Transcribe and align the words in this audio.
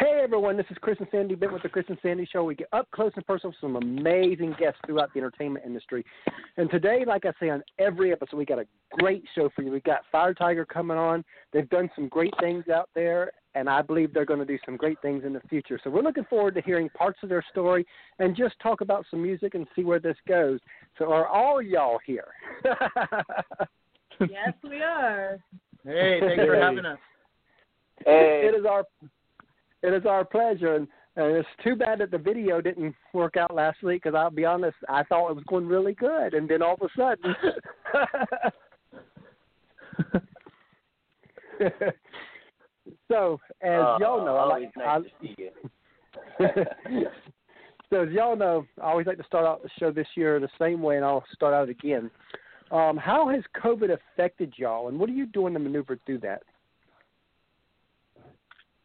Hey 0.00 0.22
everyone, 0.24 0.56
this 0.56 0.64
is 0.70 0.78
Chris 0.80 0.96
and 0.98 1.08
Sandy 1.10 1.34
Bent 1.34 1.52
with 1.52 1.62
the 1.62 1.68
Chris 1.68 1.84
and 1.90 1.98
Sandy 2.00 2.26
Show. 2.32 2.42
We 2.42 2.54
get 2.54 2.68
up 2.72 2.90
close 2.90 3.12
and 3.16 3.26
personal 3.26 3.50
with 3.50 3.60
some 3.60 3.76
amazing 3.76 4.56
guests 4.58 4.80
throughout 4.86 5.12
the 5.12 5.20
entertainment 5.20 5.66
industry. 5.66 6.06
And 6.56 6.70
today, 6.70 7.04
like 7.06 7.26
I 7.26 7.32
say 7.38 7.50
on 7.50 7.62
every 7.78 8.10
episode, 8.10 8.38
we 8.38 8.46
got 8.46 8.58
a 8.58 8.64
great 8.98 9.22
show 9.34 9.50
for 9.54 9.60
you. 9.60 9.70
We've 9.70 9.84
got 9.84 10.00
Fire 10.10 10.32
Tiger 10.32 10.64
coming 10.64 10.96
on. 10.96 11.22
They've 11.52 11.68
done 11.68 11.90
some 11.94 12.08
great 12.08 12.32
things 12.40 12.64
out 12.74 12.88
there, 12.94 13.30
and 13.54 13.68
I 13.68 13.82
believe 13.82 14.14
they're 14.14 14.24
going 14.24 14.40
to 14.40 14.46
do 14.46 14.56
some 14.64 14.78
great 14.78 14.96
things 15.02 15.22
in 15.26 15.34
the 15.34 15.40
future. 15.50 15.78
So 15.84 15.90
we're 15.90 16.00
looking 16.00 16.24
forward 16.30 16.54
to 16.54 16.62
hearing 16.62 16.88
parts 16.88 17.18
of 17.22 17.28
their 17.28 17.44
story 17.50 17.84
and 18.20 18.34
just 18.34 18.54
talk 18.62 18.80
about 18.80 19.04
some 19.10 19.22
music 19.22 19.54
and 19.54 19.66
see 19.76 19.84
where 19.84 20.00
this 20.00 20.16
goes. 20.26 20.60
So 20.98 21.12
are 21.12 21.26
all 21.26 21.60
y'all 21.60 21.98
here? 22.06 22.28
yes, 24.18 24.54
we 24.64 24.80
are. 24.80 25.38
Hey, 25.84 26.20
thanks 26.22 26.42
for 26.42 26.56
having 26.56 26.86
us. 26.86 26.98
Hey. 28.06 28.48
It 28.50 28.58
is 28.58 28.64
our 28.64 28.86
it 29.82 29.92
is 29.94 30.06
our 30.06 30.24
pleasure, 30.24 30.74
and, 30.76 30.86
and 31.16 31.36
it's 31.36 31.48
too 31.64 31.76
bad 31.76 31.98
that 32.00 32.10
the 32.10 32.18
video 32.18 32.60
didn't 32.60 32.94
work 33.12 33.36
out 33.36 33.54
last 33.54 33.82
week. 33.82 34.02
Because 34.02 34.16
I'll 34.16 34.30
be 34.30 34.44
honest, 34.44 34.76
I 34.88 35.02
thought 35.04 35.30
it 35.30 35.36
was 35.36 35.44
going 35.48 35.66
really 35.66 35.94
good, 35.94 36.34
and 36.34 36.48
then 36.48 36.62
all 36.62 36.74
of 36.74 36.82
a 36.82 36.88
sudden. 36.96 37.34
so 43.08 43.40
as 43.62 43.80
Uh, 43.80 43.98
y'all 44.00 44.24
know, 44.24 44.36
I 44.36 44.44
like 44.46 44.76
nice 44.76 44.86
I, 44.86 44.98
to 44.98 45.08
see 45.20 45.34
you. 45.38 45.50
so 47.90 48.02
as 48.02 48.10
y'all 48.10 48.36
know, 48.36 48.66
I 48.80 48.90
always 48.90 49.06
like 49.06 49.18
to 49.18 49.24
start 49.24 49.46
out 49.46 49.62
the 49.62 49.70
show 49.78 49.90
this 49.90 50.06
year 50.16 50.40
the 50.40 50.48
same 50.58 50.80
way, 50.82 50.96
and 50.96 51.04
I'll 51.04 51.24
start 51.32 51.54
out 51.54 51.68
again. 51.68 52.10
Um, 52.70 52.96
how 52.96 53.28
has 53.28 53.42
COVID 53.62 53.90
affected 53.92 54.54
y'all, 54.56 54.88
and 54.88 54.98
what 54.98 55.10
are 55.10 55.14
you 55.14 55.26
doing 55.26 55.52
to 55.54 55.58
maneuver 55.58 55.98
through 56.06 56.18
that? 56.20 56.42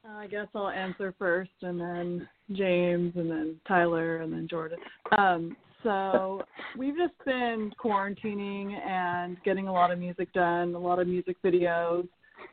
I 0.07 0.27
guess 0.27 0.47
I'll 0.53 0.69
answer 0.69 1.13
first, 1.17 1.51
and 1.61 1.79
then 1.79 2.27
James, 2.51 3.13
and 3.15 3.29
then 3.29 3.55
Tyler, 3.67 4.17
and 4.17 4.31
then 4.31 4.47
Jordan. 4.47 4.77
Um, 5.17 5.55
so 5.83 6.41
we've 6.77 6.97
just 6.97 7.13
been 7.25 7.71
quarantining 7.83 8.73
and 8.73 9.37
getting 9.43 9.67
a 9.67 9.73
lot 9.73 9.91
of 9.91 9.99
music 9.99 10.31
done, 10.33 10.73
a 10.73 10.79
lot 10.79 10.99
of 10.99 11.07
music 11.07 11.37
videos. 11.43 12.07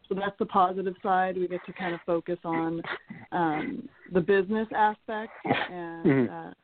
So 0.08 0.14
that's 0.14 0.36
the 0.38 0.46
positive 0.46 0.94
side. 1.02 1.36
We 1.36 1.48
get 1.48 1.64
to 1.66 1.72
kind 1.72 1.94
of 1.94 2.00
focus 2.06 2.38
on 2.44 2.82
um, 3.32 3.88
the 4.12 4.20
business 4.20 4.68
aspect 4.74 5.32
and 5.44 6.06
Mhm. 6.06 6.50
uh, 6.50 6.54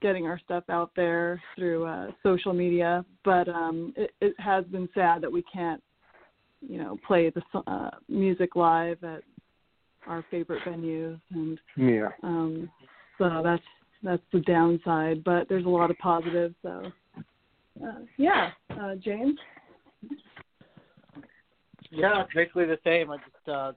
getting 0.00 0.26
our 0.26 0.38
stuff 0.38 0.64
out 0.68 0.94
there 0.94 1.42
through 1.56 1.84
uh, 1.84 2.12
social 2.22 2.52
media. 2.52 3.04
But 3.24 3.48
um, 3.48 3.92
it, 3.96 4.14
it 4.20 4.38
has 4.38 4.64
been 4.66 4.88
sad 4.94 5.22
that 5.22 5.32
we 5.32 5.42
can't, 5.42 5.82
you 6.60 6.78
know, 6.78 6.98
play 7.06 7.30
the 7.30 7.42
uh, 7.66 7.90
music 8.08 8.54
live 8.54 9.02
at 9.02 9.22
our 10.06 10.24
favorite 10.30 10.62
venues, 10.64 11.20
and 11.30 11.60
Yeah. 11.76 12.08
um, 12.22 12.70
so 13.18 13.42
that's 13.42 13.62
that's 14.02 14.22
the 14.32 14.40
downside. 14.40 15.24
But 15.24 15.48
there's 15.48 15.66
a 15.66 15.68
lot 15.68 15.90
of 15.90 15.98
positives. 15.98 16.54
So 16.62 16.92
uh, 17.84 18.00
yeah, 18.16 18.52
uh, 18.70 18.94
James. 18.96 19.38
Yeah, 21.90 22.22
it's 22.22 22.34
basically 22.34 22.66
the 22.66 22.78
same. 22.84 23.10
I 23.10 23.16
just, 23.16 23.48
uh, 23.48 23.72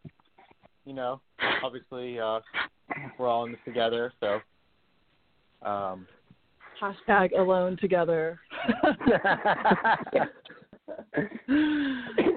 you 0.85 0.93
know, 0.93 1.21
obviously 1.63 2.19
uh, 2.19 2.39
we're 3.17 3.27
all 3.27 3.45
in 3.45 3.51
this 3.51 3.61
together, 3.65 4.13
so. 4.19 4.39
Um, 5.63 6.07
Hashtag 6.81 7.37
alone 7.37 7.77
together. 7.79 8.39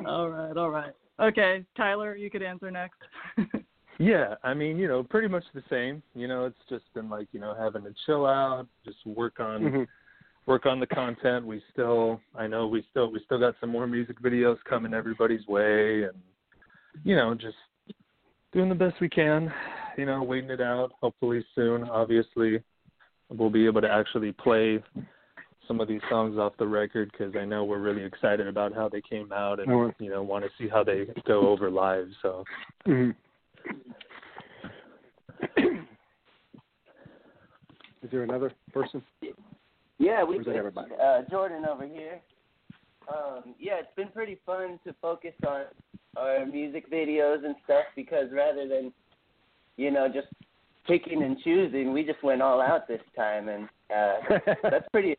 all 0.06 0.28
right, 0.28 0.56
all 0.56 0.70
right. 0.70 0.92
Okay, 1.20 1.64
Tyler, 1.76 2.16
you 2.16 2.30
could 2.30 2.42
answer 2.42 2.70
next. 2.70 2.98
Yeah, 3.98 4.34
I 4.42 4.54
mean, 4.54 4.76
you 4.76 4.88
know, 4.88 5.02
pretty 5.02 5.28
much 5.28 5.44
the 5.54 5.62
same. 5.70 6.02
You 6.14 6.26
know, 6.26 6.46
it's 6.46 6.58
just 6.68 6.84
been 6.94 7.08
like, 7.08 7.28
you 7.32 7.40
know, 7.40 7.54
having 7.58 7.84
to 7.84 7.94
chill 8.06 8.26
out, 8.26 8.66
just 8.84 9.04
work 9.06 9.40
on 9.40 9.62
Mhm. 9.62 9.88
work 10.46 10.66
on 10.66 10.78
the 10.78 10.86
content. 10.86 11.46
We 11.46 11.62
still 11.72 12.20
I 12.34 12.46
know 12.46 12.66
we 12.66 12.82
still 12.90 13.10
we 13.10 13.20
still 13.20 13.38
got 13.38 13.54
some 13.60 13.70
more 13.70 13.86
music 13.86 14.20
videos 14.20 14.62
coming 14.64 14.94
everybody's 14.94 15.46
way 15.46 16.04
and 16.04 16.20
you 17.02 17.16
know, 17.16 17.34
just 17.34 17.56
doing 18.52 18.68
the 18.68 18.74
best 18.74 19.00
we 19.00 19.08
can, 19.08 19.52
you 19.96 20.06
know, 20.06 20.22
waiting 20.22 20.50
it 20.50 20.60
out. 20.60 20.92
Hopefully 21.00 21.44
soon, 21.54 21.84
obviously, 21.84 22.62
we'll 23.28 23.50
be 23.50 23.66
able 23.66 23.80
to 23.80 23.90
actually 23.90 24.32
play 24.32 24.82
some 25.66 25.80
of 25.80 25.88
these 25.88 26.00
songs 26.08 26.38
off 26.38 26.56
the 26.58 26.66
record 26.66 27.10
because 27.12 27.34
I 27.36 27.44
know 27.44 27.64
we're 27.64 27.78
really 27.78 28.04
excited 28.04 28.46
about 28.46 28.74
how 28.74 28.88
they 28.88 29.00
came 29.00 29.32
out 29.32 29.60
and 29.60 29.68
you 29.98 30.10
know 30.10 30.22
want 30.22 30.44
to 30.44 30.50
see 30.58 30.68
how 30.68 30.84
they 30.84 31.06
go 31.26 31.48
over 31.48 31.70
live. 31.70 32.08
So 32.22 32.44
Mhm. 32.86 33.14
Is 38.02 38.10
there 38.10 38.22
another 38.22 38.52
person? 38.72 39.02
Yeah, 39.98 40.24
we 40.24 40.38
Or 40.38 40.52
everybody? 40.52 40.90
Uh, 41.02 41.22
Jordan 41.30 41.64
over 41.64 41.86
here. 41.86 42.20
Um, 43.08 43.54
yeah, 43.58 43.74
it's 43.80 43.94
been 43.96 44.08
pretty 44.08 44.38
fun 44.44 44.78
to 44.84 44.94
focus 45.00 45.32
on 45.46 45.62
our 46.16 46.44
music 46.46 46.90
videos 46.90 47.44
and 47.44 47.54
stuff 47.64 47.84
because 47.96 48.28
rather 48.32 48.68
than, 48.68 48.92
you 49.76 49.90
know, 49.90 50.08
just 50.08 50.28
picking 50.86 51.22
and 51.22 51.38
choosing, 51.42 51.92
we 51.92 52.04
just 52.04 52.22
went 52.22 52.42
all 52.42 52.60
out 52.60 52.86
this 52.88 53.00
time, 53.16 53.48
and 53.48 53.68
uh, 53.94 54.38
that's 54.70 54.88
pretty 54.92 55.14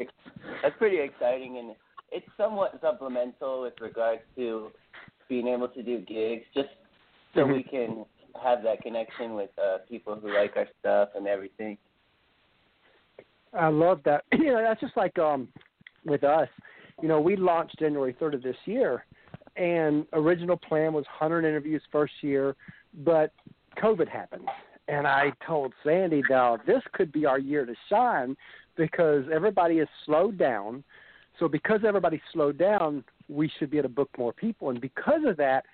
that's 0.61 0.77
pretty 0.77 0.99
exciting, 0.99 1.57
and 1.57 1.75
it's 2.11 2.27
somewhat 2.37 2.77
supplemental 2.81 3.63
with 3.63 3.73
regards 3.81 4.21
to 4.35 4.69
being 5.27 5.47
able 5.47 5.67
to 5.67 5.83
do 5.83 5.99
gigs, 5.99 6.45
just 6.53 6.69
so 7.33 7.45
we 7.45 7.63
can 7.63 8.05
have 8.41 8.63
that 8.63 8.81
connection 8.81 9.35
with 9.35 9.49
uh, 9.57 9.77
people 9.89 10.15
who 10.15 10.33
like 10.33 10.55
our 10.55 10.67
stuff 10.79 11.09
and 11.15 11.27
everything. 11.27 11.77
I 13.53 13.67
love 13.69 14.01
that. 14.05 14.23
You 14.33 14.51
know, 14.51 14.61
that's 14.61 14.81
just 14.81 14.95
like 14.97 15.17
um 15.17 15.47
with 16.05 16.23
us. 16.23 16.49
You 17.01 17.07
know, 17.07 17.19
we 17.19 17.35
launched 17.35 17.79
January 17.79 18.13
3rd 18.13 18.35
of 18.35 18.43
this 18.43 18.55
year, 18.65 19.05
and 19.57 20.05
original 20.13 20.55
plan 20.55 20.93
was 20.93 21.05
100 21.19 21.45
interviews 21.45 21.81
first 21.91 22.13
year, 22.21 22.55
but 23.03 23.33
COVID 23.81 24.07
happened, 24.07 24.47
and 24.87 25.07
I 25.07 25.33
told 25.45 25.73
Sandy, 25.83 26.21
now 26.29 26.57
this 26.65 26.81
could 26.93 27.11
be 27.11 27.25
our 27.25 27.39
year 27.39 27.65
to 27.65 27.73
shine 27.89 28.37
because 28.77 29.23
everybody 29.33 29.79
is 29.79 29.87
slowed 30.05 30.37
down. 30.37 30.83
So 31.39 31.47
because 31.47 31.81
everybody's 31.85 32.21
slowed 32.31 32.57
down, 32.57 33.03
we 33.27 33.51
should 33.57 33.69
be 33.69 33.77
able 33.77 33.89
to 33.89 33.95
book 33.95 34.09
more 34.17 34.31
people, 34.31 34.69
and 34.69 34.79
because 34.79 35.21
of 35.25 35.37
that, 35.37 35.65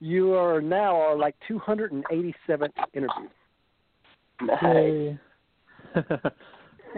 you 0.00 0.34
are 0.34 0.60
now 0.60 0.96
our 0.96 1.16
like 1.16 1.34
287th 1.48 2.70
interview. 2.92 3.28
Nice. 4.42 5.18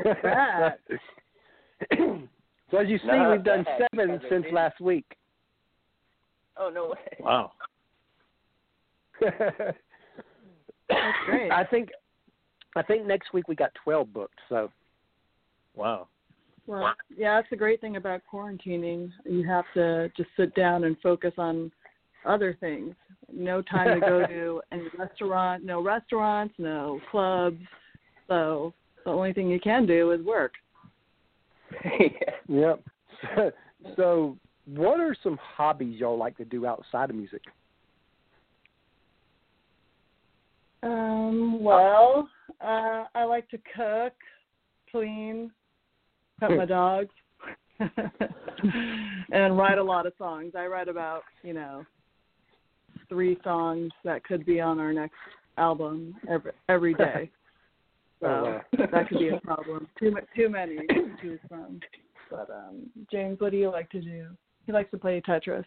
Congrats. 0.02 0.80
so 2.70 2.78
as 2.78 2.88
you 2.88 2.98
see, 2.98 3.06
Not 3.06 3.30
we've 3.32 3.44
done 3.44 3.64
seven 3.92 4.20
since 4.30 4.44
did- 4.44 4.54
last 4.54 4.80
week. 4.80 5.04
Oh 6.56 6.70
no 6.72 6.88
way. 6.88 7.16
wow. 7.20 7.52
That's 9.20 9.76
great. 11.26 11.50
I 11.50 11.64
think 11.64 11.90
I 12.74 12.82
think 12.82 13.06
next 13.06 13.32
week 13.34 13.48
we 13.48 13.54
got 13.54 13.70
twelve 13.82 14.12
booked. 14.12 14.38
So 14.48 14.70
Wow. 15.74 16.08
Well, 16.66 16.94
yeah, 17.16 17.36
that's 17.36 17.50
the 17.50 17.56
great 17.56 17.80
thing 17.80 17.96
about 17.96 18.22
quarantining. 18.32 19.10
You 19.24 19.46
have 19.46 19.66
to 19.74 20.10
just 20.16 20.30
sit 20.36 20.52
down 20.54 20.84
and 20.84 20.96
focus 21.02 21.32
on 21.38 21.70
other 22.26 22.56
things. 22.60 22.94
No 23.32 23.62
time 23.62 24.00
to 24.00 24.06
go 24.06 24.26
to 24.26 24.62
any 24.72 24.88
restaurant, 24.98 25.64
no 25.64 25.82
restaurants, 25.82 26.54
no 26.58 27.00
clubs. 27.10 27.60
So 28.28 28.72
the 29.04 29.10
only 29.10 29.32
thing 29.32 29.48
you 29.48 29.60
can 29.60 29.86
do 29.86 30.12
is 30.12 30.20
work. 30.24 30.52
yep. 32.48 32.82
So, 33.22 33.50
so 33.96 34.36
what 34.66 35.00
are 35.00 35.16
some 35.22 35.38
hobbies 35.40 36.00
y'all 36.00 36.18
like 36.18 36.36
to 36.38 36.44
do 36.44 36.66
outside 36.66 37.10
of 37.10 37.16
music? 37.16 37.42
Um, 40.82 41.62
well, 41.62 42.28
uh, 42.60 43.04
I 43.14 43.24
like 43.24 43.48
to 43.50 43.58
cook, 43.74 44.12
clean, 44.90 45.50
pet 46.38 46.50
my 46.50 46.66
dogs, 46.66 47.10
and 47.80 49.56
write 49.56 49.78
a 49.78 49.82
lot 49.82 50.06
of 50.06 50.12
songs. 50.18 50.52
I 50.56 50.66
write 50.66 50.88
about, 50.88 51.22
you 51.42 51.52
know, 51.52 51.84
three 53.08 53.38
songs 53.44 53.90
that 54.04 54.24
could 54.24 54.44
be 54.46 54.60
on 54.60 54.78
our 54.78 54.92
next 54.92 55.16
album 55.58 56.14
every 56.28 56.52
every 56.68 56.94
day. 56.94 57.30
So 58.18 58.28
Oh, 58.28 58.42
wow. 58.44 58.86
that 58.92 59.08
could 59.10 59.18
be 59.18 59.28
a 59.28 59.38
problem. 59.40 59.88
Too 59.98 60.10
ma- 60.10 60.20
too 60.34 60.48
many 60.48 60.76
to 60.76 61.16
choose 61.20 61.38
from. 61.50 61.80
But 62.30 62.48
um, 62.48 62.88
James, 63.12 63.38
what 63.40 63.50
do 63.52 63.58
you 63.58 63.70
like 63.70 63.90
to 63.90 64.00
do? 64.00 64.28
He 64.64 64.72
likes 64.72 64.90
to 64.92 64.96
play 64.96 65.20
Tetris. 65.20 65.66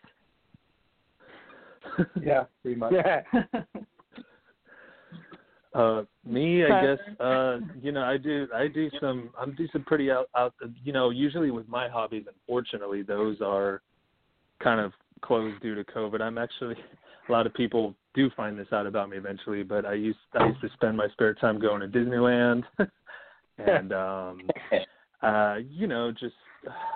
yeah, 2.23 2.45
pretty 2.63 2.79
much. 2.79 2.93
Yeah. 2.93 3.21
Uh, 5.73 6.01
me, 6.25 6.65
I 6.65 6.81
guess, 6.81 7.19
uh, 7.19 7.59
you 7.79 7.91
know, 7.91 8.01
I 8.01 8.17
do, 8.17 8.47
I 8.53 8.67
do 8.67 8.89
some, 8.99 9.29
I'm 9.39 9.53
do 9.53 9.67
some 9.71 9.83
pretty 9.83 10.09
out, 10.09 10.27
out, 10.35 10.55
you 10.83 10.91
know, 10.91 11.11
usually 11.11 11.51
with 11.51 11.69
my 11.69 11.87
hobbies, 11.87 12.25
unfortunately, 12.27 13.03
those 13.03 13.37
are 13.39 13.81
kind 14.63 14.79
of 14.81 14.93
closed 15.21 15.61
due 15.61 15.75
to 15.75 15.83
COVID. 15.83 16.21
I'm 16.21 16.39
actually, 16.39 16.75
a 17.29 17.31
lot 17.31 17.45
of 17.45 17.53
people 17.53 17.95
do 18.15 18.29
find 18.35 18.57
this 18.57 18.67
out 18.73 18.87
about 18.87 19.09
me 19.09 19.17
eventually, 19.17 19.63
but 19.63 19.85
I 19.85 19.93
used 19.93 20.17
I 20.33 20.47
used 20.47 20.61
to 20.61 20.69
spend 20.73 20.97
my 20.97 21.07
spare 21.09 21.33
time 21.35 21.59
going 21.59 21.81
to 21.81 21.87
Disneyland 21.87 22.63
and 23.57 23.93
um 23.93 24.41
uh 25.21 25.57
you 25.69 25.87
know 25.87 26.11
just 26.11 26.35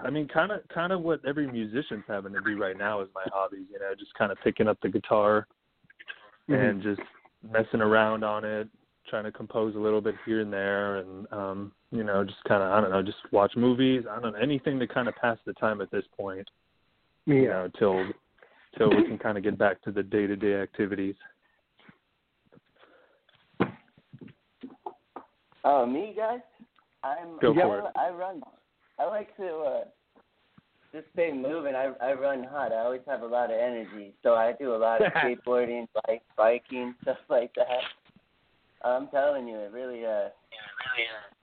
I 0.03 0.09
mean 0.09 0.27
kind 0.27 0.51
of 0.51 0.61
kind 0.73 0.91
of 0.91 1.01
what 1.01 1.23
every 1.25 1.49
musician's 1.49 2.03
having 2.07 2.33
to 2.33 2.41
do 2.41 2.59
right 2.59 2.77
now 2.77 3.01
is 3.01 3.09
my 3.13 3.23
hobbies, 3.31 3.67
you 3.71 3.79
know, 3.79 3.93
just 3.97 4.13
kind 4.15 4.31
of 4.31 4.37
picking 4.43 4.67
up 4.67 4.77
the 4.81 4.89
guitar 4.89 5.47
Mhm. 6.49 6.69
and 6.69 6.83
just 6.83 6.99
messing 7.41 7.79
around 7.79 8.25
on 8.25 8.43
it, 8.43 8.67
trying 9.07 9.23
to 9.23 9.31
compose 9.31 9.75
a 9.75 9.79
little 9.79 10.01
bit 10.01 10.15
here 10.25 10.41
and 10.41 10.51
there 10.51 10.97
and 10.97 11.31
um 11.31 11.71
you 11.91 12.03
know, 12.03 12.23
just 12.23 12.43
kind 12.45 12.63
of 12.63 12.71
I 12.71 12.81
don't 12.81 12.89
know, 12.89 13.03
just 13.03 13.19
watch 13.31 13.53
movies, 13.55 14.03
I 14.09 14.19
don't 14.19 14.33
know, 14.33 14.39
anything 14.39 14.79
to 14.79 14.87
kind 14.87 15.07
of 15.07 15.15
pass 15.15 15.37
the 15.45 15.53
time 15.53 15.79
at 15.79 15.91
this 15.91 16.05
point, 16.19 16.47
yeah. 17.27 17.35
you 17.35 17.47
know, 17.47 17.69
till 17.77 18.05
till 18.77 18.89
we 18.89 19.03
can 19.03 19.17
kind 19.17 19.37
of 19.37 19.43
get 19.43 19.57
back 19.57 19.81
to 19.83 19.91
the 19.91 20.03
day-to-day 20.03 20.55
activities. 20.55 21.15
Oh, 25.65 25.85
me 25.85 26.13
guys, 26.15 26.41
I'm 27.03 27.39
Go 27.41 27.53
I, 27.53 27.61
for 27.61 27.79
it. 27.79 27.85
I 27.95 28.09
run. 28.09 28.41
I 28.99 29.05
like 29.05 29.35
to 29.37 29.47
uh, 29.47 29.83
just 30.91 31.05
stay 31.13 31.31
moving. 31.31 31.73
I 31.73 31.91
I 32.01 32.13
run 32.13 32.43
hot. 32.43 32.71
I 32.73 32.79
always 32.79 33.01
have 33.07 33.21
a 33.21 33.25
lot 33.25 33.45
of 33.45 33.57
energy, 33.57 34.13
so 34.23 34.33
I 34.33 34.53
do 34.59 34.75
a 34.75 34.77
lot 34.77 35.05
of 35.05 35.11
skateboarding, 35.23 35.87
bike, 36.05 36.21
biking, 36.37 36.95
stuff 37.01 37.17
like 37.29 37.53
that. 37.55 37.67
I'm 38.83 39.07
telling 39.07 39.47
you, 39.47 39.55
it 39.55 39.71
really 39.71 40.05
uh, 40.05 40.29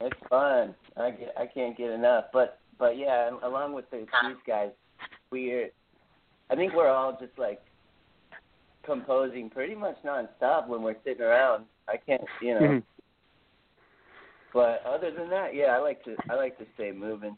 it's 0.01 0.19
fun. 0.29 0.75
I 0.97 1.11
get 1.11 1.35
I 1.39 1.47
can't 1.47 1.77
get 1.77 1.91
enough. 1.91 2.27
But 2.33 2.59
but 2.79 2.99
yeah, 2.99 3.31
along 3.43 3.73
with 3.73 3.91
the, 3.91 3.99
these 3.99 4.37
guys, 4.47 4.71
we're 5.31 5.71
I 6.51 6.57
think 6.57 6.75
we're 6.75 6.89
all 6.89 7.17
just 7.19 7.39
like 7.39 7.61
composing 8.85 9.51
pretty 9.51 9.75
much 9.75 9.97
nonstop 10.05 10.67
when 10.67 10.83
we're 10.83 10.97
sitting 11.05 11.23
around. 11.23 11.65
I 11.89 11.97
can't, 11.97 12.23
you 12.43 12.55
know. 12.55 12.61
Mhm. 12.61 12.83
But 14.53 14.83
other 14.85 15.11
than 15.13 15.31
that, 15.31 15.55
yeah, 15.55 15.77
I 15.77 15.79
like 15.79 16.03
to 16.05 16.17
I 16.29 16.35
like 16.35 16.59
to 16.59 16.67
stay 16.75 16.91
moving 16.93 17.37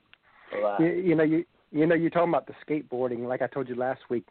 a 0.56 0.60
lot. 0.60 0.80
You, 0.80 0.88
you 0.88 1.14
know, 1.14 1.24
you 1.24 1.44
you 1.70 1.86
know, 1.86 1.94
you're 1.94 2.10
talking 2.10 2.30
about 2.30 2.46
the 2.46 2.54
skateboarding. 2.66 3.26
Like 3.26 3.42
I 3.42 3.46
told 3.46 3.68
you 3.68 3.74
last 3.74 4.00
week, 4.08 4.24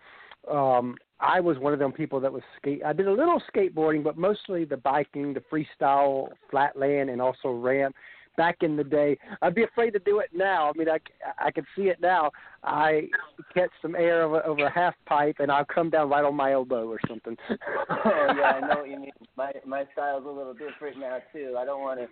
um, 0.49 0.95
I 1.19 1.39
was 1.39 1.57
one 1.59 1.73
of 1.73 1.79
them 1.79 1.91
people 1.91 2.19
that 2.19 2.31
was 2.31 2.41
skate. 2.57 2.81
I 2.83 2.93
did 2.93 3.07
a 3.07 3.11
little 3.11 3.41
skateboarding, 3.53 4.03
but 4.03 4.17
mostly 4.17 4.65
the 4.65 4.77
biking, 4.77 5.33
the 5.33 5.41
freestyle, 5.51 6.29
flatland, 6.49 7.09
and 7.09 7.21
also 7.21 7.51
ramp. 7.51 7.95
Back 8.37 8.57
in 8.61 8.77
the 8.77 8.83
day, 8.83 9.17
I'd 9.41 9.55
be 9.55 9.63
afraid 9.63 9.91
to 9.91 9.99
do 9.99 10.19
it 10.19 10.29
now. 10.33 10.69
I 10.69 10.77
mean, 10.77 10.87
I, 10.89 10.99
I 11.37 11.51
can 11.51 11.65
see 11.75 11.83
it 11.83 11.99
now. 12.01 12.31
I 12.63 13.09
catch 13.53 13.69
some 13.81 13.95
air 13.95 14.23
over, 14.23 14.45
over 14.45 14.65
a 14.65 14.71
half 14.71 14.95
pipe, 15.05 15.35
and 15.39 15.51
I'll 15.51 15.65
come 15.65 15.89
down 15.89 16.09
right 16.09 16.23
on 16.23 16.35
my 16.35 16.53
elbow 16.53 16.87
or 16.87 16.99
something. 17.07 17.35
oh 17.49 18.33
yeah, 18.37 18.53
I 18.53 18.59
know 18.61 18.81
what 18.81 18.89
you 18.89 18.99
mean. 18.99 19.11
My 19.35 19.51
my 19.65 19.85
style's 19.93 20.25
a 20.25 20.29
little 20.29 20.53
different 20.53 20.99
now 20.99 21.17
too. 21.33 21.55
I 21.59 21.65
don't 21.65 21.81
want 21.81 21.99
to 21.99 22.07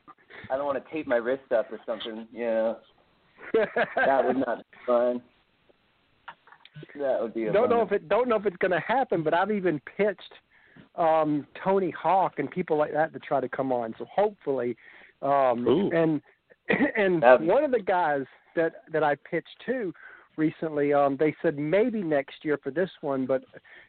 I 0.51 0.57
don't 0.57 0.65
want 0.65 0.83
to 0.83 0.91
tape 0.91 1.07
my 1.07 1.17
wrist 1.17 1.51
up 1.51 1.71
or 1.71 1.79
something. 1.85 2.27
You 2.33 2.45
know, 2.45 2.77
that 3.95 4.25
would 4.25 4.37
not 4.37 4.57
be 4.57 4.77
fun. 4.85 5.21
That 6.95 7.21
would 7.21 7.33
be. 7.33 7.45
A 7.45 7.53
don't 7.53 7.69
fun. 7.69 7.77
know 7.77 7.83
if 7.83 7.91
it 7.91 8.09
don't 8.09 8.27
know 8.27 8.35
if 8.35 8.45
it's 8.45 8.57
going 8.57 8.71
to 8.71 8.79
happen, 8.79 9.23
but 9.23 9.33
I've 9.33 9.51
even 9.51 9.81
pitched 9.97 10.33
um 10.99 11.47
Tony 11.63 11.91
Hawk 11.91 12.33
and 12.37 12.51
people 12.51 12.77
like 12.77 12.93
that 12.93 13.13
to 13.13 13.19
try 13.19 13.39
to 13.39 13.49
come 13.49 13.71
on. 13.71 13.95
So 13.97 14.05
hopefully, 14.05 14.77
um 15.21 15.67
Ooh. 15.67 15.89
and 15.91 16.21
and 16.97 17.23
That'd 17.23 17.47
one 17.47 17.63
of 17.63 17.71
the 17.71 17.81
guys 17.81 18.25
that 18.55 18.83
that 18.91 19.03
I 19.03 19.15
pitched 19.15 19.63
to 19.65 19.93
recently, 20.37 20.93
um 20.93 21.17
they 21.17 21.35
said 21.41 21.57
maybe 21.57 22.03
next 22.03 22.43
year 22.43 22.59
for 22.61 22.71
this 22.71 22.89
one, 23.01 23.25
but 23.25 23.43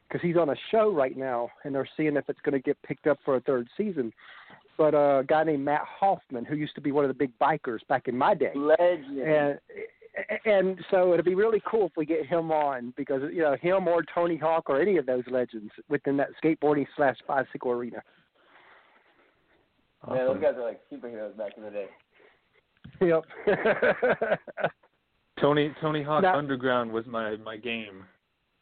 because 0.09 0.23
he's 0.23 0.37
on 0.37 0.51
a 0.51 0.57
show 0.71 0.91
right 0.93 1.17
now 1.17 1.51
and 1.65 1.75
they're 1.75 1.89
seeing 1.97 2.17
if 2.17 2.29
it's 2.29 2.41
going 2.41 2.53
to 2.53 2.61
get 2.61 2.81
picked 2.83 3.07
up 3.07 3.19
for 3.25 3.37
a 3.37 3.41
third 3.41 3.69
season. 3.77 4.13
But 4.77 4.95
uh, 4.95 5.19
a 5.21 5.25
guy 5.25 5.45
named 5.45 5.65
Mat 5.65 5.83
Hoffman, 5.85 6.47
who 6.47 6.57
used 6.57 6.75
to 6.75 6.81
be 6.81 6.91
one 6.91 7.05
of 7.05 7.09
the 7.09 7.15
big 7.15 7.33
bikers 7.39 7.87
back 7.89 8.09
in 8.09 8.17
my 8.17 8.35
day, 8.35 8.53
legend. 8.55 9.19
and 9.19 9.59
and 10.45 10.79
so 10.91 11.13
it'd 11.13 11.25
be 11.25 11.35
really 11.35 11.63
cool 11.67 11.87
if 11.87 11.93
we 11.97 12.05
get 12.05 12.27
him 12.27 12.51
on 12.51 12.93
because 12.97 13.23
you 13.33 13.43
know 13.43 13.57
him 13.61 13.87
or 13.89 14.03
Tony 14.15 14.37
Hawk 14.37 14.69
or 14.69 14.81
any 14.81 14.97
of 14.97 15.07
those 15.07 15.23
legends 15.31 15.71
within 15.89 16.17
that 16.17 16.29
skateboarding 16.43 16.87
slash 16.97 17.17
bicycle 17.29 17.71
arena. 17.71 18.03
Yeah, 20.09 20.25
those 20.25 20.41
guys 20.41 20.55
are 20.57 20.65
like 20.65 20.81
superheroes 20.93 21.37
back 21.37 21.53
in 21.57 21.63
the 21.63 21.71
day. 21.71 21.87
Yep. 23.03 23.25
Tony 25.41 25.73
Tony 25.81 26.03
Hawk 26.03 26.23
Now- 26.23 26.37
Underground 26.37 26.91
was 26.93 27.07
my 27.07 27.37
my 27.37 27.57
game. 27.57 28.05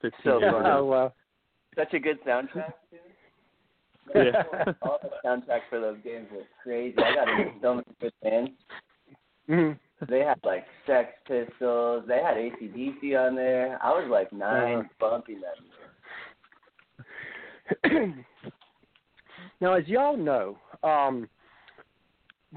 15 0.03 0.21
So 0.25 0.39
years 0.39 0.53
fun. 0.53 0.61
ago. 0.63 0.79
oh 0.79 0.85
wow. 0.85 1.13
Such 1.77 1.95
a 1.95 1.99
good 1.99 2.23
soundtrack 2.25 2.73
too. 2.91 2.99
Yeah. 4.15 4.43
All 4.83 4.99
the 5.03 5.11
soundtracks 5.25 5.69
for 5.69 5.81
those 5.81 5.99
games 6.05 6.29
were 6.33 6.43
crazy. 6.63 6.97
I 6.99 7.15
got 7.15 7.29
into 7.29 7.53
so 7.61 7.75
many 7.75 7.87
good 8.01 8.13
bands. 8.23 8.51
Mhm. 9.49 9.79
They 10.09 10.21
had 10.21 10.39
like 10.45 10.65
Sex 10.87 11.11
Pistols. 11.27 12.05
They 12.07 12.19
had 12.19 12.37
ACDC 12.37 13.17
on 13.19 13.35
there. 13.35 13.79
I 13.83 13.91
was 13.91 14.09
like 14.11 14.33
nine, 14.33 14.79
Uh. 14.79 14.83
bumping 15.01 15.41
them. 17.85 18.25
now, 19.61 19.75
as 19.75 19.87
y'all 19.89 20.17
know, 20.17 20.57
um, 20.83 21.29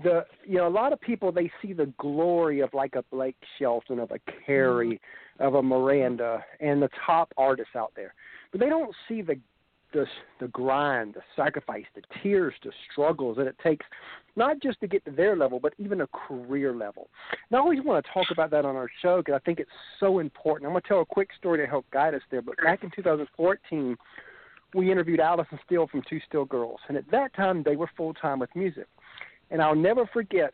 the 0.03 0.25
you 0.45 0.57
know 0.57 0.67
a 0.67 0.69
lot 0.69 0.93
of 0.93 1.01
people 1.01 1.31
they 1.31 1.51
see 1.61 1.73
the 1.73 1.91
glory 1.97 2.61
of 2.61 2.73
like 2.73 2.95
a 2.95 3.03
Blake 3.11 3.35
Shelton, 3.57 3.99
of 3.99 4.11
a 4.11 4.19
Carey, 4.45 5.01
of 5.39 5.55
a 5.55 5.63
Miranda, 5.63 6.43
and 6.59 6.81
the 6.81 6.89
top 7.05 7.33
artists 7.37 7.75
out 7.75 7.91
there, 7.95 8.13
but 8.51 8.61
they 8.61 8.69
don't 8.69 8.95
see 9.07 9.21
the 9.21 9.37
the 9.93 10.05
the 10.39 10.47
grind, 10.47 11.13
the 11.13 11.21
sacrifice, 11.35 11.85
the 11.95 12.01
tears, 12.21 12.53
the 12.63 12.71
struggles 12.91 13.37
that 13.37 13.47
it 13.47 13.55
takes, 13.63 13.85
not 14.35 14.61
just 14.61 14.79
to 14.81 14.87
get 14.87 15.03
to 15.05 15.11
their 15.11 15.35
level, 15.35 15.59
but 15.59 15.73
even 15.77 16.01
a 16.01 16.07
career 16.07 16.73
level. 16.73 17.09
And 17.49 17.57
I 17.57 17.59
always 17.59 17.79
want 17.83 18.03
to 18.03 18.11
talk 18.11 18.27
about 18.31 18.51
that 18.51 18.65
on 18.65 18.75
our 18.75 18.89
show 19.01 19.17
because 19.17 19.35
I 19.35 19.43
think 19.45 19.59
it's 19.59 19.69
so 19.99 20.19
important. 20.19 20.65
I'm 20.67 20.73
going 20.73 20.81
to 20.81 20.87
tell 20.87 21.01
a 21.01 21.05
quick 21.05 21.29
story 21.37 21.59
to 21.59 21.67
help 21.67 21.85
guide 21.91 22.15
us 22.15 22.21
there. 22.31 22.41
But 22.41 22.57
back 22.63 22.83
in 22.83 22.91
2014, 22.95 23.97
we 24.73 24.91
interviewed 24.91 25.19
Allison 25.19 25.59
Steele 25.65 25.87
from 25.87 26.01
Two 26.09 26.19
Still 26.27 26.45
Girls, 26.45 26.79
and 26.87 26.97
at 26.97 27.09
that 27.11 27.33
time 27.35 27.63
they 27.63 27.75
were 27.75 27.89
full 27.97 28.13
time 28.13 28.39
with 28.39 28.49
music. 28.55 28.87
And 29.49 29.61
I'll 29.61 29.75
never 29.75 30.05
forget 30.07 30.53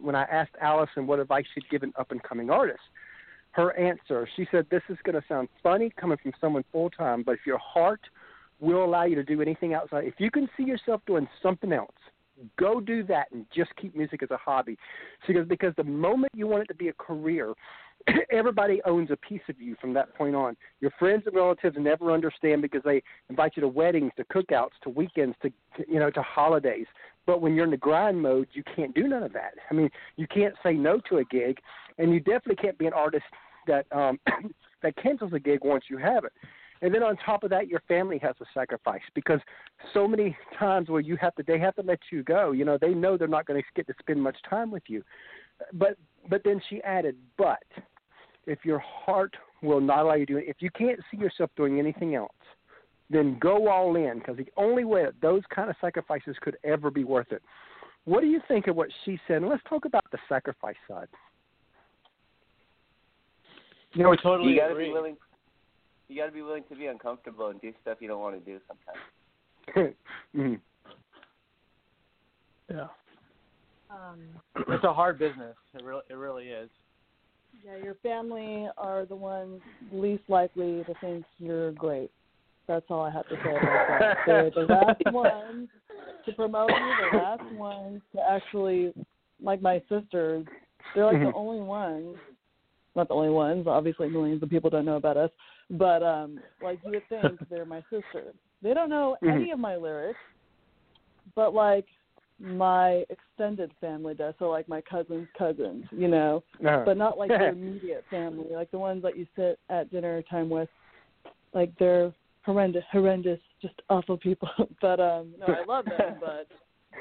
when 0.00 0.14
I 0.14 0.22
asked 0.24 0.52
Allison 0.60 1.06
what 1.06 1.20
advice 1.20 1.44
she'd 1.54 1.68
give 1.70 1.82
an 1.82 1.92
up 1.98 2.10
and 2.10 2.22
coming 2.22 2.50
artist. 2.50 2.80
Her 3.52 3.78
answer, 3.78 4.26
she 4.34 4.48
said, 4.50 4.66
"This 4.70 4.82
is 4.88 4.96
going 5.04 5.14
to 5.14 5.26
sound 5.28 5.48
funny 5.62 5.90
coming 5.90 6.18
from 6.22 6.32
someone 6.40 6.64
full 6.72 6.90
time, 6.90 7.22
but 7.22 7.32
if 7.32 7.46
your 7.46 7.58
heart 7.58 8.00
will 8.62 8.84
allow 8.84 9.04
you 9.04 9.16
to 9.16 9.24
do 9.24 9.42
anything 9.42 9.74
outside, 9.74 10.04
if 10.04 10.14
you 10.18 10.30
can 10.30 10.48
see 10.56 10.62
yourself 10.62 11.02
doing 11.06 11.28
something 11.42 11.72
else, 11.72 11.90
go 12.58 12.80
do 12.80 13.02
that 13.04 13.30
and 13.32 13.44
just 13.54 13.70
keep 13.76 13.94
music 13.94 14.22
as 14.22 14.30
a 14.30 14.36
hobby." 14.36 14.78
Goes, 15.26 15.46
"Because 15.46 15.74
the 15.76 15.84
moment 15.84 16.32
you 16.34 16.46
want 16.46 16.62
it 16.62 16.68
to 16.68 16.74
be 16.74 16.88
a 16.88 16.92
career, 16.94 17.54
everybody 18.30 18.80
owns 18.84 19.10
a 19.10 19.16
piece 19.16 19.42
of 19.48 19.60
you 19.60 19.76
from 19.80 19.92
that 19.94 20.14
point 20.14 20.34
on. 20.34 20.56
Your 20.80 20.90
friends 20.98 21.24
and 21.26 21.34
relatives 21.34 21.76
never 21.78 22.12
understand 22.12 22.62
because 22.62 22.82
they 22.84 23.02
invite 23.28 23.52
you 23.56 23.60
to 23.62 23.68
weddings, 23.68 24.12
to 24.16 24.24
cookouts, 24.24 24.78
to 24.82 24.90
weekends, 24.90 25.36
to, 25.42 25.52
you 25.88 25.98
know, 25.98 26.10
to 26.10 26.22
holidays. 26.22 26.86
But 27.26 27.40
when 27.40 27.54
you're 27.54 27.64
in 27.64 27.70
the 27.70 27.76
grind 27.76 28.20
mode, 28.20 28.48
you 28.52 28.62
can't 28.74 28.94
do 28.94 29.06
none 29.06 29.22
of 29.22 29.32
that. 29.34 29.54
I 29.70 29.74
mean, 29.74 29.90
you 30.16 30.26
can't 30.26 30.54
say 30.62 30.72
no 30.72 31.00
to 31.08 31.18
a 31.18 31.24
gig, 31.24 31.58
and 31.98 32.12
you 32.12 32.20
definitely 32.20 32.56
can't 32.56 32.78
be 32.78 32.86
an 32.86 32.92
artist 32.92 33.24
that 33.66 33.86
um 33.92 34.18
that 34.82 34.96
cancels 34.96 35.32
a 35.32 35.38
gig 35.38 35.60
once 35.62 35.84
you 35.88 35.98
have 35.98 36.24
it. 36.24 36.32
And 36.82 36.92
then 36.92 37.04
on 37.04 37.16
top 37.16 37.44
of 37.44 37.50
that, 37.50 37.68
your 37.68 37.80
family 37.86 38.18
has 38.18 38.36
to 38.38 38.44
sacrifice 38.52 39.00
because 39.14 39.38
so 39.94 40.08
many 40.08 40.36
times 40.58 40.88
where 40.90 41.00
you 41.00 41.16
have 41.16 41.34
to, 41.36 41.44
they 41.46 41.58
have 41.60 41.76
to 41.76 41.82
let 41.82 42.00
you 42.10 42.24
go. 42.24 42.50
You 42.50 42.64
know, 42.64 42.76
they 42.76 42.92
know 42.92 43.16
they're 43.16 43.28
not 43.28 43.46
going 43.46 43.62
to 43.62 43.66
get 43.74 43.86
to 43.86 43.94
spend 44.00 44.20
much 44.20 44.36
time 44.50 44.70
with 44.70 44.82
you. 44.88 45.02
But 45.72 45.96
but 46.28 46.42
then 46.44 46.60
she 46.68 46.82
added, 46.82 47.16
but 47.38 47.62
if 48.46 48.64
your 48.64 48.80
heart 48.80 49.36
will 49.62 49.80
not 49.80 50.00
allow 50.00 50.14
you 50.14 50.26
to 50.26 50.32
do 50.32 50.38
it, 50.38 50.44
if 50.48 50.56
you 50.60 50.70
can't 50.70 50.98
see 51.10 51.16
yourself 51.16 51.50
doing 51.56 51.78
anything 51.78 52.16
else, 52.16 52.32
then 53.10 53.38
go 53.40 53.68
all 53.68 53.94
in 53.96 54.18
because 54.18 54.36
the 54.36 54.46
only 54.56 54.84
way 54.84 55.04
that 55.04 55.14
those 55.20 55.42
kind 55.54 55.70
of 55.70 55.76
sacrifices 55.80 56.36
could 56.40 56.56
ever 56.64 56.90
be 56.90 57.04
worth 57.04 57.30
it. 57.30 57.42
What 58.04 58.22
do 58.22 58.26
you 58.26 58.40
think 58.48 58.66
of 58.66 58.74
what 58.74 58.88
she 59.04 59.20
said? 59.28 59.38
And 59.38 59.48
let's 59.48 59.62
talk 59.68 59.84
about 59.84 60.04
the 60.10 60.18
sacrifice 60.28 60.76
side. 60.88 61.08
You 63.92 64.02
know, 64.02 64.10
we 64.10 64.16
totally 64.16 64.52
you 64.52 64.58
gotta 64.58 64.72
agree. 64.72 64.86
be 64.86 64.92
willing. 64.92 65.16
You 66.12 66.20
gotta 66.20 66.32
be 66.32 66.42
willing 66.42 66.64
to 66.68 66.76
be 66.76 66.86
uncomfortable 66.86 67.46
and 67.48 67.58
do 67.62 67.72
stuff 67.80 67.96
you 68.00 68.06
don't 68.08 68.20
want 68.20 68.34
to 68.38 68.44
do 68.44 68.60
sometimes. 68.68 69.94
Mhm. 70.36 70.60
Yeah. 72.70 72.86
Um, 73.90 74.18
It's 74.68 74.84
a 74.84 74.92
hard 74.92 75.18
business. 75.18 75.56
It 75.74 75.82
really, 75.82 76.02
it 76.10 76.14
really 76.14 76.48
is. 76.48 76.68
yeah, 77.64 77.76
your 77.82 77.94
family 78.02 78.68
are 78.76 79.06
the 79.06 79.16
ones 79.16 79.60
least 79.90 80.24
likely 80.28 80.84
to 80.84 80.94
think 81.00 81.24
you're 81.38 81.72
great. 81.72 82.10
That's 82.68 82.84
all 82.90 83.00
I 83.02 83.10
have 83.10 83.26
to 83.28 83.36
say 83.36 83.50
about 83.50 83.98
that. 84.00 84.16
They're 84.26 84.50
the 84.50 84.60
last 84.72 85.00
ones 85.14 85.68
to 86.26 86.32
promote 86.32 86.70
you, 86.70 86.94
the 87.10 87.16
last 87.18 87.52
ones 87.54 88.02
to 88.14 88.20
actually, 88.22 88.92
like 89.42 89.62
my 89.62 89.80
sisters, 89.88 90.44
they're 90.94 91.06
like 91.06 91.20
the 91.20 91.32
only 91.34 91.62
ones, 91.62 92.16
not 92.96 93.08
the 93.08 93.14
only 93.14 93.30
ones, 93.30 93.66
obviously 93.66 94.08
millions 94.10 94.42
of 94.42 94.50
people 94.50 94.68
don't 94.68 94.84
know 94.84 94.96
about 94.96 95.16
us, 95.16 95.30
but 95.72 96.02
um 96.02 96.38
like 96.62 96.78
you 96.84 96.92
would 96.92 97.08
think 97.08 97.38
they're 97.50 97.64
my 97.64 97.80
sisters. 97.90 98.34
they 98.62 98.74
don't 98.74 98.90
know 98.90 99.16
Mhm. 99.22 99.36
any 99.42 99.50
of 99.50 99.58
my 99.58 99.76
lyrics, 99.76 100.20
but 101.34 101.54
like 101.54 101.86
my 102.38 103.04
extended 103.08 103.70
family 103.80 104.14
does. 104.14 104.34
So 104.38 104.50
like 104.50 104.68
my 104.68 104.80
cousins' 104.80 105.28
cousins, 105.38 105.84
you 105.92 106.08
know, 106.08 106.42
Uh, 106.66 106.84
but 106.84 106.96
not 106.96 107.16
like 107.18 107.30
your 107.38 107.48
immediate 107.48 108.04
family, 108.10 108.46
like 108.52 108.70
the 108.70 108.78
ones 108.78 109.02
that 109.02 109.16
you 109.16 109.26
sit 109.36 109.58
at 109.68 109.90
dinner 109.90 110.22
time 110.22 110.48
with. 110.50 110.68
Like 111.54 111.72
they're 111.78 112.12
horrendous, 112.44 112.84
horrendous, 112.90 113.38
just 113.60 113.80
awful 113.88 114.16
people. 114.16 114.48
but 114.80 114.98
um, 115.00 115.34
no, 115.38 115.46
I 115.46 115.64
love 115.64 115.84
them, 115.84 116.16
but 116.20 116.48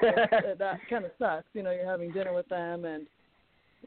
that, 0.01 0.57
that 0.59 0.79
kind 0.89 1.05
of 1.05 1.11
sucks. 1.17 1.47
You 1.53 1.63
know, 1.63 1.71
you're 1.71 1.89
having 1.89 2.11
dinner 2.11 2.33
with 2.33 2.47
them 2.49 2.85
and 2.85 3.07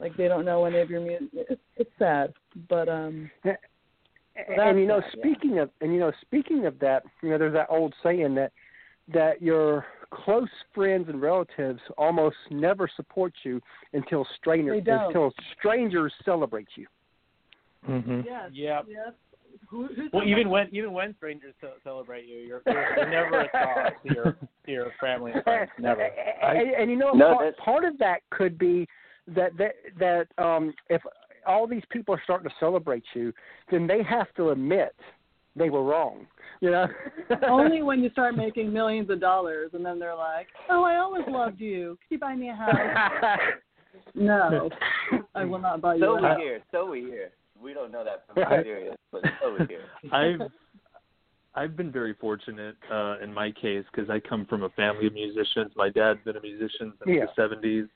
like 0.01 0.17
they 0.17 0.27
don't 0.27 0.45
know 0.45 0.65
any 0.65 0.81
of 0.81 0.91
your 0.91 1.01
music. 1.01 1.29
It's, 1.35 1.61
it's 1.77 1.91
sad, 1.99 2.33
but 2.69 2.89
um, 2.89 3.31
and, 4.37 4.79
you 4.79 4.87
know, 4.87 5.01
that, 5.01 5.07
yeah. 5.17 5.23
speaking 5.23 5.59
of 5.59 5.71
and 5.81 5.93
you 5.93 6.01
know, 6.01 6.13
speaking 6.23 6.67
of 6.67 6.79
that, 6.81 7.05
you 7.23 7.31
know, 7.31 7.39
there's 7.39 7.55
that 7.55 7.67
old 7.71 7.95
saying 8.03 8.35
that 8.35 8.53
that 9.13 9.43
your 9.43 9.87
close 10.11 10.49
friends 10.75 11.09
and 11.09 11.21
relatives 11.21 11.81
almost 11.99 12.37
never 12.51 12.89
support 12.97 13.33
you 13.43 13.61
until 13.93 14.27
strangers 14.37 14.83
until 14.87 15.33
strangers 15.59 16.13
celebrate 16.25 16.69
you. 16.77 16.87
hmm 17.85 18.21
yes, 18.25 18.51
Yeah. 18.53 18.83
yes. 18.89 19.13
Who, 19.69 19.89
Well, 20.13 20.25
the- 20.25 20.29
even 20.31 20.51
when 20.51 20.69
even 20.73 20.93
when 20.93 21.15
strangers 21.17 21.55
celebrate 21.83 22.27
you, 22.27 22.39
you're, 22.39 22.63
you're, 22.67 22.97
you're 22.97 23.11
never 23.11 23.41
a 23.41 23.49
star 23.49 23.93
to 24.07 24.15
your 24.15 24.37
to 24.67 24.73
your 24.73 24.93
family 25.01 25.33
and 25.33 25.43
friends. 25.45 25.71
Never. 25.79 26.09
And, 26.43 26.71
and 26.71 26.91
you 26.91 26.97
know, 26.97 27.13
No, 27.13 27.35
part, 27.35 27.57
part 27.57 27.85
of 27.85 27.97
that 27.99 28.21
could 28.31 28.59
be 28.59 28.87
that 29.29 29.57
that 29.57 29.75
that 29.99 30.43
um, 30.45 30.75
if 30.91 31.01
all 31.47 31.67
these 31.67 31.83
people 31.91 32.15
are 32.15 32.21
starting 32.25 32.49
to 32.49 32.55
celebrate 32.59 33.05
you, 33.15 33.33
then 33.71 33.87
they 33.87 34.03
have 34.03 34.33
to 34.37 34.51
admit 34.51 34.95
they 35.57 35.71
were 35.71 35.85
wrong. 35.85 36.27
You 36.61 36.71
know, 36.71 36.87
Only 37.49 37.83
when 37.83 38.03
you 38.03 38.11
start 38.11 38.37
making 38.37 38.73
millions 38.73 39.11
of 39.11 39.21
dollars, 39.21 39.71
and 39.75 39.85
then 39.85 39.99
they're 39.99 40.15
like, 40.15 40.49
"Oh, 40.71 40.83
I 40.85 40.97
always 40.97 41.25
loved 41.29 41.61
you. 41.61 41.99
Can 42.09 42.17
you 42.17 42.19
buy 42.19 42.35
me 42.35 42.51
a 42.51 42.55
house?" 42.55 43.39
no, 44.15 44.71
I 45.35 45.45
will 45.45 45.59
not 45.59 45.81
buy 45.81 45.95
you 45.97 46.01
So 46.01 46.13
a 46.13 46.21
we 46.21 46.27
house. 46.27 46.39
hear, 46.39 46.61
so 46.71 46.87
we 46.87 47.01
hear. 47.03 47.31
We 47.61 47.73
don't 47.75 47.93
know 47.93 48.05
that 48.05 48.25
from 48.27 48.37
Right. 48.43 48.59
Nigeria, 48.59 48.95
but 49.13 49.23
so 49.41 49.55
we 49.55 49.67
hear. 49.67 49.83
I've 50.13 50.41
I've 51.55 51.77
been 51.77 51.93
very 51.93 52.15
fortunate 52.15 52.77
uh, 52.93 53.19
in 53.23 53.33
my 53.33 53.53
case 53.53 53.85
because 53.93 54.11
I 54.11 54.19
come 54.21 54.45
from 54.47 54.65
a 54.65 54.71
family 54.71 55.07
of 55.07 55.13
musicians. 55.13 55.73
My 55.77 55.89
dad's 55.89 56.19
been 56.25 56.37
a 56.37 56.41
musician 56.41 56.93
since 56.99 57.17
Yeah. 57.17 57.27
the 57.37 57.43
'70s. 57.43 57.89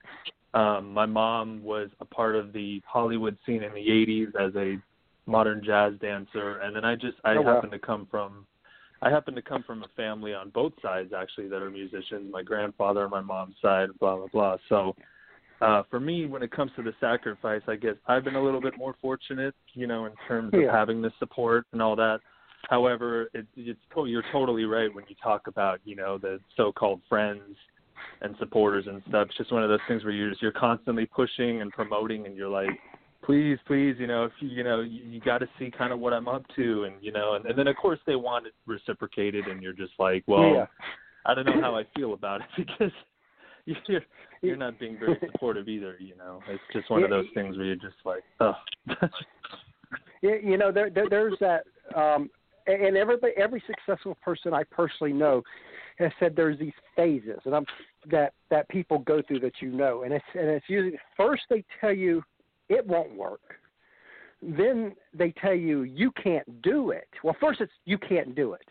Um, 0.55 0.93
my 0.95 1.07
mom 1.07 1.63
was 1.63 1.91
a 2.01 2.05
part 2.05 2.35
of 2.35 2.53
the 2.53 2.81
Hollywood 2.87 3.37
scene 3.45 3.63
in 3.63 3.73
the 3.75 3.87
'80s 3.87 4.35
as 4.41 4.55
a 4.57 4.79
modern 5.27 5.63
jazz 5.63 5.93
dancer, 6.01 6.59
and 6.61 6.75
then 6.75 6.85
I 6.85 6.95
just 6.95 7.17
I 7.25 7.35
Oh, 7.37 7.43
wow. 7.43 7.55
happen 7.55 7.71
to 7.71 7.79
come 7.79 8.07
from 8.11 8.47
I 9.03 9.11
happen 9.11 9.35
to 9.35 9.43
come 9.43 9.63
from 9.63 9.85
a 9.85 9.89
family 9.97 10.35
on 10.35 10.51
both 10.51 10.73
sides 10.83 11.13
actually 11.13 11.49
that 11.49 11.63
are 11.63 11.71
musicians. 11.71 12.33
My 12.33 12.43
grandfather 12.43 13.05
on 13.05 13.11
my 13.11 13.21
mom's 13.21 13.57
side, 13.61 13.91
blah 14.01 14.17
blah 14.17 14.29
blah. 14.29 14.57
So 14.69 14.97
uh 15.61 15.83
for 15.91 16.01
me 16.01 16.27
when 16.27 16.43
it 16.43 16.51
comes 16.51 16.71
to 16.77 16.83
the 16.83 16.95
sacrifice 17.01 17.63
i 17.67 17.75
guess 17.75 17.97
i've 18.07 18.23
been 18.25 18.37
a 18.37 18.43
little 18.43 18.61
bit 18.61 18.77
more 18.79 18.95
fortunate 19.01 19.55
you 19.75 19.87
know 19.87 20.05
in 20.07 20.13
terms 20.27 20.55
of 20.55 20.61
Yeah. 20.61 20.73
having 20.73 21.03
the 21.03 21.11
support 21.19 21.67
and 21.73 21.83
all 21.83 21.97
that 21.97 22.21
however 22.69 23.29
it, 23.35 23.47
it's 23.57 23.81
to- 23.95 24.07
you're 24.07 24.25
totally 24.31 24.65
right 24.65 24.93
when 24.95 25.05
you 25.09 25.17
talk 25.21 25.47
about 25.49 25.81
you 25.85 25.97
know 25.97 26.17
the 26.19 26.39
so-called 26.57 27.01
friends 27.09 27.57
and 28.23 28.35
supporters 28.39 28.87
and 28.87 29.03
stuff 29.09 29.29
it's 29.29 29.37
just 29.39 29.53
one 29.53 29.63
of 29.63 29.69
those 29.69 29.81
things 29.89 30.05
where 30.05 30.13
you're 30.13 30.31
just 30.31 30.43
you're 30.43 30.53
constantly 30.53 31.07
pushing 31.07 31.63
and 31.63 31.73
promoting 31.73 32.27
and 32.27 32.37
you're 32.37 32.49
like 32.49 32.71
please 33.25 33.59
please 33.67 33.95
you 33.99 34.07
know 34.07 34.25
if 34.25 34.33
you 34.41 34.49
you 34.49 34.65
know 34.65 34.81
you, 34.81 35.03
you 35.05 35.21
got 35.21 35.39
to 35.39 35.49
see 35.59 35.71
kind 35.71 35.93
of 35.93 35.99
what 35.99 36.13
i'm 36.13 36.29
up 36.29 36.45
to 36.57 36.85
and 36.85 36.95
you 37.01 37.13
know 37.13 37.35
and, 37.35 37.47
and 37.47 37.59
then 37.59 37.67
of 37.67 37.77
course 37.77 37.99
they 38.07 38.17
want 38.17 38.47
it 38.47 38.53
reciprocated 38.67 39.47
and 39.47 39.63
you're 39.63 39.73
just 39.73 39.93
like 39.99 40.23
well 40.27 40.55
Yeah. 40.55 40.67
i 41.27 41.35
don't 41.35 41.47
know 41.47 41.61
how 41.61 41.77
i 41.77 41.85
feel 41.97 42.15
about 42.15 42.41
it 42.41 42.47
because 42.57 42.93
you're 43.87 44.03
you're 44.43 44.57
not 44.57 44.79
being 44.79 44.99
very 44.99 45.19
supportive 45.33 45.69
either. 45.69 45.97
You 45.99 46.17
know, 46.17 46.41
it's 46.49 46.63
just 46.73 46.91
one 46.91 47.03
of 47.03 47.11
those 47.11 47.27
things 47.35 47.57
where 47.57 47.67
you're 47.67 47.77
just 47.77 47.97
like, 48.05 48.23
oh. 48.41 48.55
you 50.23 50.39
you 50.43 50.57
know, 50.57 50.73
there, 50.73 50.91
there 50.91 51.09
there's 51.09 51.35
that, 51.41 51.65
um, 51.97 52.31
and 52.67 52.97
everybody, 52.97 53.33
every 53.37 53.63
successful 53.67 54.17
person 54.23 54.55
I 54.55 54.65
personally 54.65 55.13
know 55.13 55.43
has 55.99 56.13
said 56.21 56.35
there's 56.37 56.59
these 56.59 56.73
phases, 56.97 57.41
and 57.45 57.55
I'm 57.55 57.67
that 58.11 58.33
that 58.51 58.69
people 58.69 58.99
go 59.01 59.21
through 59.27 59.41
that 59.41 59.61
you 59.61 59.71
know, 59.71 60.03
and 60.03 60.13
it's 60.13 60.25
and 60.35 60.49
it's 60.49 60.69
usually 60.69 60.99
first 61.17 61.43
they 61.51 61.65
tell 61.81 61.93
you 61.93 62.23
it 62.69 62.87
won't 62.87 63.15
work, 63.15 63.57
then 64.43 64.95
they 65.13 65.33
tell 65.33 65.55
you 65.55 65.83
you 65.83 66.13
can't 66.23 66.63
do 66.63 66.91
it. 66.91 67.09
Well, 67.25 67.37
first 67.41 67.61
it's 67.61 67.73
you 67.85 67.99
can't 67.99 68.35
do 68.35 68.53
it. 68.53 68.67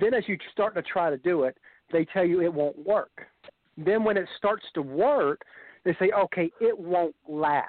Then 0.00 0.14
as 0.14 0.24
you 0.26 0.36
start 0.52 0.74
to 0.74 0.82
try 0.82 1.10
to 1.10 1.18
do 1.18 1.44
it, 1.44 1.56
they 1.92 2.04
tell 2.06 2.24
you 2.24 2.42
it 2.42 2.52
won't 2.52 2.86
work. 2.86 3.26
Then 3.76 4.04
when 4.04 4.16
it 4.16 4.26
starts 4.36 4.64
to 4.74 4.82
work, 4.82 5.42
they 5.84 5.94
say, 5.98 6.10
okay, 6.16 6.50
it 6.60 6.78
won't 6.78 7.14
last. 7.28 7.68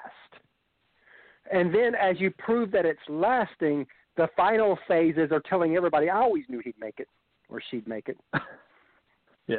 And 1.52 1.74
then 1.74 1.94
as 1.94 2.20
you 2.20 2.30
prove 2.30 2.70
that 2.72 2.84
it's 2.84 2.98
lasting, 3.08 3.86
the 4.16 4.28
final 4.36 4.78
phases 4.88 5.30
are 5.32 5.40
telling 5.40 5.76
everybody, 5.76 6.10
I 6.10 6.20
always 6.20 6.44
knew 6.48 6.60
he'd 6.64 6.78
make 6.80 6.98
it 6.98 7.08
or 7.48 7.62
she'd 7.70 7.86
make 7.86 8.08
it. 8.08 8.18
yeah. 9.48 9.58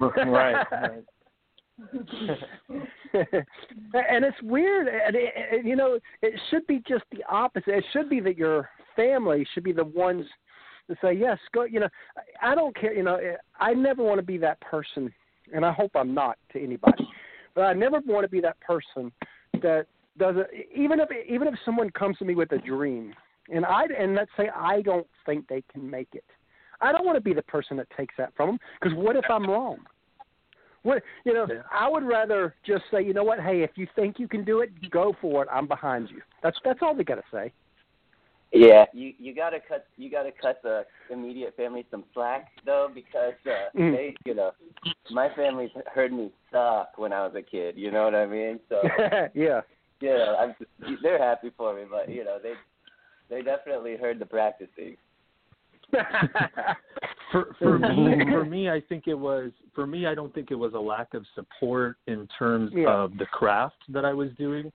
right. 0.00 0.64
right. 0.70 1.04
and 3.12 4.24
it's 4.24 4.40
weird, 4.42 4.86
and 4.86 5.16
it, 5.16 5.32
it, 5.34 5.66
you 5.66 5.74
know, 5.74 5.98
it 6.22 6.40
should 6.50 6.66
be 6.66 6.80
just 6.88 7.04
the 7.10 7.24
opposite. 7.28 7.74
It 7.74 7.84
should 7.92 8.08
be 8.08 8.20
that 8.20 8.36
your 8.38 8.68
family 8.94 9.46
should 9.52 9.64
be 9.64 9.72
the 9.72 9.84
ones 9.84 10.24
to 10.88 10.96
say, 11.02 11.14
"Yes, 11.14 11.38
go." 11.52 11.64
You 11.64 11.80
know, 11.80 11.88
I 12.42 12.52
I 12.52 12.54
don't 12.54 12.76
care. 12.76 12.94
You 12.94 13.02
know, 13.02 13.18
I 13.58 13.74
never 13.74 14.04
want 14.04 14.18
to 14.18 14.24
be 14.24 14.38
that 14.38 14.60
person, 14.60 15.12
and 15.52 15.64
I 15.64 15.72
hope 15.72 15.90
I'm 15.96 16.14
not 16.14 16.38
to 16.52 16.62
anybody. 16.62 17.08
But 17.54 17.62
I 17.62 17.72
never 17.72 18.00
want 18.06 18.24
to 18.24 18.28
be 18.28 18.40
that 18.40 18.58
person 18.60 19.10
that 19.60 19.86
doesn't. 20.18 20.46
Even 20.74 21.00
if 21.00 21.08
even 21.28 21.48
if 21.48 21.54
someone 21.64 21.90
comes 21.90 22.16
to 22.18 22.24
me 22.24 22.36
with 22.36 22.52
a 22.52 22.58
dream, 22.58 23.14
and 23.52 23.64
I 23.64 23.86
and 23.98 24.14
let's 24.14 24.30
say 24.36 24.48
I 24.54 24.82
don't 24.82 25.06
think 25.26 25.48
they 25.48 25.64
can 25.72 25.88
make 25.88 26.08
it, 26.12 26.24
I 26.80 26.92
don't 26.92 27.04
want 27.04 27.16
to 27.16 27.22
be 27.22 27.32
the 27.34 27.42
person 27.42 27.76
that 27.78 27.88
takes 27.96 28.14
that 28.18 28.32
from 28.36 28.50
them. 28.50 28.58
Because 28.80 28.96
what 28.96 29.16
if 29.16 29.24
I'm 29.30 29.48
wrong? 29.48 29.78
What 30.82 31.02
you 31.24 31.32
know, 31.32 31.46
Yeah. 31.48 31.62
I 31.72 31.88
would 31.88 32.04
rather 32.04 32.54
just 32.66 32.84
say, 32.90 33.02
you 33.02 33.14
know 33.14 33.24
what, 33.24 33.40
hey, 33.40 33.62
if 33.62 33.70
you 33.76 33.86
think 33.96 34.18
you 34.18 34.28
can 34.28 34.44
do 34.44 34.60
it, 34.60 34.70
go 34.90 35.16
for 35.20 35.42
it. 35.42 35.48
I'm 35.50 35.66
behind 35.66 36.10
you. 36.10 36.20
That's 36.42 36.58
that's 36.64 36.80
all 36.82 36.94
they 36.94 37.04
got 37.04 37.16
to 37.16 37.22
say. 37.32 37.52
Yeah, 38.52 38.84
you 38.92 39.12
you 39.18 39.34
gotta 39.34 39.58
cut 39.66 39.86
you 39.96 40.08
gotta 40.08 40.30
cut 40.30 40.60
the 40.62 40.84
immediate 41.10 41.56
family 41.56 41.84
some 41.90 42.04
slack 42.14 42.52
though 42.64 42.88
because 42.94 43.34
uh, 43.46 43.76
Mm. 43.76 43.92
they 43.96 44.14
you 44.24 44.34
know 44.34 44.52
my 45.10 45.28
family's 45.34 45.70
heard 45.92 46.12
me 46.12 46.30
suck 46.52 46.96
when 46.96 47.12
I 47.12 47.26
was 47.26 47.34
a 47.34 47.42
kid. 47.42 47.76
You 47.76 47.90
know 47.90 48.04
what 48.04 48.14
I 48.14 48.26
mean? 48.26 48.60
So 48.68 48.80
yeah. 49.34 49.62
yeah, 50.00 50.34
I'm 50.38 50.54
they're 51.02 51.18
happy 51.18 51.50
for 51.56 51.74
me, 51.74 51.82
but 51.90 52.08
you 52.08 52.24
know 52.24 52.38
they 52.40 52.52
they 53.28 53.42
definitely 53.42 53.96
heard 53.96 54.20
the 54.20 54.26
practicing. 54.26 54.96
for 57.32 57.54
for 57.58 57.78
me 57.78 58.24
for 58.30 58.44
me 58.44 58.70
I 58.70 58.80
think 58.80 59.06
it 59.06 59.14
was 59.14 59.50
for 59.74 59.86
me 59.86 60.06
I 60.06 60.14
don't 60.14 60.32
think 60.34 60.50
it 60.50 60.54
was 60.54 60.74
a 60.74 60.78
lack 60.78 61.14
of 61.14 61.24
support 61.34 61.96
in 62.06 62.28
terms 62.38 62.72
Yeah. 62.74 62.90
of 62.90 63.16
the 63.18 63.26
craft 63.26 63.76
that 63.88 64.04
I 64.04 64.12
was 64.12 64.30
doing. 64.38 64.72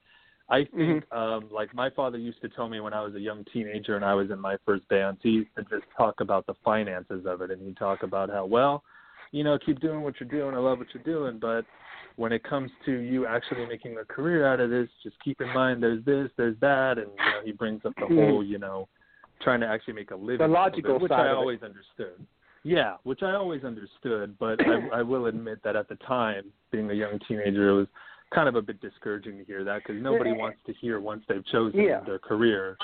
I 0.50 0.66
think 0.66 1.06
Mm-hmm. 1.10 1.18
um 1.18 1.50
like 1.52 1.74
my 1.74 1.90
father 1.90 2.18
used 2.18 2.42
to 2.42 2.50
tell 2.50 2.68
me 2.68 2.80
when 2.80 2.94
I 2.94 3.02
was 3.02 3.16
a 3.16 3.20
young 3.20 3.46
teenager 3.54 3.96
and 3.96 4.06
I 4.06 4.14
was 4.14 4.32
in 4.32 4.40
my 4.40 4.58
first 4.66 4.88
band, 4.90 5.18
he 5.22 5.30
used 5.30 5.56
to 5.58 5.64
just 5.64 5.86
talk 5.98 6.22
about 6.22 6.46
the 6.48 6.56
finances 6.64 7.26
of 7.26 7.42
it 7.42 7.52
and 7.52 7.62
he'd 7.62 7.78
talk 7.78 8.04
about 8.04 8.30
how 8.30 8.46
well, 8.46 8.84
you 9.32 9.44
know, 9.44 9.58
keep 9.64 9.80
doing 9.80 10.02
what 10.02 10.20
you're 10.20 10.30
doing, 10.30 10.56
I 10.56 10.60
love 10.60 10.80
what 10.80 10.88
you're 10.94 11.04
doing, 11.04 11.40
but 11.40 11.66
when 12.16 12.34
it 12.34 12.44
comes 12.44 12.72
to 12.86 12.92
you 12.92 13.26
actually 13.28 13.66
making 13.68 13.98
a 13.98 14.06
career 14.06 14.46
out 14.52 14.60
of 14.60 14.70
this, 14.70 14.90
just 15.04 15.16
keep 15.24 15.40
in 15.40 15.48
mind 15.54 15.82
there's 15.82 16.04
this, 16.04 16.30
there's 16.36 16.58
that 16.60 16.98
and 16.98 17.08
you 17.08 17.32
know, 17.32 17.42
he 17.46 17.52
brings 17.52 17.86
up 17.86 17.94
the 17.96 18.06
Mhm. 18.06 18.16
whole, 18.16 18.44
you 18.44 18.58
know, 18.58 18.90
trying 19.42 19.60
to 19.62 19.68
actually 19.68 19.94
make 19.94 20.12
a 20.12 20.16
living. 20.16 20.42
of 20.46 20.52
logical 20.52 20.96
it, 20.96 21.02
which 21.02 21.10
side 21.12 21.22
I 21.22 21.28
of 21.28 21.34
it. 21.34 21.40
always 21.40 21.64
understood. 21.64 22.26
Yeah, 22.64 22.96
which 23.04 23.24
I 23.24 23.34
always 23.36 23.64
understood, 23.64 24.36
but 24.40 24.60
I, 24.66 24.88
I 25.00 25.02
will 25.02 25.28
admit 25.28 25.60
that 25.64 25.76
at 25.76 25.88
the 25.88 25.96
time, 25.96 26.52
being 26.72 26.90
a 26.92 26.94
young 26.94 27.20
teenager, 27.28 27.70
it 27.70 27.74
was 27.76 27.88
kind 28.34 28.48
of 28.50 28.56
a 28.56 28.62
bit 28.62 28.80
discouraging 28.82 29.38
to 29.38 29.44
hear 29.46 29.64
that 29.64 29.82
because 29.86 30.02
nobody 30.02 30.32
wants 30.34 30.60
to 30.68 30.74
hear 30.74 31.00
once 31.00 31.24
they've 31.28 31.46
chosen 31.48 31.80
Yeah. 31.82 32.02
their 32.02 32.20
career 32.20 32.78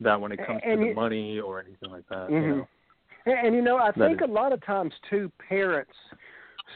that 0.00 0.20
when 0.20 0.32
it 0.32 0.38
comes 0.44 0.60
And 0.64 0.80
to 0.80 0.86
you- 0.86 0.94
the 0.94 1.00
money 1.00 1.38
or 1.40 1.60
anything 1.60 1.90
like 1.90 2.06
that, 2.08 2.30
you 2.30 2.36
Mhm. 2.36 2.56
know. 2.58 2.68
And, 3.24 3.46
and 3.46 3.54
you 3.54 3.62
know, 3.62 3.76
I 3.76 3.92
think 3.92 4.20
is- 4.20 4.28
a 4.28 4.32
lot 4.32 4.52
of 4.52 4.60
times 4.64 4.92
too, 5.08 5.30
parents, 5.38 5.94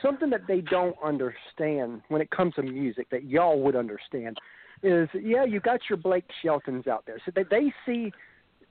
something 0.01 0.31
that 0.31 0.47
they 0.47 0.61
don't 0.61 0.97
understand 1.03 2.03
when 2.09 2.21
it 2.21 2.31
comes 2.31 2.55
to 2.55 2.63
music 2.63 3.09
that 3.11 3.25
y'all 3.25 3.61
would 3.61 3.75
understand 3.77 4.39
is, 4.83 5.09
yeah, 5.15 5.43
you 5.45 5.59
got 5.59 5.81
your 5.91 5.97
Blake 5.97 6.31
Sheltons 6.43 6.87
out 6.87 7.05
there, 7.07 7.19
so 7.25 7.33
they 7.33 7.43
they 7.45 7.73
see 7.85 8.13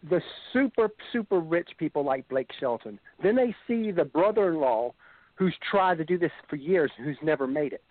the 0.10 0.22
super 0.54 0.90
super 1.12 1.40
rich 1.40 1.70
people 1.78 2.04
like 2.04 2.28
Blake 2.30 2.50
Shelton. 2.60 3.00
Then 3.24 3.36
they 3.36 3.56
see 3.68 3.92
the 3.92 4.06
brother-in-law 4.06 4.94
who's 5.36 5.56
tried 5.70 5.98
to 5.98 6.06
do 6.06 6.18
this 6.18 6.32
for 6.50 6.56
years 6.56 6.92
and 6.98 7.06
who's 7.06 7.18
never 7.22 7.48
made 7.48 7.74
it. 7.74 7.84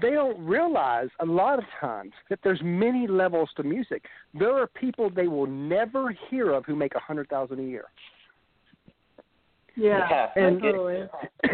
They 0.00 0.10
don't 0.10 0.38
realize 0.44 1.08
a 1.20 1.26
lot 1.26 1.58
of 1.58 1.64
times 1.80 2.12
that 2.30 2.38
there's 2.44 2.60
many 2.62 3.06
levels 3.08 3.50
to 3.56 3.62
music. 3.64 4.04
There 4.32 4.56
are 4.56 4.66
people 4.68 5.10
they 5.10 5.26
will 5.28 5.46
never 5.46 6.14
hear 6.30 6.52
of 6.52 6.64
who 6.64 6.76
make 6.76 6.94
a 6.94 7.00
hundred 7.00 7.28
thousand 7.28 7.58
a 7.60 7.64
year. 7.64 7.84
Yeah, 9.76 10.28
And- 10.36 10.60
totally. 10.60 11.04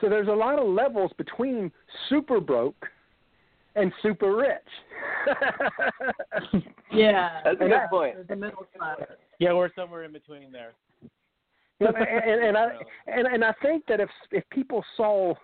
so 0.00 0.08
there's 0.08 0.28
a 0.28 0.32
lot 0.32 0.58
of 0.58 0.68
levels 0.68 1.12
between 1.16 1.70
super 2.08 2.40
broke 2.40 2.86
and 3.74 3.92
super 4.02 4.36
rich. 4.36 4.52
Yeah, 6.92 7.40
That's 7.42 7.56
a 7.56 7.58
good 7.58 7.72
that- 7.72 7.90
point. 7.90 8.14
there's 8.14 8.30
a 8.30 8.36
middle 8.36 8.66
class. 8.78 8.98
Yeah, 9.40 9.52
we're 9.52 9.70
somewhere 9.74 10.04
in 10.04 10.12
between 10.12 10.52
there. 10.52 10.74
And, 11.80 11.96
and, 11.96 12.44
and 12.44 12.56
I 12.56 12.68
and, 13.08 13.26
and 13.26 13.44
I 13.44 13.52
think 13.60 13.84
that 13.88 13.98
if 13.98 14.08
if 14.30 14.44
people 14.50 14.84
saw 14.96 15.34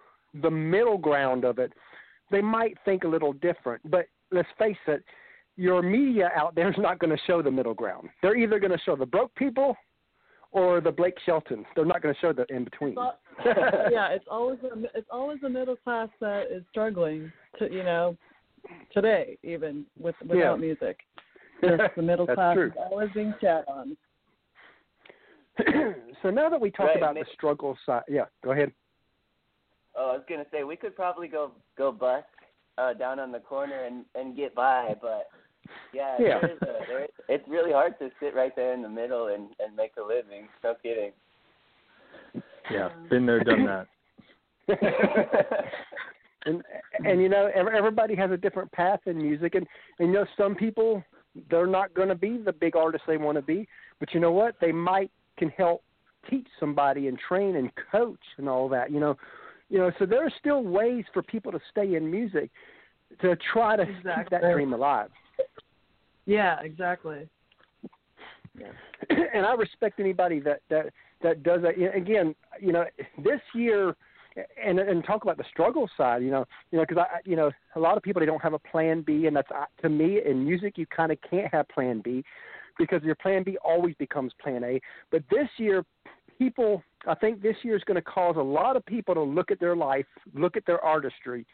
the 0.43 0.51
middle 0.51 0.97
ground 0.97 1.45
of 1.45 1.59
it, 1.59 1.73
they 2.31 2.41
might 2.41 2.79
think 2.85 3.03
a 3.03 3.09
little 3.09 3.33
different. 3.33 3.83
But 3.91 4.07
let's 4.31 4.49
face 4.59 4.77
it, 4.87 5.03
your 5.57 5.83
media 5.83 6.31
out 6.37 6.55
there 6.55 6.71
is 6.71 6.77
not 6.79 7.01
going 7.01 7.11
to 7.11 7.23
show 7.27 7.43
the 7.43 7.51
middle 7.51 7.75
ground. 7.75 8.09
They're 8.23 8.37
either 8.37 8.61
going 8.61 8.71
to 8.71 8.79
show 8.85 8.95
the 8.95 9.07
broke 9.07 9.35
people 9.35 9.77
or 10.53 10.81
the 10.81 10.91
Blake 10.91 11.17
Shelton. 11.25 11.65
They're 11.77 11.85
not 11.85 12.03
going 12.03 12.15
to 12.15 12.21
show 12.21 12.33
the 12.33 12.45
in 12.55 12.65
between. 12.65 12.97
Yeah, 13.45 14.09
it's 14.09 14.27
always 14.31 14.59
a, 14.65 14.83
it's 14.95 15.09
always 15.11 15.39
the 15.41 15.49
middle 15.49 15.77
class 15.77 16.09
that 16.21 16.49
is 16.53 16.63
struggling 16.71 17.33
to 17.59 17.73
you 17.73 17.83
know 17.83 18.17
today 18.93 19.39
even 19.43 19.87
with 19.99 20.15
without 20.21 20.37
Yeah. 20.37 20.57
music. 20.57 20.99
Just 21.63 21.95
the 21.97 22.03
middle 22.03 22.27
class 22.27 22.55
true. 22.55 22.67
is 22.69 22.73
always 22.91 23.09
being 23.15 23.33
shat 23.41 23.65
on. 23.69 23.97
so 26.23 26.31
now 26.31 26.49
that 26.49 26.61
we 26.61 26.71
talk 26.71 26.87
Right, 26.89 26.97
about 26.97 27.15
ma- 27.15 27.21
the 27.21 27.27
struggle 27.33 27.77
side, 27.87 28.03
yeah, 28.09 28.25
go 28.45 28.53
ahead. 28.53 28.73
Oh, 29.97 30.11
I 30.11 30.13
was 30.17 30.25
gonna 30.29 30.47
say 30.53 30.65
we 30.65 30.77
could 30.77 30.95
probably 30.95 31.29
go 31.29 31.53
go 31.77 31.91
bust 31.93 32.27
uh, 32.79 32.93
down 32.95 33.19
on 33.19 33.33
the 33.33 33.41
corner 33.41 33.85
and 33.85 34.05
and 34.15 34.37
get 34.37 34.55
by, 34.55 34.95
but 35.01 35.29
yeah, 35.93 36.17
Yeah. 36.19 36.41
There 36.41 36.51
is 36.51 36.63
a, 36.63 36.87
there 36.89 37.05
is, 37.05 37.11
it's 37.29 37.49
really 37.49 37.73
hard 37.73 37.99
to 37.99 38.11
sit 38.21 38.35
right 38.35 38.55
there 38.57 38.75
in 38.75 38.83
the 38.83 38.89
middle 38.89 39.29
and 39.29 39.49
and 39.59 39.75
make 39.77 39.93
a 39.99 40.03
living. 40.03 40.49
No 40.63 40.75
kidding. 40.83 41.13
Yeah, 42.71 42.91
been 43.09 43.27
there, 43.27 43.41
done 43.41 43.67
that. 43.67 43.87
and 46.47 46.63
and 47.05 47.21
you 47.21 47.29
know 47.29 47.51
ev- 47.55 47.69
everybody 47.69 48.15
has 48.15 48.31
a 48.31 48.37
different 48.37 48.71
path 48.73 49.01
in 49.07 49.17
music 49.17 49.55
and 49.55 49.67
and 49.99 50.09
you 50.09 50.15
know 50.15 50.27
some 50.37 50.55
people 50.55 51.03
they're 51.51 51.67
not 51.67 51.93
going 51.95 52.09
to 52.09 52.15
be 52.15 52.39
the 52.39 52.53
big 52.53 52.77
artist 52.77 53.05
they 53.07 53.17
want 53.17 53.37
to 53.37 53.43
be 53.43 53.67
but 53.99 54.13
you 54.15 54.21
know 54.21 54.33
what 54.33 54.55
they 54.61 54.73
might 54.73 55.11
can 55.39 55.49
help 55.51 55.83
teach 56.29 56.47
somebody 56.59 57.09
and 57.09 57.19
train 57.19 57.57
and 57.57 57.71
coach 57.91 58.21
and 58.39 58.49
all 58.49 58.69
that 58.69 58.91
you 58.91 59.01
know 59.01 59.17
you 59.69 59.79
know 59.79 59.91
so 59.99 60.07
there 60.07 60.25
are 60.25 60.33
still 60.39 60.63
ways 60.63 61.05
for 61.13 61.23
people 61.23 61.53
to 61.53 61.61
stay 61.71 61.95
in 61.95 62.11
music 62.11 62.51
to 63.21 63.37
try 63.53 63.77
to 63.77 63.85
keep 63.87 64.31
that 64.31 64.41
dream 64.41 64.73
alive 64.73 65.11
Yeah, 66.27 66.61
exactly. 66.63 67.29
Yeah. 68.59 68.67
and 69.35 69.47
I 69.47 69.55
respect 69.55 70.01
anybody 70.01 70.41
that 70.41 70.61
that 70.71 70.87
that 71.23 71.43
does 71.43 71.63
that. 71.63 71.75
Again, 71.95 72.35
you 72.61 72.73
know, 72.73 72.85
this 73.23 73.41
year, 73.55 73.95
and 74.63 74.79
and 74.79 75.05
talk 75.05 75.23
about 75.23 75.37
the 75.37 75.45
struggle 75.51 75.89
side. 75.97 76.23
You 76.23 76.31
know, 76.31 76.45
you 76.71 76.79
know, 76.79 76.85
because 76.87 77.05
I, 77.11 77.19
you 77.25 77.37
know, 77.37 77.51
a 77.77 77.81
lot 77.81 77.97
of 77.97 78.03
people 78.03 78.21
they 78.21 78.27
don't 78.27 78.43
have 78.43 78.55
a 78.55 78.59
plan 78.59 79.03
B, 79.03 79.27
and 79.27 79.37
that's 79.37 79.51
uh, 79.51 79.65
to 79.83 79.89
me 79.89 80.21
in 80.25 80.45
music 80.45 80.77
you 80.77 80.87
kind 80.87 81.13
of 81.13 81.19
can't 81.29 81.53
have 81.53 81.69
plan 81.69 82.01
B, 82.05 82.25
because 82.79 83.03
your 83.03 83.15
plan 83.15 83.43
B 83.45 83.57
always 83.65 83.95
becomes 83.97 84.33
plan 84.43 84.65
A. 84.65 84.81
But 85.11 85.23
this 85.31 85.49
year, 85.59 85.85
people, 86.39 86.83
I 87.07 87.15
think 87.15 87.43
this 87.43 87.57
year 87.63 87.77
is 87.77 87.83
going 87.85 87.97
to 87.97 88.03
cause 88.03 88.37
a 88.37 88.43
lot 88.43 88.77
of 88.77 88.85
people 88.87 89.15
to 89.15 89.23
look 89.23 89.51
at 89.51 89.61
their 89.61 89.77
life, 89.77 90.07
look 90.35 90.57
at 90.57 90.67
their 90.67 90.81
artistry, 90.81 91.47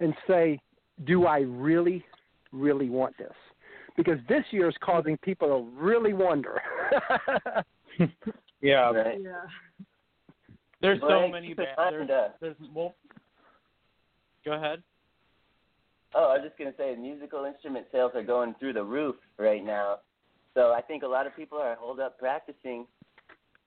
and 0.00 0.14
say, 0.26 0.58
do 1.04 1.26
I 1.26 1.40
really, 1.40 2.04
really 2.50 2.88
want 2.88 3.16
this? 3.18 3.34
Because 3.96 4.18
this 4.28 4.44
year 4.50 4.68
is 4.68 4.74
causing 4.82 5.16
people 5.18 5.48
to 5.48 5.78
really 5.78 6.12
wonder. 6.12 6.60
Yeah, 8.62 8.92
right. 8.92 9.18
Yeah. 9.20 9.32
there's 10.80 11.00
so 11.00 11.08
Blake, 11.08 11.32
many 11.32 11.48
keep 11.48 11.58
in 11.58 11.64
bands. 11.64 12.08
There's, 12.08 12.10
uh, 12.10 12.28
there's 12.40 12.56
more. 12.72 12.94
Go 14.44 14.52
ahead. 14.52 14.82
Oh, 16.14 16.30
I 16.30 16.38
was 16.38 16.42
just 16.44 16.58
gonna 16.58 16.72
say 16.78 16.94
musical 16.94 17.44
instrument 17.44 17.86
sales 17.90 18.12
are 18.14 18.22
going 18.22 18.54
through 18.60 18.74
the 18.74 18.84
roof 18.84 19.16
right 19.36 19.64
now. 19.64 19.98
So 20.54 20.72
I 20.72 20.80
think 20.80 21.02
a 21.02 21.06
lot 21.06 21.26
of 21.26 21.34
people 21.34 21.58
are 21.58 21.74
holed 21.74 21.98
up 21.98 22.18
practicing. 22.18 22.86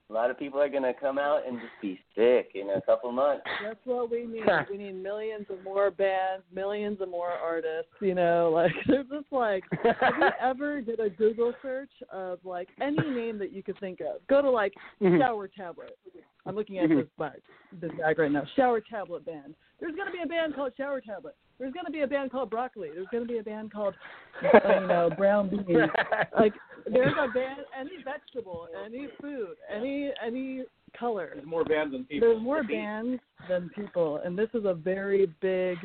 A 0.10 0.14
lot 0.14 0.30
of 0.30 0.38
people 0.38 0.62
are 0.62 0.70
gonna 0.70 0.94
come 0.94 1.18
out 1.18 1.48
and 1.48 1.60
just 1.60 1.74
be 1.82 2.00
sick 2.16 2.52
in 2.54 2.70
a 2.70 2.82
couple 2.82 3.12
months. 3.12 3.44
That's 3.64 3.80
what 3.86 4.12
we 4.12 4.26
need. 4.26 4.44
we 4.70 4.78
need 4.78 5.02
millions 5.02 5.48
of 5.50 5.64
more 5.64 5.90
bands, 5.90 6.44
millions 6.54 7.02
of 7.02 7.10
more 7.10 7.32
artists. 7.32 7.92
You 8.02 8.14
know, 8.14 8.52
like 8.54 8.72
there's 8.88 9.08
just 9.08 9.32
like, 9.32 9.64
have 10.00 10.14
you 10.20 10.30
ever 10.42 10.82
did 10.82 11.00
a 11.00 11.10
Google 11.10 11.54
search 11.62 11.90
of 12.12 12.40
like 12.44 12.70
any 12.80 13.02
name 13.10 13.40
that 13.40 13.52
you 13.52 13.64
could 13.64 13.80
think 13.80 14.00
of? 14.02 14.26
Go 14.28 14.42
to 14.42 14.50
like. 14.50 14.74
Mm-hmm. 15.02 15.20
Shower 15.20 15.48
Tablet. 15.48 15.98
I'm 16.46 16.56
looking 16.56 16.78
at 16.78 16.90
Mhm. 16.90 17.02
this 17.02 17.10
bag, 17.18 17.42
this 17.74 17.92
bag 17.94 18.20
right 18.20 18.32
now. 18.32 18.46
Shower 18.56 18.80
Tablet 18.82 19.26
band. 19.26 19.56
There's 19.80 19.96
gonna 19.96 20.12
be 20.12 20.22
a 20.22 20.28
band 20.28 20.56
called 20.56 20.74
Shower 20.78 21.02
Tablet. 21.02 21.36
There's 21.58 21.74
gonna 21.74 21.90
be 21.90 22.02
a 22.02 22.08
band 22.08 22.32
called 22.32 22.50
Broccoli. 22.50 22.92
There's 22.94 23.08
gonna 23.12 23.26
be 23.26 23.38
a 23.40 23.44
band 23.44 23.72
called, 23.72 23.96
you 24.42 24.60
know, 24.88 25.10
Brown 25.18 25.50
Beans. 25.50 25.90
Like 26.38 26.54
there's 26.86 27.14
a 27.18 27.28
band, 27.30 27.66
any 27.78 28.02
vegetable, 28.04 28.68
any 28.84 29.08
food, 29.22 29.56
any 29.70 30.14
any 30.22 30.66
color. 30.94 31.32
There's 31.34 31.46
more 31.46 31.66
bands 31.66 31.94
than 31.94 32.06
people. 32.06 32.30
There's 32.30 32.42
more 32.42 32.64
bands 32.64 33.22
than 33.50 33.70
people, 33.70 34.18
and 34.18 34.38
this 34.38 34.50
is 34.54 34.66
a 34.66 34.74
very 34.74 35.26
big. 35.42 35.78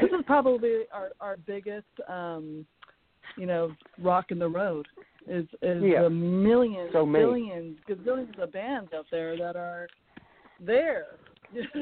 This 0.00 0.10
is 0.10 0.24
probably 0.26 0.82
our 0.92 1.10
our 1.20 1.36
biggest, 1.36 1.88
um, 2.08 2.66
you 3.36 3.46
know, 3.46 3.74
rock 3.98 4.30
in 4.30 4.38
the 4.38 4.48
road. 4.48 4.86
Is 5.26 5.44
is 5.62 5.82
Yeah. 5.82 6.02
the 6.02 6.10
millions, 6.10 6.92
So 6.92 7.04
billions, 7.06 7.78
gazillions 7.88 8.38
of 8.38 8.52
bands 8.52 8.90
out 8.94 9.06
there 9.10 9.36
that 9.36 9.56
are 9.56 9.86
there. 10.60 11.16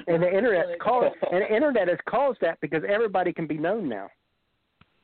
and 0.07 0.23
the 0.23 0.29
internet 0.37 0.69
Like- 0.69 0.79
caused 0.79 1.15
and 1.31 1.43
the 1.43 1.55
internet 1.55 1.89
has 1.89 1.99
caused 2.09 2.41
that 2.41 2.61
because 2.61 2.83
everybody 2.89 3.33
can 3.33 3.47
be 3.47 3.59
known 3.59 3.89
now. 3.89 4.09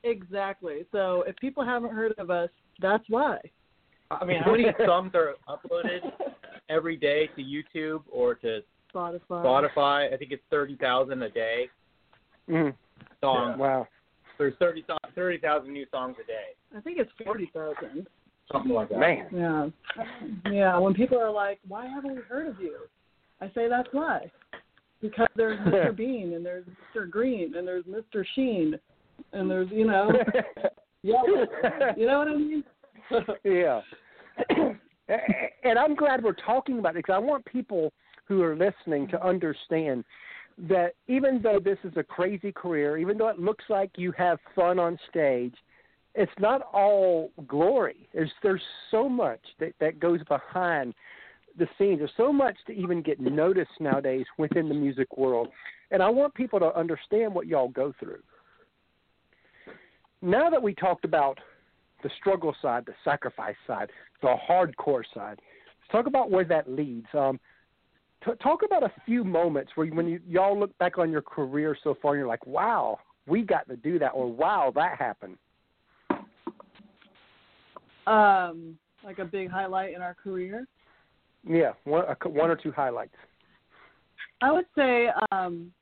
Exactly. 0.03 0.85
So 0.93 1.23
if 1.27 1.37
people 1.37 1.65
haven't 1.65 1.93
heard 1.93 2.13
of 2.19 2.31
us, 2.31 2.51
that's 2.81 3.05
why. 3.09 3.39
I 4.11 4.25
mean, 4.25 4.43
how 4.43 4.53
many 4.53 4.67
songs 4.87 5.13
are 5.15 5.35
uploaded 5.49 6.01
every 6.69 6.97
day 6.97 7.29
to 7.37 7.43
YouTube 7.43 8.03
or 8.11 8.35
to 8.37 8.61
Spotify. 8.95 9.21
Spotify? 9.29 10.13
I 10.13 10.17
think 10.17 10.33
it's 10.33 10.43
thirty 10.51 10.77
thousand 10.77 11.23
a 11.23 11.31
day 11.31 11.69
Mm. 12.49 12.75
songs. 13.23 13.59
Wow. 13.59 13.89
There's 14.37 14.55
thirty 14.59 14.85
thirty 15.15 15.39
thousand 15.39 15.73
new 15.73 15.87
songs 15.91 16.17
a 16.23 16.27
day, 16.27 16.49
I 16.77 16.81
think 16.81 16.99
it's 16.99 17.11
forty 17.25 17.47
thousand. 17.55 18.07
Something 18.53 18.73
like 18.73 18.89
that. 18.91 18.99
Man. 18.99 19.29
Yeah. 19.33 19.67
Yeah. 20.51 20.79
When 20.79 20.95
people 20.95 21.19
are 21.19 21.31
like, 21.31 21.61
"Why 21.67 21.87
haven't 21.87 22.15
we 22.15 22.23
heard 22.23 22.49
of 22.49 22.61
you?" 22.61 22.77
I 23.41 23.51
say 23.55 23.69
that's 23.69 23.89
why. 23.93 24.31
Because 25.01 25.29
there's 25.37 25.59
Mr. 25.67 25.97
Bean 25.97 26.35
and 26.35 26.45
there's 26.45 26.65
Mr. 26.95 27.09
Green 27.09 27.55
and 27.57 27.67
there's 27.67 27.85
Mr. 27.85 28.25
Sheen 28.35 28.79
and 29.33 29.51
there's 29.51 29.71
you 29.71 29.87
know 29.87 30.11
yeah 31.03 31.23
you 31.97 32.07
know 32.07 32.19
what 32.19 32.29
I 32.29 32.37
mean? 32.37 32.65
yeah. 33.45 33.81
and 35.65 35.79
I'm 35.79 35.95
glad 35.95 36.23
we're 36.23 36.33
talking 36.33 36.79
about 36.79 36.97
it 36.97 37.05
because 37.05 37.15
I 37.15 37.19
want 37.19 37.45
people 37.45 37.93
who 38.27 38.43
are 38.43 38.57
listening 38.57 39.07
to 39.09 39.25
understand 39.25 40.05
that 40.69 40.95
even 41.09 41.43
though 41.43 41.59
this 41.63 41.79
is 41.85 41.93
a 41.97 42.03
crazy 42.03 42.53
career, 42.53 42.97
even 42.97 43.19
though 43.19 43.29
it 43.29 43.39
looks 43.39 43.65
like 43.69 43.91
you 43.97 44.13
have 44.13 44.39
fun 44.55 44.79
on 44.79 44.99
stage, 45.11 45.55
it's 46.15 46.33
not 46.39 46.63
all 46.73 47.31
glory. 47.47 48.09
There's 48.13 48.31
there's 48.43 48.63
so 48.91 49.09
much 49.09 49.41
that 49.61 49.73
that 49.81 49.99
goes 49.99 50.21
behind 50.25 50.95
the 51.59 51.67
scenes. 51.79 51.99
There's 51.99 52.11
so 52.17 52.33
much 52.33 52.57
to 52.67 52.73
even 52.73 53.03
get 53.03 53.21
noticed 53.21 53.71
nowadays 53.81 54.27
within 54.39 54.69
the 54.69 54.75
music 54.75 55.17
world, 55.17 55.49
and 55.91 56.03
I 56.03 56.09
want 56.09 56.35
people 56.35 56.59
to 56.61 56.77
understand 56.77 57.35
what 57.35 57.47
y'all 57.47 57.69
go 57.69 57.93
through. 57.99 58.23
Now 60.23 60.49
that 60.51 60.63
we 60.63 60.75
talked 60.75 61.05
about 61.05 61.39
the 62.03 62.11
struggle 62.21 62.55
side, 62.63 62.85
the 62.87 62.95
sacrifice 63.03 63.57
side, 63.67 63.91
the 64.23 64.35
hardcore 64.49 65.03
side. 65.13 65.41
Let's 65.41 65.91
talk 65.91 66.07
about 66.07 66.31
where 66.31 66.45
that 66.45 66.71
leads. 66.71 67.07
Um, 67.13 67.41
t- 68.25 68.33
talk 68.43 68.61
about 68.65 68.85
a 68.85 68.93
few 69.05 69.25
moments 69.25 69.73
where 69.75 69.87
you, 69.87 69.95
when 69.95 70.07
you, 70.07 70.21
y'all 70.29 70.59
look 70.59 70.77
back 70.79 70.99
on 70.99 71.11
your 71.11 71.23
career 71.23 71.77
so 71.83 71.97
far, 72.01 72.13
and 72.13 72.21
you're 72.21 72.29
like, 72.29 72.47
"Wow, 72.47 72.99
we 73.27 73.43
got 73.43 73.69
to 73.69 73.77
do 73.77 73.99
that," 73.99 74.11
or 74.11 74.31
"Wow, 74.31 74.73
that 74.77 74.99
happened." 74.99 75.39
Um, 78.07 78.79
like 79.05 79.19
a 79.19 79.25
big 79.25 79.51
highlight 79.51 79.95
in 79.95 80.01
our 80.03 80.15
career. 80.15 80.67
Yeah, 81.47 81.73
one, 81.85 82.05
a, 82.09 82.29
one 82.29 82.51
or 82.51 82.57
two 82.57 82.73
highlights. 82.73 83.15
I 84.41 84.51
would 84.51 84.67
say 84.77 85.09
um, 85.31 85.73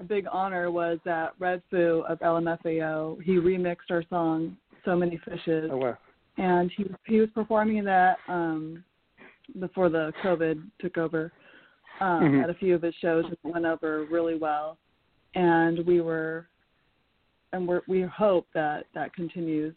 a 0.00 0.04
big 0.04 0.26
honor 0.30 0.70
was 0.70 0.98
that 1.04 1.34
Red 1.38 1.62
Foo 1.70 2.04
of 2.08 2.18
LMFAO. 2.20 3.22
He 3.22 3.32
remixed 3.32 3.90
our 3.90 4.04
song 4.10 4.56
"So 4.84 4.96
Many 4.96 5.20
Fishes." 5.24 5.70
Oh 5.72 5.76
wow. 5.76 5.98
and 6.36 6.70
he 6.76 6.84
he 7.06 7.20
was 7.20 7.28
performing 7.34 7.82
that 7.84 8.18
um 8.28 8.84
before 9.58 9.88
the 9.88 10.12
COVID 10.22 10.62
took 10.80 10.98
over 10.98 11.32
um 12.00 12.22
Mhm. 12.22 12.44
at 12.44 12.50
a 12.50 12.54
few 12.54 12.74
of 12.74 12.82
his 12.82 12.94
shows 12.96 13.24
it 13.30 13.38
went 13.42 13.64
over 13.66 14.04
really 14.04 14.36
well. 14.36 14.78
And 15.34 15.84
we 15.86 16.00
were 16.00 16.46
and 17.52 17.66
we're 17.66 17.82
we 17.88 18.02
hope 18.02 18.46
that 18.54 18.86
that 18.94 19.12
continues. 19.14 19.74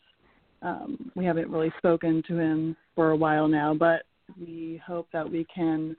Um 0.62 1.12
we 1.16 1.26
haven't 1.26 1.50
really 1.50 1.72
spoken 1.78 2.22
to 2.28 2.38
him 2.38 2.76
for 2.96 3.12
a 3.12 3.16
while 3.16 3.48
now, 3.48 3.74
but 3.74 4.04
we 4.40 4.82
hope 4.86 5.08
that 5.14 5.30
we 5.30 5.46
can 5.54 5.96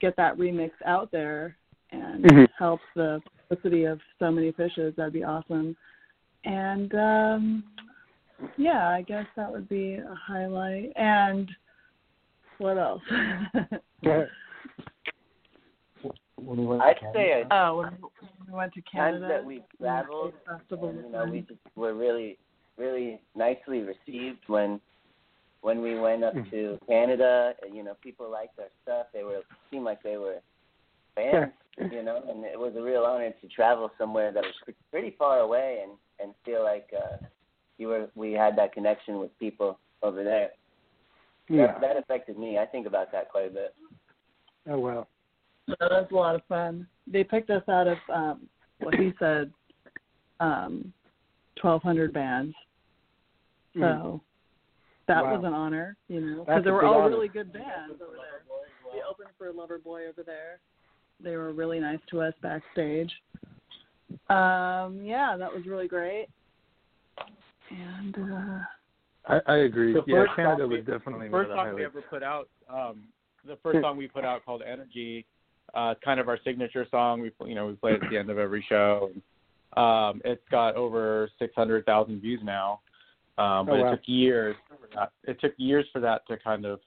get 0.00 0.16
that 0.16 0.36
remix 0.36 0.70
out 0.86 1.10
there 1.10 1.56
and 1.90 2.24
Mhm. 2.24 2.48
help 2.58 2.80
the 2.94 3.20
publicity 3.48 3.84
of 3.84 4.00
so 4.18 4.30
many 4.30 4.52
fishes. 4.52 4.94
That'd 4.96 5.12
be 5.12 5.24
awesome. 5.24 5.76
And 6.44 6.94
um, 6.94 7.64
yeah, 8.56 8.88
I 8.88 9.02
guess 9.02 9.26
that 9.36 9.50
would 9.50 9.68
be 9.68 9.94
a 9.94 10.14
highlight. 10.14 10.92
And 10.96 11.50
what 12.58 12.78
else? 12.78 13.02
Yeah. 14.02 14.26
When 16.36 16.58
we 16.60 16.66
went 16.66 16.82
I'd 16.82 16.92
to 16.94 17.00
say 17.12 17.28
Canada. 17.30 17.48
a 17.50 17.54
oh, 17.70 17.76
when 17.78 17.98
we 18.46 18.52
went 18.54 18.72
to 18.74 18.80
times 18.82 18.92
Canada. 18.92 19.28
that 19.28 19.44
we 19.44 19.62
traveled, 19.80 20.34
Festival 20.46 20.90
and, 20.90 20.98
you 21.04 21.10
know, 21.10 21.24
we 21.24 21.40
fun. 21.40 21.46
just 21.48 21.76
were 21.76 21.94
really, 21.94 22.38
really 22.78 23.20
nicely 23.34 23.80
received 23.80 24.40
when 24.46 24.80
when 25.60 25.82
we 25.82 25.98
went 25.98 26.22
up 26.22 26.34
Mm. 26.34 26.48
to 26.50 26.78
Canada. 26.86 27.52
and, 27.62 27.74
You 27.74 27.82
know, 27.82 27.94
people 28.00 28.30
liked 28.30 28.58
our 28.60 28.68
stuff. 28.84 29.06
They 29.12 29.24
were 29.24 29.42
seemed 29.70 29.84
like 29.84 30.02
they 30.02 30.16
were 30.16 30.38
fans. 31.16 31.52
You 31.92 32.02
know, 32.02 32.22
and 32.28 32.44
it 32.44 32.58
was 32.58 32.74
a 32.76 32.82
real 32.82 33.04
honor 33.04 33.30
to 33.40 33.48
travel 33.48 33.90
somewhere 33.98 34.32
that 34.32 34.42
was 34.42 34.74
pretty 34.90 35.10
far 35.18 35.40
away 35.40 35.80
and 35.82 35.92
and 36.20 36.34
feel 36.44 36.64
like 36.64 36.88
uh, 36.96 37.16
you 37.78 37.86
were 37.88 38.08
we 38.16 38.32
had 38.32 38.56
that 38.58 38.72
connection 38.72 39.18
with 39.20 39.36
people 39.38 39.78
over 40.02 40.24
there. 40.24 40.50
Yeah. 41.48 41.66
That, 41.68 41.80
that 41.80 41.96
affected 41.96 42.38
me. 42.38 42.58
I 42.58 42.66
think 42.66 42.86
about 42.86 43.10
that 43.12 43.28
quite 43.30 43.46
a 43.46 43.50
bit. 43.50 43.74
Oh 44.68 44.78
well. 44.78 45.08
So 45.68 45.74
that 45.80 45.90
was 45.90 46.08
a 46.10 46.14
lot 46.14 46.34
of 46.34 46.42
fun. 46.48 46.86
They 47.06 47.22
picked 47.24 47.50
us 47.50 47.62
out 47.68 47.86
of 47.88 47.98
um 48.12 48.48
what 48.80 48.94
he 48.94 49.12
said, 49.18 49.52
um, 50.40 50.92
twelve 51.56 51.82
hundred 51.82 52.12
bands. 52.12 52.54
So 53.78 53.84
Mm. 53.84 54.20
that 55.06 55.24
Wow. 55.24 55.36
was 55.36 55.44
an 55.44 55.54
honor, 55.54 55.96
you 56.08 56.20
know, 56.20 56.44
because 56.44 56.64
they 56.64 56.70
were 56.70 56.84
all 56.84 57.00
honor. 57.02 57.10
really 57.10 57.28
good 57.28 57.52
bands 57.52 58.00
over 58.00 58.16
there. 58.16 58.42
We 58.92 59.02
opened 59.02 59.30
for 59.38 59.52
Loverboy 59.52 60.08
over 60.08 60.22
there. 60.22 60.60
They 61.20 61.36
were 61.36 61.52
really 61.52 61.80
nice 61.80 62.00
to 62.10 62.20
us 62.22 62.34
backstage. 62.42 63.22
Um, 64.28 65.02
yeah, 65.02 65.36
that 65.36 65.52
was 65.52 65.66
really 65.66 65.88
great. 65.88 66.28
And 67.70 68.16
uh 68.18 68.60
I, 69.26 69.40
I 69.46 69.56
agree. 69.58 69.92
The 69.92 70.02
yeah, 70.06 70.24
Canada 70.34 70.62
song 70.62 70.70
we- 70.70 70.76
was 70.76 70.86
definitely 70.86 71.28
the 71.28 71.32
one 71.32 71.42
first 71.42 71.50
of 71.50 71.56
the 71.56 71.64
song 71.64 71.74
we 71.74 71.84
ever 71.84 72.02
put 72.02 72.22
out, 72.22 72.48
um, 72.68 73.08
the 73.44 73.56
first 73.56 73.80
song 73.82 73.96
we 73.98 74.08
put 74.08 74.24
out 74.24 74.42
called 74.44 74.62
Energy, 74.62 75.26
uh, 75.74 75.94
kind 76.02 76.18
of 76.18 76.28
our 76.28 76.38
signature 76.44 76.86
song. 76.90 77.20
We 77.20 77.30
you 77.46 77.54
know 77.54 77.66
we 77.66 77.74
play 77.74 77.92
it 77.92 78.02
at 78.02 78.10
the 78.10 78.16
end 78.16 78.30
of 78.30 78.38
every 78.38 78.62
show. 78.68 79.10
Um, 79.76 80.22
it's 80.24 80.46
got 80.50 80.76
over 80.76 81.28
six 81.38 81.54
hundred 81.54 81.84
thousand 81.84 82.20
views 82.20 82.40
now, 82.42 82.80
um, 83.38 83.66
but 83.66 83.72
Oh, 83.74 83.82
wow. 83.82 83.88
it 83.88 83.90
took 83.96 84.00
years. 84.06 84.56
It 85.24 85.40
took 85.40 85.52
years 85.56 85.86
for 85.92 86.00
that 86.00 86.26
to 86.28 86.36
kind 86.38 86.64
of 86.64 86.80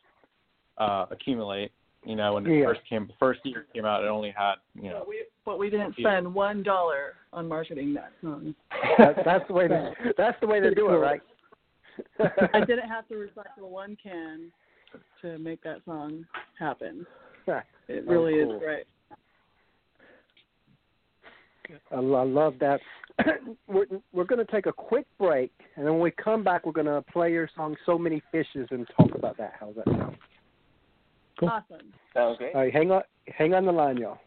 uh, 0.78 1.06
accumulate. 1.10 1.72
You 2.04 2.16
know, 2.16 2.34
when 2.34 2.46
it 2.46 2.60
Yeah. 2.60 2.66
first 2.66 2.82
came, 2.90 3.08
the 3.08 3.14
first 3.20 3.40
year 3.46 3.68
came 3.74 3.86
out, 3.86 4.04
it 4.04 4.08
only 4.08 4.32
had 4.32 4.56
you 4.74 4.90
know 4.90 5.00
but 5.00 5.08
we 5.08 5.26
but 5.46 5.60
we 5.60 5.70
didn't 5.70 5.98
Yeah. 5.98 6.10
spend 6.10 6.34
one 6.34 6.64
dollar 6.64 7.16
on 7.32 7.48
marketing 7.48 7.94
that 7.94 8.12
song. 8.22 8.56
That, 8.98 9.24
that's 9.24 9.48
the 9.48 9.54
way. 9.54 9.68
To, 9.68 9.96
that's 10.18 10.40
the 10.42 10.48
way 10.48 10.60
to 10.60 10.74
do 10.74 10.90
it, 10.90 10.98
right? 10.98 11.22
I 12.54 12.62
didn't 12.66 12.88
have 12.90 13.08
to 13.10 13.16
recycle 13.16 13.70
one 13.70 13.96
can 14.02 14.52
to 15.22 15.38
make 15.38 15.62
that 15.64 15.84
song 15.86 16.26
happen. 16.58 17.06
It 17.88 18.06
Oh, 18.08 18.12
really 18.12 18.44
cool. 18.44 18.56
is 18.56 18.62
great. 18.62 18.86
I, 21.92 21.96
I 21.96 22.00
love 22.00 22.56
that. 22.60 22.80
we're 23.68 23.86
we're 24.14 24.24
going 24.24 24.46
to 24.46 24.52
take 24.52 24.66
a 24.66 24.74
quick 24.74 25.06
break, 25.20 25.52
and 25.76 25.86
then 25.86 25.94
when 25.94 26.02
we 26.02 26.12
come 26.12 26.44
back, 26.44 26.66
we're 26.66 26.72
going 26.72 26.88
to 26.88 27.04
play 27.12 27.32
your 27.32 27.50
song 27.56 27.76
"So 27.86 27.98
Many 27.98 28.22
Fishes" 28.32 28.68
and 28.72 28.88
talk 28.98 29.14
about 29.16 29.38
that. 29.38 29.54
How's 29.60 29.76
that 29.76 29.86
sound? 29.86 30.18
Awesome. 31.42 31.94
Sounds 32.14 32.38
great. 32.38 32.54
All 32.54 32.62
right, 32.62 32.74
hang 32.74 32.92
on, 32.92 33.02
hang 33.28 33.54
on 33.54 33.66
the 33.66 33.72
line, 33.72 33.98
y'all. 33.98 34.20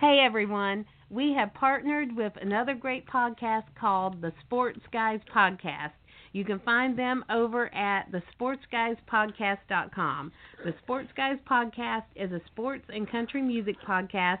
Hey 0.00 0.18
everyone, 0.20 0.84
we 1.08 1.32
have 1.32 1.54
partnered 1.54 2.14
with 2.14 2.32
another 2.42 2.74
great 2.74 3.06
podcast 3.06 3.64
called 3.78 4.20
the 4.20 4.32
Sports 4.44 4.80
Guys 4.92 5.20
Podcast. 5.34 5.92
You 6.32 6.44
can 6.44 6.58
find 6.60 6.98
them 6.98 7.24
over 7.30 7.72
at 7.72 8.10
thesportsguyspodcast.com. 8.10 10.32
The 10.64 10.74
Sports 10.82 11.10
Guys 11.16 11.38
Podcast 11.48 12.02
is 12.16 12.32
a 12.32 12.40
sports 12.46 12.84
and 12.88 13.08
country 13.08 13.40
music 13.40 13.76
podcast 13.86 14.40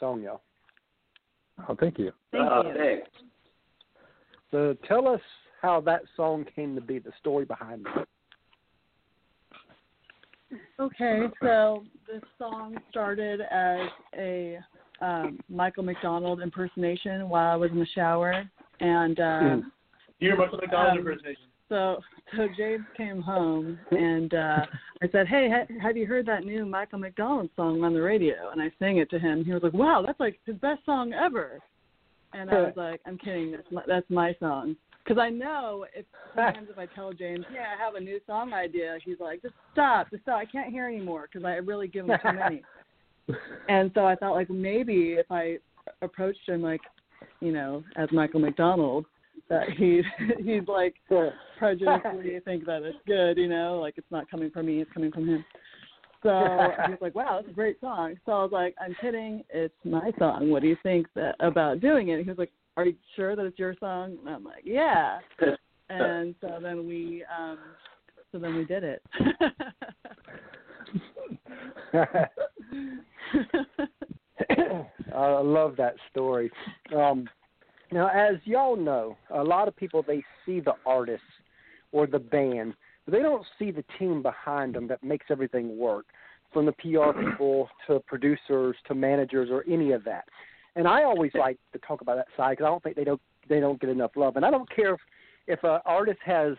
Really 0.00 0.12
song, 0.12 0.22
y'all. 0.22 0.42
Oh, 1.68 1.76
thank 1.78 1.98
you. 1.98 2.12
Thank 2.32 2.48
oh, 2.50 2.62
you. 2.66 2.74
thanks. 2.74 3.10
So 4.50 4.76
tell 4.88 5.06
us 5.08 5.20
how 5.62 5.80
that 5.82 6.02
song 6.16 6.44
came 6.56 6.74
to 6.74 6.80
be, 6.80 6.98
the 6.98 7.12
story 7.20 7.44
behind 7.44 7.86
it. 7.96 8.08
Okay, 10.80 11.26
so 11.40 11.84
this 12.12 12.22
song 12.38 12.76
started 12.90 13.40
as 13.40 13.86
a 14.18 14.58
um, 15.00 15.38
Michael 15.48 15.84
McDonald 15.84 16.40
impersonation 16.40 17.28
while 17.28 17.52
I 17.52 17.56
was 17.56 17.70
in 17.70 17.78
the 17.78 17.86
shower, 17.94 18.42
and 18.80 19.20
uh, 19.20 19.56
You're 20.18 20.36
Michael 20.36 20.58
McDonald 20.58 20.92
Um, 20.92 20.98
impersonation. 20.98 21.44
So 21.70 22.00
so 22.36 22.48
James 22.56 22.84
came 22.96 23.22
home 23.22 23.78
and 23.92 24.34
uh, 24.34 24.66
I 25.02 25.08
said, 25.10 25.26
"Hey, 25.26 25.48
ha- 25.50 25.72
have 25.80 25.96
you 25.96 26.06
heard 26.06 26.26
that 26.26 26.44
new 26.44 26.66
Michael 26.66 26.98
McDonald 26.98 27.48
song 27.56 27.82
on 27.82 27.94
the 27.94 28.02
radio?" 28.02 28.50
And 28.52 28.60
I 28.60 28.70
sang 28.78 28.98
it 28.98 29.08
to 29.10 29.18
him. 29.18 29.44
He 29.44 29.52
was 29.52 29.62
like, 29.62 29.72
"Wow, 29.72 30.02
that's 30.04 30.20
like 30.20 30.38
his 30.44 30.56
best 30.56 30.84
song 30.84 31.14
ever." 31.14 31.58
And 32.34 32.50
I 32.50 32.54
was 32.62 32.74
like, 32.76 33.00
"I'm 33.06 33.16
kidding. 33.16 33.52
That's 33.52 33.70
my, 33.70 33.82
that's 33.86 34.10
my 34.10 34.36
song." 34.38 34.76
Because 35.02 35.18
I 35.18 35.30
know 35.30 35.86
if 35.94 36.04
sometimes 36.34 36.68
if 36.70 36.78
I 36.78 36.86
tell 36.86 37.12
James, 37.12 37.46
"Yeah, 37.52 37.66
I 37.74 37.82
have 37.82 37.94
a 37.94 38.00
new 38.00 38.20
song 38.26 38.52
idea," 38.52 38.98
he's 39.04 39.20
like, 39.20 39.40
"Just 39.40 39.54
stop, 39.72 40.10
just 40.10 40.24
stop. 40.24 40.38
I 40.38 40.44
can't 40.44 40.70
hear 40.70 40.86
anymore 40.86 41.28
because 41.32 41.46
I 41.46 41.54
really 41.54 41.88
give 41.88 42.06
him 42.06 42.18
too 42.22 42.32
many." 42.32 42.62
and 43.68 43.90
so 43.94 44.04
I 44.04 44.16
thought 44.16 44.34
like 44.34 44.50
maybe 44.50 45.14
if 45.18 45.26
I 45.30 45.58
approached 46.02 46.48
him 46.48 46.62
like, 46.62 46.80
you 47.40 47.52
know, 47.52 47.84
as 47.96 48.08
Michael 48.12 48.40
McDonald, 48.40 49.06
that 49.50 49.68
he'd 49.76 50.04
he'd 50.44 50.68
like 50.68 50.94
prejudiciously 51.58 52.40
think 52.44 52.64
that 52.64 52.82
it's 52.82 52.96
good, 53.06 53.36
you 53.36 53.48
know, 53.48 53.78
like 53.80 53.94
it's 53.98 54.10
not 54.10 54.30
coming 54.30 54.50
from 54.50 54.66
me, 54.66 54.80
it's 54.80 54.90
coming 54.92 55.12
from 55.12 55.28
him. 55.28 55.44
So 56.22 56.28
he 56.86 56.92
was 56.92 56.98
like, 57.00 57.14
"Wow, 57.14 57.40
that's 57.40 57.50
a 57.50 57.54
great 57.54 57.80
song." 57.80 58.14
So 58.24 58.32
I 58.32 58.42
was 58.42 58.52
like, 58.52 58.74
"I'm 58.80 58.96
kidding, 59.00 59.44
it's 59.50 59.74
my 59.84 60.12
song. 60.18 60.50
What 60.50 60.62
do 60.62 60.68
you 60.68 60.76
think 60.82 61.06
that, 61.14 61.34
about 61.40 61.80
doing 61.80 62.08
it?" 62.08 62.22
He 62.22 62.28
was 62.28 62.38
like, 62.38 62.52
"Are 62.76 62.86
you 62.86 62.94
sure 63.16 63.36
that 63.36 63.44
it's 63.44 63.58
your 63.58 63.74
song?" 63.80 64.16
And 64.20 64.28
I'm 64.28 64.44
like, 64.44 64.62
"Yeah." 64.64 65.18
And 65.92 66.36
so 66.40 66.60
then 66.62 66.86
we, 66.86 67.24
um 67.36 67.58
so 68.30 68.38
then 68.38 68.54
we 68.54 68.64
did 68.64 68.84
it. 68.84 69.02
I 75.12 75.40
love 75.40 75.74
that 75.76 75.96
story. 76.12 76.48
Um, 76.96 77.28
now, 77.92 78.08
as 78.08 78.36
y'all 78.44 78.76
know, 78.76 79.16
a 79.30 79.42
lot 79.42 79.68
of 79.68 79.76
people 79.76 80.04
they 80.06 80.22
see 80.46 80.60
the 80.60 80.74
artist 80.86 81.22
or 81.92 82.06
the 82.06 82.18
band, 82.18 82.74
but 83.04 83.12
they 83.12 83.22
don't 83.22 83.44
see 83.58 83.70
the 83.70 83.84
team 83.98 84.22
behind 84.22 84.74
them 84.74 84.86
that 84.88 85.02
makes 85.02 85.26
everything 85.30 85.76
work, 85.76 86.06
from 86.52 86.66
the 86.66 86.72
PR 86.72 87.18
people 87.18 87.68
to 87.86 88.00
producers 88.00 88.76
to 88.86 88.94
managers 88.94 89.48
or 89.50 89.64
any 89.68 89.92
of 89.92 90.04
that. 90.04 90.24
And 90.76 90.86
I 90.86 91.04
always 91.04 91.32
like 91.34 91.58
to 91.72 91.78
talk 91.80 92.00
about 92.00 92.16
that 92.16 92.28
side 92.36 92.52
because 92.52 92.64
I 92.64 92.68
don't 92.68 92.82
think 92.82 92.96
they 92.96 93.04
don't 93.04 93.20
they 93.48 93.60
don't 93.60 93.80
get 93.80 93.90
enough 93.90 94.12
love. 94.16 94.36
And 94.36 94.44
I 94.44 94.50
don't 94.50 94.68
care 94.74 94.94
if 94.94 95.00
if 95.46 95.64
an 95.64 95.80
artist 95.84 96.20
has 96.24 96.54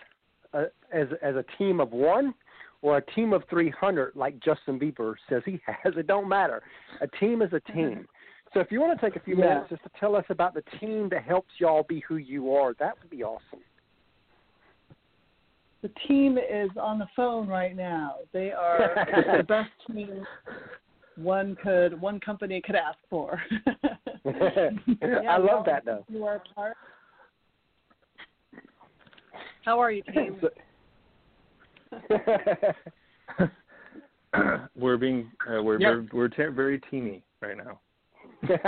a, 0.53 0.65
as 0.93 1.07
as 1.21 1.35
a 1.35 1.45
team 1.57 1.79
of 1.79 1.91
one 1.91 2.33
or 2.81 2.97
a 2.97 3.05
team 3.13 3.31
of 3.31 3.43
300 3.49 4.15
like 4.15 4.39
Justin 4.43 4.79
Bieber 4.79 5.15
says 5.29 5.43
he 5.45 5.61
has. 5.65 5.93
It 5.97 6.07
don't 6.07 6.27
matter. 6.27 6.61
A 6.99 7.07
team 7.07 7.41
is 7.41 7.53
a 7.53 7.59
team. 7.71 8.07
So 8.53 8.59
if 8.59 8.71
you 8.71 8.81
want 8.81 8.99
to 8.99 9.05
take 9.05 9.15
a 9.15 9.23
few 9.23 9.35
Yeah. 9.37 9.45
minutes 9.47 9.69
just 9.69 9.83
to 9.83 9.89
tell 9.99 10.15
us 10.15 10.25
about 10.29 10.53
the 10.53 10.61
team 10.79 11.07
that 11.09 11.23
helps 11.23 11.51
y'all 11.59 11.83
be 11.83 12.01
who 12.01 12.17
you 12.17 12.53
are, 12.53 12.73
that 12.75 12.97
would 12.99 13.09
be 13.09 13.23
awesome. 13.23 13.59
the 15.81 15.89
team 16.07 16.37
is 16.37 16.69
on 16.79 16.99
the 16.99 17.07
phone 17.15 17.47
right 17.47 17.75
now. 17.75 18.17
They 18.33 18.51
are 18.51 18.93
the 19.37 19.43
best 19.47 19.71
team 19.87 20.23
one 21.15 21.55
could 21.63 21.99
one 21.99 22.19
company 22.19 22.61
could 22.61 22.75
ask 22.75 22.99
for. 23.09 23.41
I 24.25 25.37
love 25.39 25.65
that 25.65 25.83
though. 25.85 26.05
You 26.07 26.25
are 26.25 26.39
part. 26.53 26.77
How 29.65 29.79
are 29.79 29.91
you, 29.91 30.03
team? 30.13 30.39
we're 34.75 34.97
being 34.97 35.31
uh, 35.49 35.63
we're 35.63 35.79
Yeah. 35.79 35.89
we're, 35.89 36.05
we're 36.13 36.27
te- 36.27 36.55
very 36.55 36.79
teamy 36.91 37.23
right 37.41 37.57
now. 37.57 37.79
And, 38.43 38.59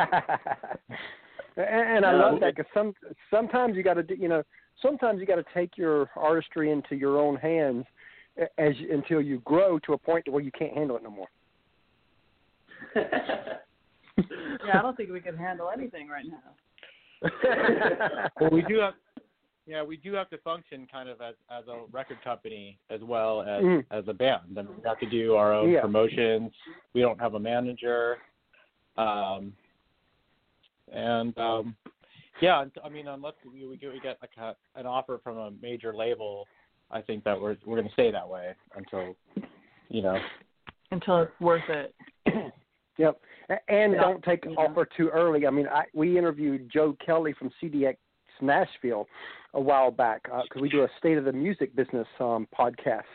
and 1.57 2.05
I 2.05 2.13
love 2.13 2.39
that 2.39 2.55
because 2.55 2.69
some 2.73 2.93
sometimes 3.29 3.75
you 3.75 3.83
got 3.83 3.95
to 3.95 4.05
you 4.17 4.27
know 4.27 4.43
sometimes 4.81 5.19
you 5.19 5.25
got 5.25 5.35
to 5.35 5.45
take 5.53 5.77
your 5.77 6.09
artistry 6.15 6.71
into 6.71 6.95
your 6.95 7.19
own 7.19 7.35
hands 7.35 7.85
as 8.57 8.73
until 8.91 9.21
you 9.21 9.39
grow 9.41 9.79
to 9.79 9.93
a 9.93 9.97
point 9.97 10.25
to 10.25 10.31
where 10.31 10.41
you 10.41 10.51
can't 10.51 10.73
handle 10.73 10.97
it 10.97 11.03
no 11.03 11.11
more. 11.11 11.27
yeah, 12.95 14.79
I 14.79 14.81
don't 14.81 14.97
think 14.97 15.11
we 15.11 15.21
can 15.21 15.37
handle 15.37 15.69
anything 15.73 16.07
right 16.07 16.25
now. 16.25 16.55
well, 18.39 18.49
we 18.49 18.63
do 18.63 18.79
have, 18.79 18.95
yeah, 19.65 19.83
we 19.83 19.97
do 19.97 20.13
have 20.13 20.29
to 20.29 20.37
function 20.39 20.87
kind 20.91 21.07
of 21.07 21.21
as 21.21 21.35
as 21.49 21.65
a 21.67 21.83
record 21.91 22.21
company 22.23 22.77
as 22.89 23.01
well 23.01 23.41
as 23.41 23.63
Mhm. 23.63 23.85
as 23.91 24.07
a 24.07 24.13
band. 24.13 24.57
I 24.57 24.63
mean, 24.63 24.75
we 24.77 24.83
have 24.87 24.99
to 24.99 25.05
do 25.05 25.35
our 25.35 25.53
own 25.53 25.71
Yeah. 25.71 25.81
promotions. 25.81 26.53
We 26.93 27.01
don't 27.01 27.19
have 27.19 27.35
a 27.35 27.39
manager, 27.39 28.17
um, 28.97 29.55
and 30.93 31.37
um, 31.37 31.75
yeah, 32.41 32.65
I 32.83 32.89
mean, 32.89 33.07
unless 33.07 33.33
we 33.45 33.65
we 33.65 33.77
get, 33.77 34.17
like 34.21 34.31
a, 34.37 34.55
an 34.79 34.85
offer 34.85 35.19
from 35.23 35.37
a 35.37 35.51
major 35.61 35.93
label, 35.95 36.47
I 36.91 37.01
think 37.01 37.23
that 37.23 37.39
we're 37.39 37.57
we're 37.65 37.77
going 37.77 37.87
to 37.87 37.93
stay 37.93 38.11
that 38.11 38.27
way 38.27 38.53
until, 38.75 39.15
you 39.89 40.01
know, 40.01 40.19
Until 40.91 41.23
it's 41.23 41.31
worth 41.39 41.69
it. 41.69 41.95
Yep. 42.97 43.19
And 43.69 43.93
Yeah. 43.93 44.01
don't 44.01 44.23
take 44.23 44.45
Yeah. 44.45 44.51
offer 44.51 44.85
too 44.85 45.09
early. 45.09 45.47
I 45.47 45.49
mean, 45.49 45.67
I, 45.67 45.85
we 45.95 46.15
interviewed 46.15 46.69
Joe 46.71 46.95
Kelly 47.03 47.33
from 47.33 47.49
CDX 47.59 47.97
Nashville 48.39 49.07
a 49.55 49.59
while 49.59 49.89
back 49.89 50.23
because 50.23 50.61
we 50.61 50.69
do 50.69 50.83
a 50.83 50.89
state 50.99 51.17
of 51.17 51.25
the 51.25 51.31
music 51.31 51.75
business 51.75 52.07
um, 52.19 52.47
podcast 52.55 53.05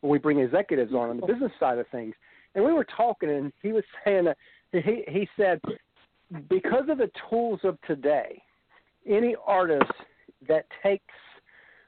where 0.00 0.10
we 0.10 0.18
bring 0.18 0.40
executives 0.40 0.92
on 0.92 1.10
on 1.10 1.16
the 1.18 1.26
business 1.26 1.52
side 1.58 1.78
of 1.78 1.86
things. 1.88 2.14
And 2.54 2.64
we 2.64 2.72
were 2.74 2.84
talking, 2.84 3.30
and 3.30 3.52
he 3.62 3.72
was 3.72 3.84
saying 4.04 4.24
that 4.24 4.36
he 4.72 5.04
he 5.08 5.26
said 5.36 5.60
because 6.48 6.88
of 6.88 6.98
the 6.98 7.10
tools 7.28 7.60
of 7.64 7.78
today, 7.86 8.42
any 9.06 9.36
artist 9.46 9.90
that 10.48 10.66
takes 10.82 11.14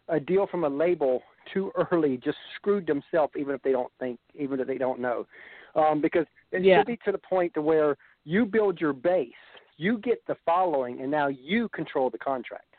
a 0.08 0.20
deal 0.20 0.46
from 0.46 0.64
a 0.64 0.68
label 0.68 1.22
too 1.52 1.72
early 1.90 2.16
just 2.16 2.38
screwed 2.56 2.86
themselves, 2.86 3.32
even 3.36 3.54
if 3.54 3.62
they 3.62 3.72
don't 3.72 3.92
think, 3.98 4.18
even 4.34 4.60
if 4.60 4.66
they 4.66 4.78
don't 4.78 5.00
know, 5.00 5.26
um, 5.74 6.00
because 6.00 6.26
it 6.52 6.62
Yeah. 6.62 6.78
should 6.78 6.86
be 6.86 6.96
to 6.98 7.12
the 7.12 7.18
point 7.18 7.52
to 7.54 7.62
where 7.62 7.96
you 8.24 8.46
build 8.46 8.80
your 8.80 8.92
base, 8.92 9.32
you 9.76 9.98
get 9.98 10.24
the 10.26 10.34
following, 10.46 11.00
and 11.00 11.10
now 11.10 11.28
you 11.28 11.68
control 11.70 12.10
the 12.10 12.18
contract. 12.18 12.74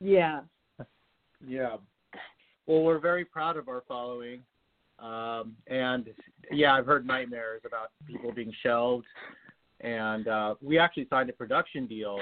Yeah. 0.00 0.42
Yeah. 1.46 1.76
Well, 2.66 2.82
we're 2.82 2.98
very 2.98 3.24
proud 3.24 3.56
of 3.56 3.68
our 3.68 3.82
following. 3.82 4.44
Um, 4.98 5.56
and 5.68 6.12
yeah, 6.50 6.74
I've 6.74 6.86
heard 6.86 7.06
nightmares 7.06 7.62
about 7.64 7.92
people 8.06 8.32
being 8.32 8.52
shelved. 8.62 9.06
And 9.80 10.26
uh, 10.28 10.54
we 10.60 10.78
actually 10.78 11.06
signed 11.08 11.30
a 11.30 11.32
production 11.32 11.86
deal 11.86 12.20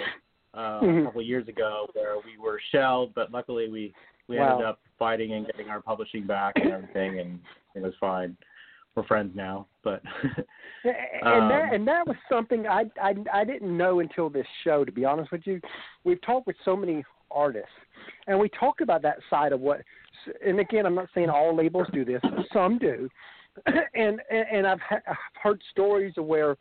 uh, 0.55 0.81
Mhm. 0.81 1.03
a 1.03 1.05
couple 1.05 1.21
of 1.21 1.27
years 1.27 1.49
ago 1.49 1.87
where 1.93 2.17
we 2.25 2.39
were 2.39 2.61
shelved, 2.71 3.15
but 3.15 3.31
luckily 3.33 3.69
we 3.69 3.95
we 4.29 4.39
Wow. 4.39 4.51
ended 4.53 4.67
up 4.67 4.81
fighting 4.99 5.35
and 5.35 5.47
getting 5.47 5.69
our 5.69 5.81
publishing 5.81 6.27
back 6.27 6.55
and 6.57 6.71
everything, 6.71 7.21
and 7.21 7.39
it 7.75 7.83
was 7.83 7.95
fine. 8.01 8.37
We're 8.95 9.05
friends 9.05 9.37
now, 9.37 9.67
but 9.85 10.03
and 10.85 11.51
that 11.51 11.65
Um, 11.69 11.75
and 11.75 11.89
that 11.89 12.07
was 12.07 12.17
something 12.29 12.67
I, 12.67 12.91
I 13.01 13.15
I 13.33 13.45
didn't 13.45 13.77
know 13.77 14.01
until 14.01 14.29
this 14.31 14.47
show. 14.65 14.85
To 14.85 14.93
be 14.93 15.05
honest 15.05 15.31
with 15.31 15.47
you, 15.47 15.61
we've 16.05 16.21
talked 16.23 16.47
with 16.47 16.57
so 16.65 16.75
many 16.77 17.05
artists, 17.31 17.69
and 18.27 18.39
we 18.39 18.49
talked 18.51 18.81
about 18.81 19.03
that 19.03 19.19
side 19.31 19.53
of 19.53 19.61
what. 19.61 19.83
And 20.45 20.59
again, 20.59 20.87
I'm 20.87 20.95
not 20.95 21.09
saying 21.15 21.29
all 21.29 21.55
labels 21.55 21.87
do 21.93 22.05
this, 22.05 22.21
but 22.23 22.47
some 22.53 22.79
do. 22.79 23.09
And 23.95 24.21
and, 24.31 24.47
and 24.53 24.67
I've, 24.67 24.81
ha- 24.81 25.03
I've 25.07 25.17
heard 25.43 25.63
stories 25.71 26.15
of 26.19 26.25
where 26.27 26.57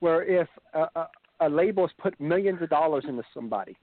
where 0.00 0.22
if 0.22 0.48
a, 0.74 0.86
a, 0.96 1.08
a 1.40 1.48
label 1.48 1.86
has 1.86 1.94
put 1.98 2.18
millions 2.20 2.60
of 2.62 2.70
dollars 2.70 3.04
into 3.08 3.22
somebody, 3.32 3.76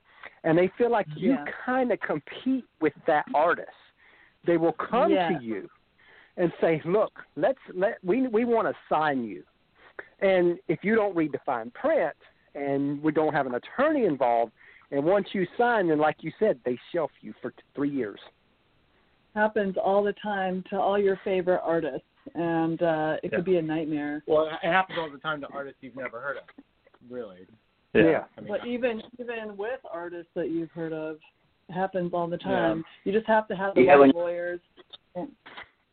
and 0.44 0.56
they 0.56 0.70
feel 0.78 0.90
like 0.90 1.06
you 1.16 1.32
Yeah. 1.32 1.44
kind 1.64 1.92
of 1.92 2.00
compete 2.00 2.64
with 2.80 2.92
that 3.06 3.24
artist, 3.34 3.70
they 4.44 4.56
will 4.56 4.72
come 4.72 5.12
Yeah. 5.12 5.28
to 5.38 5.44
you 5.44 5.68
and 6.36 6.52
say, 6.60 6.80
"Look, 6.84 7.12
let's 7.36 7.60
let 7.74 7.98
we 8.02 8.26
we 8.28 8.44
want 8.44 8.68
to 8.68 8.74
sign 8.88 9.24
you." 9.24 9.44
And 10.20 10.58
if 10.68 10.82
you 10.82 10.94
don't 10.94 11.14
read 11.14 11.32
the 11.32 11.40
fine 11.44 11.70
print 11.70 12.16
and 12.54 13.02
we 13.02 13.12
don't 13.12 13.32
have 13.32 13.46
an 13.46 13.54
attorney 13.54 14.04
involved, 14.04 14.52
and 14.90 15.04
once 15.04 15.28
you 15.32 15.46
sign, 15.56 15.88
then 15.88 15.98
like 15.98 16.22
you 16.22 16.32
said, 16.38 16.60
they 16.64 16.78
shelf 16.92 17.10
you 17.20 17.34
for 17.40 17.50
t- 17.50 17.62
three 17.74 17.90
years. 17.90 18.20
Happens 19.34 19.76
all 19.82 20.02
the 20.02 20.12
time 20.22 20.62
to 20.70 20.78
all 20.78 20.98
your 20.98 21.18
favorite 21.24 21.60
artists, 21.64 22.06
and 22.34 22.82
uh, 22.82 23.16
it 23.22 23.30
Yeah. 23.32 23.36
could 23.36 23.44
be 23.44 23.56
a 23.56 23.62
nightmare. 23.62 24.22
well, 24.26 24.46
it 24.46 24.66
happens 24.70 24.98
all 24.98 25.10
the 25.10 25.18
time 25.18 25.40
to 25.40 25.48
artists 25.48 25.78
you've 25.82 25.96
never 25.96 26.20
heard 26.20 26.36
of. 26.38 26.44
Really, 27.10 27.46
Yeah. 27.94 28.24
I 28.36 28.40
mean, 28.40 28.48
But 28.48 28.66
even 28.66 29.02
even 29.20 29.56
with 29.56 29.80
artists 29.90 30.32
that 30.34 30.50
you've 30.50 30.70
heard 30.70 30.92
of, 30.92 31.18
it 31.68 31.72
happens 31.72 32.12
all 32.14 32.26
the 32.28 32.38
time. 32.38 32.84
You 33.04 33.12
just 33.12 33.26
have 33.26 33.48
to 33.48 33.56
have 33.56 33.74
the 33.74 33.82
Yeah, 33.82 33.94
right 33.94 34.14
lawyers. 34.14 34.60
And, 35.14 35.34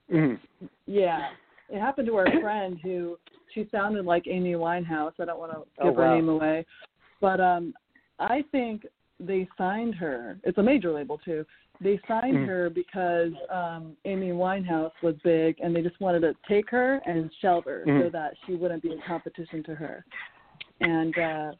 Mhm. 0.10 0.40
yeah, 0.86 1.32
it 1.70 1.80
happened 1.80 2.08
to 2.08 2.16
our 2.16 2.26
friend 2.42 2.80
who 2.80 3.18
she 3.54 3.68
sounded 3.72 4.06
like 4.06 4.28
Amy 4.28 4.54
Winehouse. 4.54 5.14
I 5.20 5.26
don't 5.26 5.40
want 5.40 5.52
to 5.52 5.66
Oh, 5.80 5.86
give 5.90 5.98
wow. 5.98 6.10
her 6.10 6.16
name 6.16 6.30
away, 6.30 6.66
but 7.20 7.40
um, 7.42 7.74
I 8.20 8.44
think 8.52 8.86
they 9.20 9.48
signed 9.58 9.96
her. 9.96 10.40
It's 10.44 10.58
a 10.60 10.64
major 10.64 10.92
label 10.92 11.18
too. 11.18 11.46
They 11.82 12.00
signed 12.08 12.38
Mm. 12.38 12.46
her 12.48 12.70
because 12.70 13.34
um 13.50 13.96
Amy 14.06 14.32
Winehouse 14.32 14.92
was 15.02 15.16
big, 15.24 15.60
and 15.62 15.76
they 15.76 15.82
just 15.82 16.00
wanted 16.00 16.22
to 16.22 16.36
take 16.48 16.70
her 16.70 17.02
and 17.06 17.32
shelve 17.42 17.66
her 17.66 17.84
so 17.86 17.92
Mhm. 17.92 18.12
that 18.12 18.34
she 18.46 18.56
wouldn't 18.56 18.84
be 18.84 18.92
in 18.92 19.02
competition 19.02 19.64
to 19.64 19.76
her. 19.76 20.06
And 20.82 21.18
uh 21.18 21.54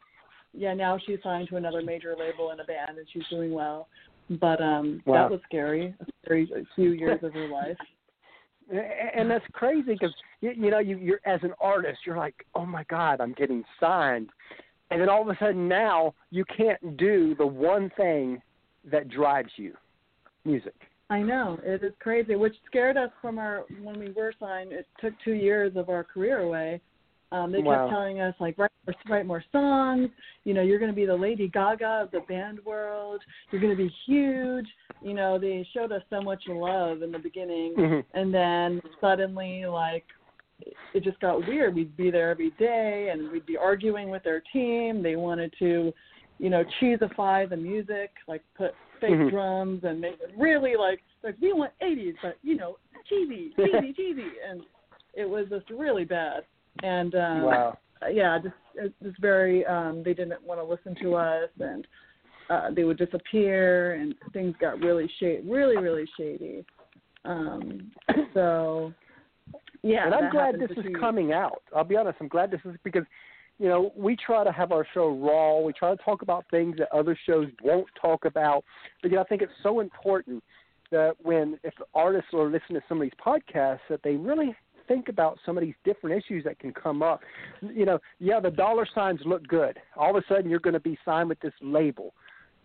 yeah, 0.52 0.74
now 0.74 0.98
she's 0.98 1.22
signed 1.22 1.48
to 1.48 1.56
another 1.56 1.80
major 1.80 2.16
label 2.16 2.50
in 2.50 2.60
a 2.60 2.64
band, 2.64 2.98
and 2.98 3.08
she's 3.08 3.26
doing 3.28 3.52
well. 3.52 3.88
But 4.28 4.60
um 4.60 5.02
Wow. 5.06 5.14
that 5.14 5.30
was 5.30 5.40
scary. 5.44 5.94
A 6.00 6.06
scary 6.24 6.66
few 6.74 6.90
years 6.90 7.22
of 7.22 7.32
her 7.32 7.46
life. 7.48 7.78
A- 8.72 9.18
and 9.18 9.28
that's 9.30 9.46
crazy 9.52 9.94
because 9.94 10.14
you, 10.40 10.50
you 10.50 10.70
know 10.70 10.78
you 10.78 10.96
you're 10.98 11.20
as 11.24 11.42
an 11.42 11.52
artist 11.60 12.06
you're 12.06 12.16
like 12.16 12.46
oh 12.54 12.64
my 12.64 12.84
god 12.84 13.20
i'm 13.20 13.32
getting 13.32 13.64
signed 13.80 14.30
and 14.90 15.00
then 15.00 15.08
all 15.08 15.22
of 15.22 15.28
a 15.28 15.36
sudden 15.40 15.66
now 15.66 16.14
you 16.30 16.44
can't 16.56 16.96
do 16.96 17.34
the 17.36 17.46
one 17.46 17.90
thing 17.96 18.40
that 18.84 19.08
drives 19.08 19.50
you 19.56 19.76
music 20.44 20.74
I 21.10 21.22
know 21.22 21.58
it 21.64 21.82
is 21.82 21.92
crazy, 21.98 22.36
which 22.36 22.54
scared 22.66 22.96
us 22.96 23.10
from 23.20 23.40
our 23.40 23.64
when 23.82 23.98
we 23.98 24.12
were 24.12 24.32
signed. 24.38 24.72
It 24.72 24.86
took 25.00 25.12
two 25.24 25.32
years 25.32 25.72
of 25.74 25.88
our 25.88 26.04
career 26.04 26.38
away. 26.38 26.80
Um, 27.32 27.50
they 27.50 27.60
Wow. 27.62 27.78
kept 27.78 27.90
telling 27.90 28.20
us 28.20 28.34
like 28.38 28.56
write 28.58 28.70
more, 28.86 28.94
write 29.08 29.26
more 29.26 29.44
songs. 29.50 30.08
You 30.44 30.54
know, 30.54 30.62
you're 30.62 30.78
going 30.78 30.90
to 30.90 30.96
be 30.96 31.06
the 31.06 31.16
Lady 31.16 31.48
Gaga 31.48 32.02
of 32.04 32.10
the 32.12 32.20
band 32.28 32.64
world. 32.64 33.22
You're 33.50 33.60
going 33.60 33.76
to 33.76 33.82
be 33.82 33.92
huge. 34.06 34.68
You 35.02 35.14
know, 35.14 35.36
they 35.36 35.66
showed 35.74 35.90
us 35.90 36.02
so 36.10 36.22
much 36.22 36.44
love 36.46 37.02
in 37.02 37.10
the 37.10 37.18
beginning, 37.18 37.74
Mhm. 37.74 38.04
and 38.14 38.32
then 38.32 38.80
suddenly 39.00 39.66
like 39.66 40.06
it 40.94 41.02
just 41.02 41.18
got 41.20 41.44
weird. 41.46 41.74
We'd 41.74 41.96
be 41.96 42.10
there 42.10 42.30
every 42.30 42.50
day, 42.50 43.08
and 43.10 43.32
we'd 43.32 43.46
be 43.46 43.56
arguing 43.56 44.10
with 44.10 44.22
their 44.22 44.40
team. 44.52 45.02
They 45.02 45.16
wanted 45.16 45.52
to, 45.58 45.92
you 46.38 46.50
know, 46.50 46.64
cheesify 46.78 47.48
the 47.48 47.56
music, 47.56 48.12
like 48.28 48.42
put 48.54 48.74
fake 49.00 49.10
Mhm. 49.10 49.30
drums 49.30 49.84
and 49.84 50.00
make 50.00 50.14
it 50.14 50.32
really 50.36 50.76
like 50.76 51.02
like 51.22 51.36
we 51.40 51.52
want 51.52 51.72
80s, 51.80 52.14
but 52.22 52.36
you 52.42 52.56
know, 52.56 52.78
cheesy, 53.08 53.52
cheesy, 53.56 53.92
cheesy, 53.92 54.30
and 54.48 54.62
it 55.14 55.28
was 55.28 55.48
just 55.48 55.68
really 55.70 56.04
bad. 56.04 56.44
And 56.82 57.14
um, 57.14 57.42
wow 57.42 57.78
yeah, 58.08 58.38
just 58.42 58.54
it 58.74 58.92
was 59.02 59.12
very. 59.20 59.66
Um, 59.66 60.02
they 60.02 60.14
didn't 60.14 60.42
want 60.42 60.60
to 60.60 60.64
listen 60.64 60.94
to 61.02 61.16
us, 61.16 61.50
and 61.58 61.86
uh, 62.48 62.70
they 62.74 62.84
would 62.84 62.98
disappear, 62.98 63.94
and 63.94 64.14
things 64.32 64.54
got 64.60 64.80
really 64.80 65.10
shady, 65.18 65.46
really, 65.48 65.76
really 65.76 66.06
shady. 66.16 66.64
Um, 67.24 67.90
so 68.34 68.94
yeah, 69.82 70.06
and 70.06 70.14
i'm 70.14 70.30
glad 70.30 70.58
this 70.58 70.70
is 70.76 70.84
coming 70.98 71.32
out 71.32 71.62
i'll 71.74 71.84
be 71.84 71.96
honest 71.96 72.16
i'm 72.20 72.28
glad 72.28 72.50
this 72.50 72.60
is 72.64 72.76
because 72.84 73.04
you 73.60 73.68
know 73.68 73.92
we 73.94 74.16
try 74.16 74.42
to 74.42 74.50
have 74.50 74.72
our 74.72 74.86
show 74.94 75.08
raw. 75.10 75.60
We 75.60 75.72
try 75.74 75.94
to 75.94 76.02
talk 76.02 76.22
about 76.22 76.46
things 76.50 76.76
that 76.78 76.88
other 76.92 77.16
shows 77.26 77.46
won't 77.62 77.86
talk 78.00 78.24
about. 78.24 78.64
But 79.02 79.10
you 79.10 79.16
know 79.16 79.22
i 79.22 79.26
think 79.26 79.42
it's 79.42 79.52
so 79.62 79.80
important 79.80 80.42
that 80.90 81.12
when 81.22 81.58
if 81.62 81.74
artists 81.94 82.30
are 82.32 82.46
listening 82.46 82.80
to 82.80 82.82
some 82.88 82.98
of 83.00 83.02
these 83.02 83.20
podcasts 83.24 83.80
that 83.90 84.00
they 84.02 84.16
really 84.16 84.56
think 84.88 85.08
about 85.08 85.38
some 85.46 85.56
of 85.56 85.62
these 85.62 85.74
different 85.84 86.16
issues 86.20 86.42
that 86.42 86.58
can 86.58 86.72
come 86.72 87.02
up. 87.02 87.20
You 87.60 87.84
know 87.84 87.98
yeah 88.18 88.40
the 88.40 88.50
dollar 88.50 88.86
signs 88.94 89.20
look 89.24 89.46
good. 89.46 89.78
All 89.94 90.16
of 90.16 90.24
a 90.24 90.26
sudden 90.26 90.50
you're 90.50 90.58
going 90.58 90.74
to 90.74 90.80
be 90.80 90.98
signed 91.04 91.28
with 91.28 91.38
this 91.40 91.54
label. 91.60 92.14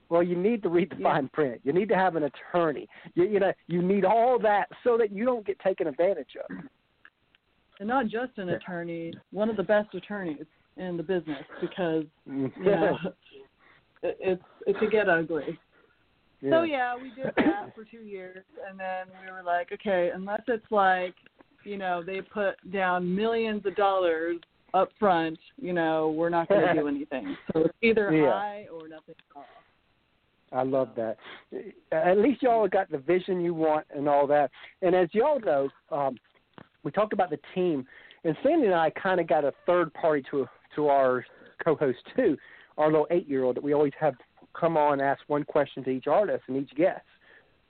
Well 0.10 0.24
you 0.24 0.38
need 0.38 0.64
to 0.64 0.70
read 0.70 0.92
the 0.92 0.96
Yeah. 1.00 1.14
fine 1.14 1.28
print. 1.30 1.60
You 1.66 1.74
need 1.74 1.90
to 1.90 1.96
have 1.96 2.16
an 2.16 2.24
attorney. 2.24 2.88
You, 3.16 3.26
you 3.26 3.40
know 3.42 3.52
you 3.68 3.82
need 3.82 4.06
all 4.06 4.40
that 4.40 4.70
so 4.84 4.98
that 4.98 5.12
you 5.12 5.26
don't 5.26 5.46
get 5.46 5.60
taken 5.60 5.88
advantage 5.88 6.38
of. 6.50 6.58
And 7.80 7.90
not 7.90 8.06
just 8.08 8.38
an 8.38 8.48
attorney, 8.50 9.14
one 9.32 9.50
of 9.50 9.58
the 9.58 9.64
best 9.64 9.94
attorneys 9.94 10.46
in 10.78 10.98
the 10.98 11.04
business 11.04 11.44
because 11.62 12.06
you 12.26 12.52
know 12.58 12.98
it, 14.04 14.18
it's 14.20 14.44
it 14.68 14.78
could 14.80 14.92
get 14.92 15.10
ugly. 15.10 15.60
So 16.50 16.64
yeah, 16.64 16.96
we 16.96 17.10
did 17.10 17.34
that 17.38 17.74
for 17.74 17.84
two 17.84 18.04
years, 18.04 18.44
and 18.70 18.80
then 18.80 19.08
we 19.20 19.32
were 19.32 19.42
like, 19.42 19.72
okay, 19.72 20.12
unless 20.14 20.42
it's 20.48 20.66
like, 20.70 21.16
you 21.64 21.78
know, 21.78 22.04
they 22.06 22.22
put 22.22 22.56
down 22.72 23.16
millions 23.16 23.66
of 23.66 23.76
dollars 23.76 24.38
up 24.76 24.90
front, 25.00 25.40
you 25.60 25.74
know, 25.74 26.12
we're 26.12 26.30
not 26.30 26.48
going 26.50 26.62
to 26.62 26.82
do 26.82 26.88
anything. 26.90 27.36
So 27.52 27.62
it's 27.62 27.74
either 27.82 28.12
Yeah. 28.14 28.32
high 28.32 28.68
or 28.72 28.88
nothing 28.88 29.16
at 29.18 29.36
all. 29.36 29.46
I 30.52 30.64
love 30.64 30.90
that. 30.96 31.18
At 31.92 32.18
least 32.20 32.44
y'all 32.44 32.68
got 32.68 32.92
the 32.92 33.00
vision 33.00 33.42
you 33.42 33.54
want 33.54 33.88
and 33.96 34.08
all 34.08 34.28
that. 34.28 34.52
And 34.82 34.94
as 34.94 35.10
y'all 35.14 35.40
know, 35.40 35.70
um, 35.92 36.18
we 36.84 36.92
talked 36.92 37.14
about 37.14 37.32
the 37.32 37.40
team, 37.56 37.88
and 38.24 38.38
Sandy 38.44 38.68
and 38.68 38.76
I 38.76 38.92
kind 38.92 39.20
of 39.20 39.28
got 39.28 39.44
a 39.44 39.54
third 39.66 39.94
party 39.94 40.24
to 40.32 40.48
to 40.76 40.88
our 40.88 41.26
co-host 41.64 42.00
too, 42.16 42.38
our 42.78 42.88
little 42.88 43.08
eight-year-old 43.12 43.56
that 43.56 43.64
we 43.64 43.74
always 43.74 43.94
have 44.00 44.16
come 44.60 44.78
on 44.78 45.02
ask 45.02 45.22
one 45.28 45.44
question 45.44 45.84
to 45.84 45.90
each 45.90 46.08
artist 46.08 46.44
and 46.48 46.58
each 46.58 46.74
guest. 46.76 47.02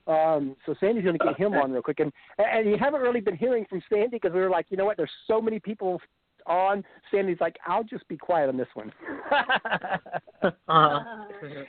Um, 0.07 0.55
so 0.65 0.75
Sandy's 0.79 1.03
going 1.03 1.17
to 1.17 1.25
get 1.25 1.37
him 1.37 1.53
on 1.53 1.71
real 1.71 1.81
quick, 1.81 1.99
and 1.99 2.11
and 2.37 2.69
you 2.69 2.77
haven't 2.79 3.01
really 3.01 3.21
been 3.21 3.35
hearing 3.35 3.65
from 3.67 3.81
Sandy 3.89 4.19
because 4.21 4.33
we 4.33 4.39
were 4.39 4.51
like, 4.51 4.67
you 4.69 4.77
know 4.77 4.85
what? 4.85 4.97
There's 4.97 5.09
so 5.27 5.41
many 5.41 5.59
people 5.59 5.99
on. 6.45 6.83
Sandy's 7.09 7.39
like, 7.41 7.55
I'll 7.65 7.83
just 7.83 8.07
be 8.07 8.17
quiet 8.17 8.49
on 8.49 8.57
this 8.57 8.67
one. 8.75 8.91
Uh-huh. 9.31 10.99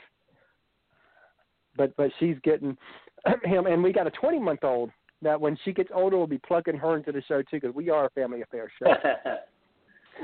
but 1.77 1.95
but 1.95 2.11
she's 2.19 2.35
getting 2.43 2.77
him, 3.43 3.65
and 3.65 3.83
we 3.83 3.91
got 3.91 4.07
a 4.07 4.11
20 4.11 4.39
month 4.39 4.63
old 4.63 4.91
that 5.21 5.39
when 5.39 5.57
she 5.65 5.73
gets 5.73 5.89
older, 5.93 6.17
we'll 6.17 6.27
be 6.27 6.37
plugging 6.39 6.77
her 6.77 6.95
into 6.95 7.11
the 7.11 7.23
show 7.27 7.41
too 7.41 7.59
because 7.59 7.73
we 7.73 7.89
are 7.89 8.05
a 8.05 8.09
family 8.11 8.41
affair 8.41 8.71
show. 8.79 8.93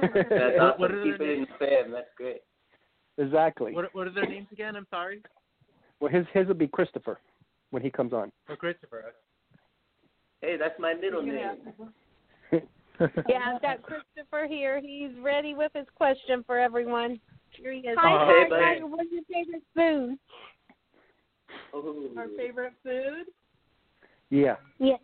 That's 0.01 0.13
What- 0.13 0.59
awesome. 0.59 0.79
what 0.81 0.91
are 0.91 1.03
Keep 1.03 1.17
their 1.17 1.31
it 1.31 1.37
in 1.39 1.41
the 1.41 1.47
fam. 1.59 1.91
That's 1.91 2.13
great. 2.15 2.41
exactly. 3.17 3.73
What 3.73 3.93
What 3.93 4.07
are 4.07 4.11
their 4.11 4.25
names 4.27 4.47
again? 4.51 4.75
I'm 4.75 4.87
sorry. 4.89 5.21
Well, 5.99 6.11
his 6.11 6.25
his 6.33 6.47
will 6.47 6.53
be 6.55 6.67
Christopher 6.67 7.19
when 7.71 7.81
he 7.81 7.89
comes 7.89 8.13
on. 8.13 8.31
Oh, 8.49 8.55
Christopher. 8.55 9.13
Hey, 10.41 10.57
that's 10.57 10.77
my 10.79 10.93
middle 10.93 11.21
name. 11.23 11.57
Yeah, 13.27 13.53
I've 13.55 13.61
got 13.61 13.81
Christopher 13.81 14.45
here. 14.47 14.79
He's 14.79 15.09
ready 15.19 15.55
with 15.55 15.71
his 15.73 15.87
question 15.95 16.43
for 16.45 16.59
everyone. 16.59 17.19
Here 17.49 17.71
he 17.73 17.79
is. 17.79 17.97
Hi, 17.99 18.09
Hi, 18.09 18.25
Hey, 18.27 18.43
Tiger. 18.43 18.49
buddy. 18.49 18.63
Tiger, 18.75 18.85
What's 18.87 19.09
your 19.11 19.23
favorite 19.23 19.63
food? 19.75 20.17
Ooh. 21.75 22.11
Our 22.15 22.27
favorite 22.37 22.73
food? 22.83 23.25
Yeah. 24.29 24.57
Yes. 24.79 24.99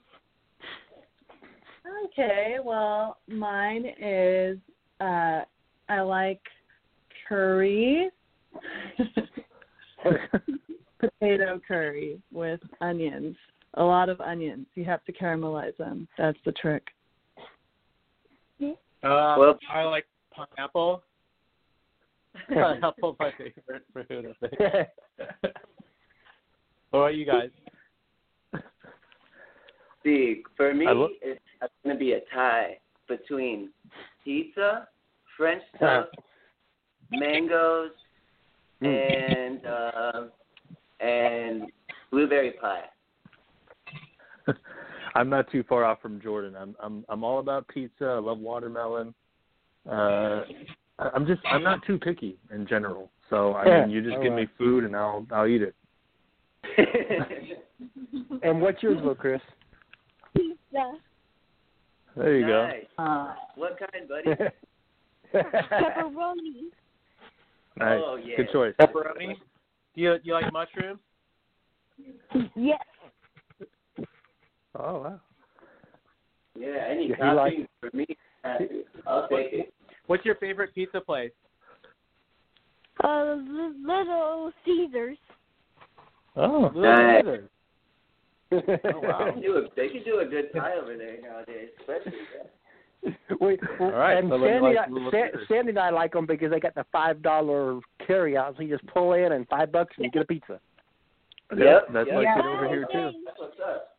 Okay, 2.05 2.57
well, 2.63 3.17
mine 3.27 3.87
is 3.99 4.59
uh 4.99 5.41
I 5.89 6.01
like 6.01 6.41
curry. 7.27 8.09
Potato 10.99 11.61
curry 11.67 12.19
with 12.31 12.59
onions. 12.81 13.35
A 13.75 13.83
lot 13.83 14.09
of 14.09 14.19
onions. 14.21 14.65
You 14.75 14.85
have 14.85 15.03
to 15.05 15.13
caramelize 15.13 15.77
them. 15.77 16.07
That's 16.17 16.37
the 16.45 16.51
trick. 16.53 16.83
Um, 18.61 18.75
Well- 19.03 19.59
I 19.71 19.83
like 19.83 20.05
pineapple. 20.31 21.03
Pineapple's 22.49 23.15
my 23.19 23.31
favorite 23.37 23.85
food. 24.07 24.35
I 24.43 24.47
think. 24.47 24.87
what 26.91 26.99
about 26.99 27.15
you 27.15 27.25
guys? 27.25 27.49
See, 30.03 30.43
for 30.55 30.73
me, 30.73 30.85
I 30.87 30.91
lo- 30.91 31.09
it's 31.21 31.41
going 31.83 31.95
to 31.95 31.99
be 31.99 32.13
a 32.13 32.19
tie 32.33 32.77
between 33.07 33.69
pizza, 34.23 34.87
French 35.37 35.63
Uh, 35.81 36.03
toast, 36.03 36.15
mangoes, 37.11 37.91
Mm. 38.81 38.87
and 38.87 39.61
um 39.65 40.31
and 41.01 41.63
blueberry 42.11 42.51
pie. 42.51 42.85
I'm 45.15 45.29
not 45.29 45.51
too 45.51 45.63
far 45.67 45.83
off 45.83 46.01
from 46.01 46.21
Jordan. 46.21 46.55
I'm 46.55 46.75
I'm 46.81 47.03
I'm 47.09 47.23
all 47.25 47.39
about 47.39 47.67
pizza. 47.67 48.05
I 48.05 48.19
love 48.19 48.39
watermelon. 48.39 49.13
Uh, 49.89 50.43
I- 50.97 51.09
I'm 51.13 51.25
just 51.27 51.41
I'm 51.45 51.61
not 51.63 51.85
too 51.85 51.97
picky 51.97 52.37
in 52.53 52.65
general. 52.67 53.11
So 53.29 53.51
I 53.53 53.65
Yeah. 53.65 53.81
mean, 53.81 53.89
you 53.89 54.01
just 54.01 54.15
All 54.15 54.23
give 54.23 54.31
right. 54.31 54.47
me 54.47 54.49
food 54.57 54.85
and 54.85 54.95
I'll 54.95 55.25
I'll 55.31 55.47
eat 55.47 55.61
it. 55.61 55.75
and 58.43 58.61
what's 58.61 58.81
yours, 58.81 58.95
little 58.97 59.15
Chris? 59.15 59.41
Pizza. 60.35 60.93
There 62.19 62.37
you 62.37 62.45
nice. 62.47 62.83
Uh 62.97 63.33
What 63.55 63.77
kind, 63.79 64.07
buddy? 64.09 64.51
Pepperoni. 65.33 66.67
Nice. 67.77 68.01
Oh, 68.03 68.17
yeah. 68.21 68.35
Good 68.35 68.49
choice. 68.51 68.73
Pepperoni. 68.79 69.35
Do 69.95 70.01
you 70.01 70.15
you 70.23 70.33
like 70.33 70.51
mushrooms? 70.51 70.99
Yes. 72.55 72.81
Oh 74.77 74.99
wow. 75.01 75.19
Yeah, 76.59 76.85
any 76.89 77.09
Yeah, 77.09 77.15
topping 77.15 77.35
likes- 77.35 77.69
for 77.79 77.89
me. 77.95 78.05
uh, 78.43 78.57
I'll 79.07 79.27
take 79.29 79.53
it. 79.53 79.73
What's 80.07 80.25
your 80.25 80.35
favorite 80.35 80.75
pizza 80.75 80.99
place? 80.99 81.31
Uh, 83.01 83.35
Little 83.85 84.51
Caesars. 84.65 85.17
Oh. 86.35 86.69
Little 86.75 86.81
Nice. 86.81 87.21
Caesars. 87.23 87.49
Oh, 88.51 88.61
wow. 89.03 89.25
They 89.25 89.31
can 89.33 89.41
do 89.41 89.57
a, 89.57 89.61
they 89.75 89.89
can 89.89 90.03
do 90.03 90.19
a 90.19 90.25
good 90.25 90.51
pie 90.53 90.73
over 90.81 90.95
there 90.97 91.17
nowadays, 91.21 91.69
especially 91.79 92.13
that. 92.37 92.51
we, 93.39 93.57
All 93.79 93.91
right, 93.91 94.17
and 94.17 94.29
so 94.29 94.37
Sandy, 94.39 94.75
like 94.75 94.87
and 94.87 95.07
I, 95.07 95.11
Sa- 95.11 95.37
Sandy 95.47 95.69
and 95.69 95.79
I 95.79 95.89
like 95.89 96.11
them 96.13 96.25
because 96.25 96.51
they 96.51 96.59
got 96.59 96.75
the 96.75 96.85
five 96.91 97.21
dollar 97.21 97.79
carry 98.05 98.35
out. 98.35 98.55
So 98.57 98.63
you 98.63 98.75
just 98.75 98.85
pull 98.87 99.13
in 99.13 99.31
and 99.33 99.47
five 99.47 99.71
bucks 99.71 99.93
and 99.97 100.05
you 100.05 100.11
get 100.11 100.23
a 100.23 100.25
pizza. 100.25 100.59
Yep, 101.55 101.87
That's 101.93 102.07
yep. 102.07 102.15
like 102.15 102.25
Yeah. 102.25 102.39
it 102.39 102.45
over 102.45 102.67
here 102.67 102.85
too. 102.91 103.11
That's 103.25 103.39
what's 103.39 103.59
up. 103.65 103.95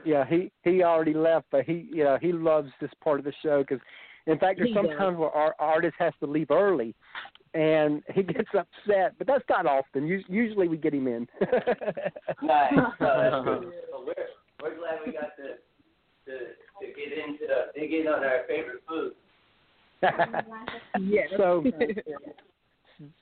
yeah, 0.05 0.25
he 0.27 0.51
he 0.65 0.83
already 0.83 1.15
left, 1.15 1.47
but 1.51 1.65
he 1.65 1.89
you 1.93 2.05
know 2.05 2.19
he 2.21 2.33
loves 2.33 2.71
this 2.81 2.91
part 3.03 3.19
of 3.19 3.25
the 3.25 3.33
show 3.43 3.63
because, 3.63 3.81
in 4.27 4.39
fact, 4.39 4.59
there's 4.59 4.75
sometimes 4.75 4.99
some 4.99 5.13
does. 5.15 5.21
where 5.21 5.31
our 5.31 5.55
artist 5.59 5.95
has 5.99 6.13
to 6.21 6.27
leave 6.27 6.51
early, 6.51 6.95
and 7.55 8.03
he 8.15 8.23
gets 8.23 8.49
upset. 8.51 9.15
But 9.19 9.27
that's 9.27 9.45
not 9.49 9.67
often. 9.67 10.07
Usually 10.29 10.69
we 10.69 10.77
get 10.77 10.95
him 10.95 11.07
in. 11.07 11.29
Nice. 12.43 12.73
No, 12.75 12.93
that's 13.01 13.45
good. 13.45 13.73
Well, 13.93 14.05
we're 14.07 14.27
we're 14.61 14.77
glad 14.77 14.99
we 15.07 15.13
got 15.13 15.37
to 15.37 15.55
to 16.27 16.39
to 16.81 16.87
get 16.87 17.13
into 17.17 17.47
dig 17.75 17.93
in 17.93 18.09
on 18.09 18.25
our 18.25 18.41
favorite 18.49 18.83
food. 18.89 19.13
Yes. 21.01 21.29
So, 21.37 21.63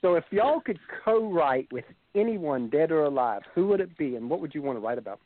so 0.00 0.14
if 0.14 0.24
y'all 0.30 0.60
could 0.60 0.78
co-write 1.04 1.68
with 1.70 1.84
anyone, 2.14 2.70
dead 2.70 2.90
or 2.90 3.04
alive, 3.04 3.42
who 3.54 3.66
would 3.68 3.80
it 3.80 3.96
be, 3.98 4.16
and 4.16 4.30
what 4.30 4.40
would 4.40 4.54
you 4.54 4.62
want 4.62 4.78
to 4.78 4.80
write 4.80 4.96
about? 4.96 5.20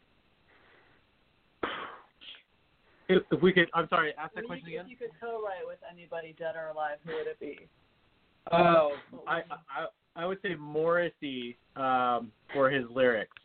If, 3.09 3.23
if 3.31 3.43
we 3.43 3.53
could, 3.53 3.69
I'm 3.75 3.89
sorry, 3.89 4.13
ask 4.19 4.35
that 4.35 4.47
question 4.47 4.69
again. 4.69 4.87
if 4.87 4.91
you 4.91 4.97
could 4.97 5.11
co-write 5.21 5.67
with 5.67 5.79
anybody, 5.91 6.35
dead 6.39 6.57
or 6.57 6.71
alive, 6.71 6.99
who 7.05 7.13
would 7.13 7.27
it 7.27 7.39
be? 7.39 7.69
Oh, 8.53 8.93
I, 9.27 9.39
I 9.39 9.87
I 10.17 10.27
would 10.27 10.39
say 10.43 10.55
Morrissey 10.55 11.57
um, 11.77 12.31
for 12.53 12.71
his 12.71 12.85
lyrics. 12.91 13.37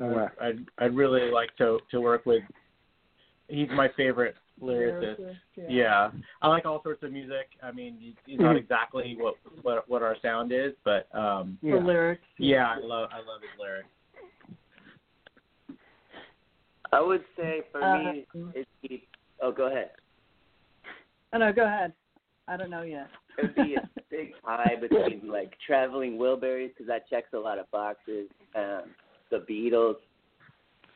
Oh, 0.00 0.06
wow. 0.06 0.30
I'd 0.40 0.58
I'd 0.78 0.94
really 0.94 1.30
like 1.30 1.54
to 1.56 1.78
to 1.90 2.00
work 2.00 2.24
with. 2.26 2.42
He's 3.48 3.68
my 3.70 3.88
favorite 3.96 4.36
lyricist. 4.62 5.36
Yeah. 5.56 5.64
Yeah, 5.68 6.10
I 6.42 6.48
like 6.48 6.66
all 6.66 6.82
sorts 6.82 7.02
of 7.02 7.12
music. 7.12 7.48
I 7.62 7.72
mean, 7.72 7.96
he- 7.98 8.16
he's 8.26 8.38
not 8.38 8.54
Mhm. 8.56 8.58
exactly 8.58 9.16
what 9.18 9.36
what 9.62 9.88
what 9.88 10.02
our 10.02 10.16
sound 10.20 10.52
is, 10.52 10.74
but 10.84 11.08
um, 11.14 11.58
The 11.62 11.76
lyrics. 11.76 12.26
yeah, 12.38 12.70
I 12.72 12.76
love 12.78 13.08
I 13.12 13.18
love 13.18 13.40
his 13.40 13.58
lyrics. 13.58 13.88
I 16.92 17.00
would 17.00 17.24
say 17.36 17.62
for 17.72 17.82
Uh, 17.82 17.98
me, 18.12 18.26
it'd. 18.54 19.00
Oh, 19.40 19.52
go 19.52 19.66
ahead. 19.66 19.90
Oh, 21.32 21.38
no, 21.38 21.52
go 21.52 21.64
ahead. 21.64 21.92
I 22.48 22.56
don't 22.56 22.70
know 22.70 22.82
yet. 22.82 23.08
It'd 23.38 23.54
be 23.54 23.76
a 23.76 23.88
big 24.10 24.32
tie 24.44 24.76
between 24.80 25.28
like 25.30 25.52
traveling 25.66 26.18
Wilburys 26.18 26.68
because 26.68 26.86
that 26.86 27.08
checks 27.08 27.28
a 27.34 27.38
lot 27.38 27.58
of 27.58 27.70
boxes. 27.70 28.28
Um, 28.54 28.82
the 29.30 29.44
Beatles, 29.48 29.96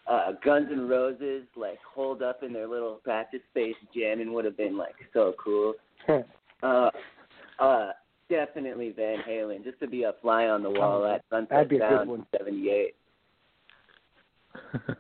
uh, 0.07 0.33
Guns 0.45 0.69
N' 0.71 0.89
Roses, 0.89 1.45
like 1.57 1.79
holed 1.83 2.23
up 2.23 2.43
in 2.43 2.53
their 2.53 2.67
little 2.67 3.01
practice 3.05 3.41
space 3.51 3.77
jamming 3.95 4.33
would 4.33 4.45
have 4.45 4.57
been 4.57 4.77
like 4.77 4.95
so 5.13 5.35
cool. 5.43 5.75
Uh, 6.63 6.91
uh, 7.59 7.91
definitely 8.29 8.93
Van 8.97 9.19
Halen, 9.29 9.63
just 9.63 9.79
to 9.81 9.87
be 9.87 10.05
a 10.05 10.15
fly 10.21 10.47
on 10.47 10.63
the 10.63 10.71
wall 10.71 11.07
at 11.07 11.23
Sunset 11.31 11.51
That'd 11.51 11.69
be 11.69 11.77
a 11.77 11.81
Sound 11.81 12.11
one. 12.11 12.27
'78. 12.37 12.95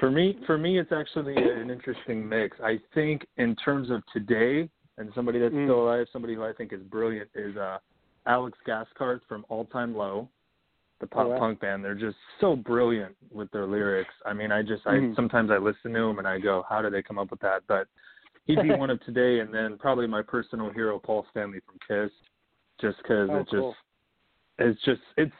for 0.00 0.10
me, 0.10 0.38
for 0.46 0.58
me, 0.58 0.78
it's 0.78 0.92
actually 0.92 1.36
an 1.36 1.70
interesting 1.70 2.28
mix. 2.28 2.56
I 2.62 2.78
think 2.94 3.26
in 3.36 3.56
terms 3.56 3.90
of 3.90 4.02
today, 4.12 4.68
and 4.98 5.12
somebody 5.14 5.38
that's 5.38 5.54
Mm. 5.54 5.66
still 5.66 5.82
alive, 5.88 6.08
somebody 6.12 6.34
who 6.34 6.44
I 6.44 6.52
think 6.52 6.72
is 6.72 6.82
brilliant 6.82 7.30
is 7.34 7.56
uh, 7.56 7.78
Alex 8.26 8.58
Gaskarth 8.66 9.22
from 9.28 9.46
All 9.48 9.64
Time 9.66 9.96
Low, 9.96 10.28
the 11.00 11.06
pop 11.06 11.26
Oh, 11.26 11.28
wow. 11.30 11.38
punk 11.38 11.60
band. 11.60 11.84
They're 11.84 11.94
just 11.94 12.18
so 12.40 12.56
brilliant 12.56 13.16
with 13.30 13.50
their 13.52 13.66
lyrics. 13.66 14.12
I 14.26 14.32
mean, 14.32 14.50
I 14.52 14.62
just, 14.62 14.86
I 14.86 14.98
Mhm. 14.98 15.14
sometimes 15.14 15.50
I 15.50 15.58
listen 15.58 15.92
to 15.94 16.00
them 16.00 16.18
and 16.18 16.26
I 16.26 16.38
go, 16.38 16.62
how 16.68 16.82
did 16.82 16.92
they 16.92 17.02
come 17.02 17.18
up 17.18 17.30
with 17.30 17.40
that? 17.40 17.66
But 17.68 17.88
he'd 18.44 18.60
be 18.62 18.72
one 18.74 18.90
of 18.90 19.00
today, 19.04 19.40
and 19.40 19.54
then 19.54 19.78
probably 19.78 20.06
my 20.06 20.22
personal 20.22 20.70
hero, 20.70 20.98
Paul 20.98 21.24
Stanley 21.30 21.60
from 21.60 21.78
Kiss, 21.86 22.12
just 22.80 22.98
because 22.98 23.30
Oh, 23.30 23.38
it 23.38 23.48
just 23.48 23.76
it's 24.58 24.82
just 24.82 25.02
it's 25.16 25.32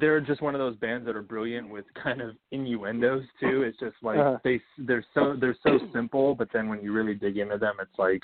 they're 0.00 0.20
just 0.20 0.40
one 0.40 0.54
of 0.54 0.58
those 0.58 0.76
bands 0.76 1.04
that 1.04 1.14
are 1.14 1.22
brilliant 1.22 1.68
with 1.68 1.84
kind 1.94 2.22
of 2.22 2.36
innuendos 2.52 3.24
too. 3.38 3.62
It's 3.62 3.78
just 3.78 3.96
like 4.02 4.18
Uh-huh. 4.18 4.38
they 4.44 4.62
they're 4.78 5.04
so 5.12 5.36
they're 5.36 5.56
so 5.62 5.78
simple, 5.92 6.34
but 6.34 6.50
then 6.52 6.68
when 6.68 6.80
you 6.82 6.92
really 6.92 7.14
dig 7.14 7.36
into 7.36 7.58
them, 7.58 7.74
it's 7.80 7.98
like 7.98 8.22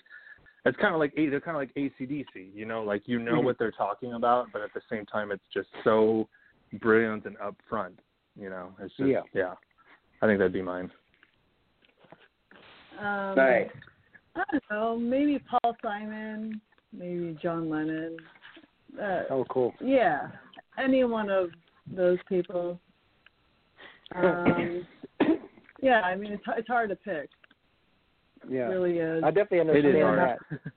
it's 0.69 0.79
kind 0.79 0.95
of 0.95 1.01
like 1.01 1.13
A- 1.17 1.29
they're 1.29 1.41
kind 1.41 1.57
of 1.57 1.61
like 1.61 1.75
ACDC, 1.75 2.55
you 2.55 2.65
know, 2.67 2.83
like 2.83 3.03
you 3.07 3.19
know 3.19 3.41
Mhm. 3.41 3.45
what 3.45 3.59
they're 3.59 3.73
talking 3.73 4.15
about, 4.15 4.53
but 4.53 4.63
at 4.63 4.73
the 4.75 4.81
same 4.91 5.05
time, 5.07 5.31
it's 5.33 5.47
just 5.53 5.69
so 5.83 6.29
brilliant 6.75 7.25
and 7.27 7.37
upfront. 7.39 7.99
You 8.37 8.51
know, 8.51 8.75
it's 8.81 8.95
just 8.97 9.09
Yeah. 9.09 9.23
yeah. 9.33 9.55
I 10.23 10.27
think 10.27 10.39
that'd 10.39 10.53
be 10.53 10.63
mine. 10.63 10.91
Um, 12.99 13.37
Nice. 13.37 13.71
I 14.35 14.45
don't 14.51 14.71
know. 14.71 14.97
Maybe 14.97 15.39
Paul 15.39 15.77
Simon. 15.83 16.61
Maybe 16.93 17.35
John 17.43 17.69
Lennon. 17.69 18.17
Uh, 18.99 19.25
Oh, 19.31 19.45
cool. 19.49 19.75
yeah, 19.81 20.31
any 20.79 21.05
one 21.05 21.31
of 21.31 21.53
those 21.87 22.19
people. 22.29 22.81
Um, 24.13 24.87
yeah, 25.81 26.01
I 26.01 26.17
mean 26.17 26.33
it's 26.33 26.43
it's 26.57 26.67
hard 26.67 26.89
to 26.89 26.97
pick. 26.97 27.29
Yeah. 28.49 28.67
It 28.67 28.73
really 28.73 28.99
is. 28.99 29.23
I 29.25 29.31
definitely 29.31 29.59
It 29.59 29.85
understand 29.85 29.97
is 29.97 30.03
that. 30.03 30.39
hard. 30.49 30.61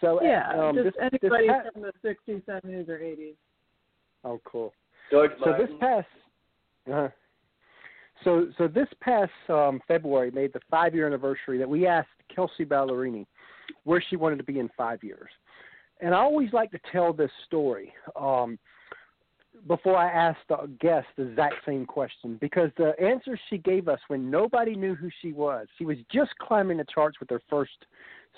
So, 0.00 0.20
yeah, 0.22 0.50
um, 0.58 0.74
just 0.74 0.84
this, 0.84 0.94
this 1.12 1.30
anybody 1.32 1.46
from 1.72 1.82
the 1.82 1.92
'60s, 2.04 2.42
'70s, 2.44 2.88
or 2.88 2.98
'80s. 2.98 3.34
Oh, 4.24 4.40
cool. 4.44 4.72
George 5.10 5.30
So 5.42 5.50
Martin. 5.50 5.66
this 5.66 5.76
past, 5.80 6.06
uh, 6.92 7.08
so 8.24 8.48
so 8.58 8.66
this 8.66 8.88
past 9.00 9.30
um, 9.48 9.80
February 9.86 10.30
made 10.32 10.52
the 10.52 10.60
five 10.68 10.94
year 10.94 11.06
anniversary 11.06 11.58
that 11.58 11.68
we 11.68 11.86
asked 11.86 12.08
Kelsea 12.34 12.64
Ballerini 12.64 13.24
where 13.84 14.02
she 14.10 14.16
wanted 14.16 14.36
to 14.38 14.44
be 14.44 14.58
in 14.58 14.68
five 14.76 15.02
years, 15.04 15.30
and 16.00 16.12
I 16.12 16.18
always 16.18 16.52
like 16.52 16.72
to 16.72 16.80
tell 16.90 17.12
this 17.12 17.30
story 17.46 17.92
um, 18.16 18.58
before 19.66 19.96
I 19.96 20.10
asked 20.10 20.40
the 20.48 20.70
guest 20.80 21.06
the 21.16 21.28
exact 21.28 21.56
same 21.66 21.86
question 21.86 22.38
because 22.40 22.70
the 22.76 22.92
answer 23.00 23.38
she 23.50 23.58
gave 23.58 23.88
us 23.88 23.98
when 24.08 24.30
nobody 24.30 24.74
knew 24.74 24.94
who 24.94 25.08
she 25.20 25.32
was, 25.32 25.66
she 25.76 25.84
was 25.84 25.96
just 26.12 26.30
climbing 26.38 26.78
the 26.78 26.86
charts 26.92 27.20
with 27.20 27.30
her 27.30 27.42
first 27.48 27.86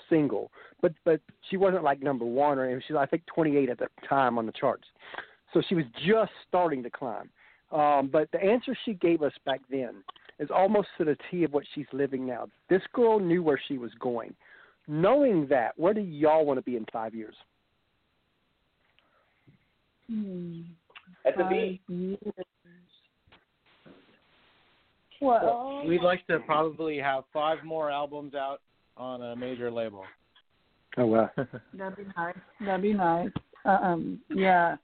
single, 0.09 0.51
but 0.81 0.93
but 1.05 1.21
she 1.49 1.57
wasn't 1.57 1.83
like 1.83 2.01
number 2.01 2.25
one 2.25 2.57
or 2.57 2.65
anything. 2.65 2.83
She 2.87 2.93
was 2.93 3.01
I 3.01 3.05
think 3.05 3.23
28 3.33 3.69
at 3.69 3.79
the 3.79 3.87
time 4.07 4.37
on 4.37 4.45
the 4.45 4.51
charts. 4.51 4.87
So 5.53 5.61
she 5.67 5.75
was 5.75 5.85
just 6.05 6.31
starting 6.47 6.81
to 6.83 6.89
climb. 6.89 7.29
Um, 7.71 8.09
but 8.11 8.29
the 8.31 8.41
answer 8.41 8.75
she 8.85 8.93
gave 8.93 9.21
us 9.21 9.33
back 9.45 9.61
then 9.69 10.03
is 10.39 10.49
almost 10.53 10.87
to 10.97 11.05
the 11.05 11.17
T 11.29 11.43
of 11.43 11.53
what 11.53 11.63
she's 11.73 11.85
living 11.93 12.25
now. 12.25 12.47
This 12.69 12.81
girl 12.93 13.19
knew 13.19 13.43
where 13.43 13.61
she 13.67 13.77
was 13.77 13.91
going. 13.99 14.33
Knowing 14.87 15.47
that, 15.47 15.77
where 15.77 15.93
do 15.93 16.01
y'all 16.01 16.45
want 16.45 16.57
to 16.57 16.63
be 16.63 16.75
in 16.75 16.85
five 16.91 17.13
years? 17.13 17.35
Hmm. 20.09 20.61
At 21.25 21.37
the 21.37 21.43
Five 21.43 21.49
beach. 21.51 21.81
years. 21.87 22.19
Well, 25.21 25.83
We'd 25.87 26.01
like 26.01 26.25
to 26.27 26.39
probably 26.39 26.97
have 26.97 27.23
five 27.31 27.63
more 27.63 27.91
albums 27.91 28.33
out 28.33 28.59
on 28.97 29.21
a 29.21 29.35
major 29.35 29.69
label. 29.69 30.03
Oh 30.97 31.05
wow. 31.05 31.29
that'd 31.73 31.95
be 31.95 32.03
nice. 32.17 32.35
That'd 32.59 32.81
be 32.81 32.93
nice. 32.93 33.29
Uh, 33.63 33.69
um, 33.69 34.19
yeah. 34.29 34.75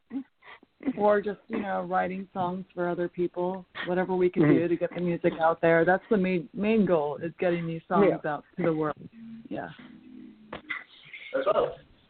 Or 0.96 1.22
just 1.22 1.40
you 1.48 1.60
know 1.60 1.82
writing 1.90 2.28
songs 2.34 2.66
for 2.76 2.88
other 2.88 3.10
people, 3.10 3.66
whatever 3.88 4.16
we 4.16 4.30
can 4.30 4.44
do 4.44 4.60
Mhm. 4.60 4.70
to 4.70 4.76
get 4.76 4.94
the 4.94 5.02
music 5.02 5.34
out 5.42 5.60
there. 5.60 5.84
That's 5.84 6.04
the 6.12 6.18
main 6.18 6.48
main 6.54 6.86
goal 6.86 7.18
is 7.18 7.32
getting 7.40 7.66
these 7.66 7.82
songs 7.88 8.24
out 8.26 8.44
to 8.58 8.64
the 8.64 8.74
world. 8.74 8.96
Yeah. 9.50 9.70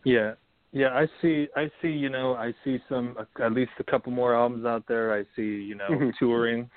Yeah, 0.03 0.33
yeah. 0.71 0.89
I 0.89 1.07
see. 1.21 1.47
I 1.55 1.69
see. 1.81 1.89
You 1.89 2.09
know, 2.09 2.35
I 2.35 2.53
see 2.63 2.79
some 2.89 3.15
at 3.41 3.51
least 3.53 3.71
a 3.79 3.83
couple 3.83 4.11
more 4.11 4.35
albums 4.35 4.65
out 4.65 4.83
there. 4.87 5.13
I 5.13 5.23
see. 5.35 5.41
You 5.63 5.75
know, 5.75 5.89
Mhm. 5.89 6.13
touring. 6.17 6.69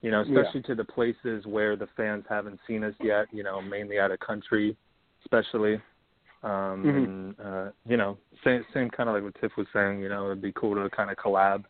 You 0.00 0.10
know, 0.12 0.22
Yeah. 0.22 0.40
especially 0.40 0.62
to 0.62 0.74
the 0.74 0.84
places 0.84 1.44
where 1.46 1.74
the 1.76 1.88
fans 1.88 2.24
haven't 2.28 2.60
seen 2.66 2.84
us 2.84 2.94
yet. 3.00 3.26
You 3.32 3.42
know, 3.42 3.60
mainly 3.60 3.98
out 3.98 4.10
of 4.10 4.20
country, 4.20 4.76
especially. 5.22 5.80
Um, 6.44 6.84
Mhm. 6.84 7.04
And 7.04 7.40
uh, 7.40 7.70
you 7.86 7.96
know, 7.96 8.16
same 8.44 8.64
same 8.72 8.90
kind 8.90 9.08
of 9.08 9.14
like 9.16 9.24
what 9.24 9.34
Tiff 9.40 9.56
was 9.56 9.66
saying. 9.72 10.00
You 10.00 10.08
know, 10.08 10.26
it'd 10.26 10.40
be 10.42 10.52
cool 10.52 10.74
to 10.76 10.88
kind 10.90 11.10
of 11.10 11.16
collab 11.16 11.64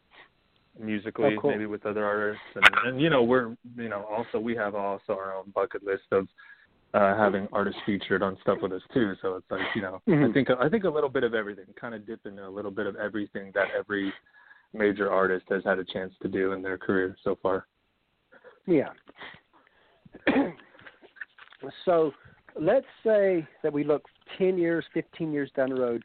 musically, 0.78 1.36
Oh, 1.36 1.40
cool. 1.40 1.50
maybe 1.50 1.66
with 1.66 1.84
other 1.86 2.04
artists. 2.04 2.42
And, 2.54 2.64
and 2.84 3.00
you 3.00 3.10
know, 3.10 3.22
we're 3.22 3.56
you 3.76 3.88
know 3.88 4.04
also 4.04 4.38
we 4.38 4.54
have 4.56 4.74
also 4.74 5.14
our 5.14 5.34
own 5.34 5.50
bucket 5.54 5.82
list 5.82 6.04
of 6.12 6.28
uh, 6.94 7.16
having 7.16 7.48
artists 7.52 7.80
featured 7.84 8.22
on 8.22 8.36
stuff 8.42 8.58
with 8.62 8.72
us 8.72 8.82
too. 8.92 9.14
So 9.22 9.36
it's 9.36 9.50
like 9.50 9.60
you 9.74 9.82
know, 9.82 10.00
I 10.06 10.10
Mhm. 10.10 10.32
think 10.32 10.50
I 10.50 10.68
think 10.68 10.84
a 10.84 10.90
little 10.90 11.10
bit 11.10 11.24
of 11.24 11.34
everything, 11.34 11.66
kind 11.74 11.94
of 11.94 12.06
dip 12.06 12.24
into 12.26 12.46
a 12.46 12.48
little 12.48 12.70
bit 12.70 12.86
of 12.86 12.96
everything 12.96 13.52
that 13.52 13.68
every 13.76 14.12
major 14.72 15.10
artist 15.10 15.46
has 15.48 15.64
had 15.64 15.78
a 15.78 15.84
chance 15.84 16.14
to 16.22 16.28
do 16.28 16.52
in 16.52 16.62
their 16.62 16.78
career 16.78 17.16
so 17.22 17.36
far. 17.36 17.66
Yeah. 18.66 18.92
so 21.84 22.12
let's 22.58 22.86
say 23.04 23.46
that 23.62 23.72
we 23.72 23.84
look 23.84 24.04
10 24.36 24.58
years, 24.58 24.84
15 24.92 25.32
years 25.32 25.50
down 25.56 25.70
the 25.70 25.80
road, 25.80 26.04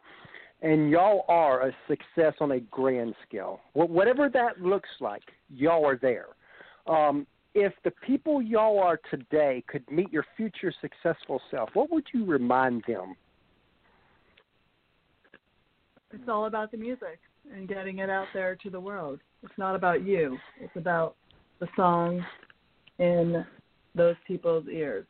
and 0.62 0.90
y'all 0.90 1.26
are 1.28 1.68
a 1.68 1.76
success 1.88 2.34
on 2.40 2.52
a 2.52 2.60
grand 2.60 3.16
scale. 3.28 3.60
Whatever 3.74 4.30
that 4.30 4.62
looks 4.62 4.90
like, 5.02 5.24
y'all 5.50 5.86
are 5.86 5.98
there. 5.98 6.28
Um, 6.88 7.28
if 7.56 7.74
the 7.84 7.92
people 8.06 8.42
y'all 8.42 8.80
are 8.80 9.00
today 9.12 9.64
could 9.68 9.90
meet 9.92 10.12
your 10.12 10.26
future 10.36 10.74
successful 10.82 11.42
self, 11.52 11.70
what 11.74 11.92
would 11.92 12.06
you 12.14 12.26
remind 12.26 12.84
them? 12.88 13.16
It's 16.12 16.30
all 16.30 16.46
about 16.46 16.72
the 16.72 16.78
music 16.78 17.20
and 17.54 17.68
getting 17.68 18.00
it 18.00 18.10
out 18.10 18.28
there 18.34 18.56
to 18.56 18.70
the 18.70 18.80
world. 18.80 19.20
It's 19.42 19.58
not 19.58 19.76
about 19.76 20.04
you. 20.04 20.38
It's 20.60 20.76
about 20.76 21.16
the 21.60 21.68
songs 21.76 22.24
in 23.00 23.46
those 23.96 24.16
people's 24.28 24.68
ears 24.68 25.06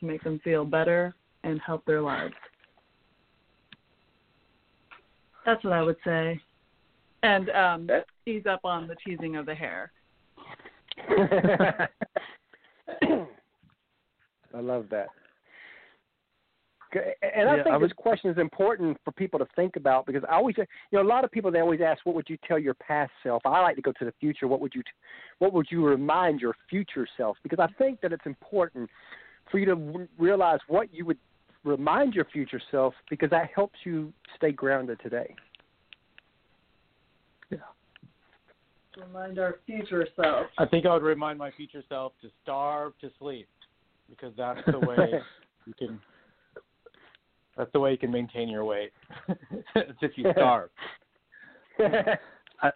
to 0.00 0.06
make 0.06 0.22
them 0.22 0.40
feel 0.42 0.64
better 0.64 1.14
and 1.44 1.60
help 1.64 1.84
their 1.84 2.00
lives. 2.00 2.34
That's 5.44 5.62
what 5.64 5.72
I 5.72 5.82
would 5.82 5.96
say. 6.04 6.40
And 7.22 7.50
um 7.50 7.88
ease 8.26 8.44
up 8.48 8.60
on 8.64 8.86
the 8.86 8.96
teasing 9.04 9.36
of 9.36 9.46
the 9.46 9.54
hair. 9.54 9.90
I 14.54 14.60
love 14.60 14.86
that. 14.90 15.08
And 17.22 17.50
I 17.50 17.56
Yeah, 17.56 17.64
think 17.64 17.74
I 17.74 17.78
this 17.78 17.92
question 17.92 18.30
is 18.30 18.38
important 18.38 18.96
for 19.04 19.12
people 19.12 19.38
to 19.38 19.46
think 19.54 19.76
about 19.76 20.06
because 20.06 20.24
I 20.28 20.36
always, 20.36 20.56
you 20.56 20.64
know, 20.92 21.02
a 21.02 21.04
lot 21.04 21.22
of 21.22 21.30
people 21.30 21.50
they 21.50 21.60
always 21.60 21.82
ask, 21.82 22.04
"What 22.06 22.14
would 22.14 22.30
you 22.30 22.38
tell 22.46 22.58
your 22.58 22.72
past 22.74 23.12
self?" 23.22 23.42
I 23.44 23.60
like 23.60 23.76
to 23.76 23.82
go 23.82 23.92
to 23.92 24.04
the 24.06 24.12
future. 24.20 24.48
What 24.48 24.60
would 24.60 24.74
you, 24.74 24.82
what 25.38 25.52
would 25.52 25.66
you 25.70 25.86
remind 25.86 26.40
your 26.40 26.54
future 26.70 27.06
self? 27.16 27.36
Because 27.42 27.58
I 27.58 27.66
think 27.76 28.00
that 28.00 28.12
it's 28.14 28.24
important 28.24 28.88
for 29.50 29.58
you 29.58 29.66
to 29.66 29.76
w- 29.76 30.08
realize 30.18 30.60
what 30.68 30.92
you 30.92 31.04
would 31.04 31.18
remind 31.62 32.14
your 32.14 32.24
future 32.24 32.60
self 32.70 32.94
because 33.10 33.28
that 33.30 33.50
helps 33.54 33.78
you 33.84 34.12
stay 34.36 34.52
grounded 34.52 34.98
today. 35.02 35.34
Remind 39.06 39.38
our 39.38 39.56
future 39.66 40.06
self. 40.16 40.46
I 40.58 40.66
think 40.66 40.86
I 40.86 40.92
would 40.92 41.02
remind 41.02 41.38
my 41.38 41.50
future 41.52 41.82
self 41.88 42.12
to 42.22 42.28
starve 42.42 42.92
to 43.00 43.10
sleep 43.18 43.48
because 44.08 44.32
that's 44.36 44.60
the 44.66 44.78
way 44.78 44.96
you 45.66 45.74
can. 45.78 46.00
That's 47.56 47.70
the 47.72 47.80
way 47.80 47.92
you 47.92 47.98
can 47.98 48.10
maintain 48.10 48.48
your 48.48 48.64
weight. 48.64 48.92
it's 49.74 49.98
if 50.00 50.12
you 50.16 50.30
starve. 50.32 50.70
I, 51.80 52.70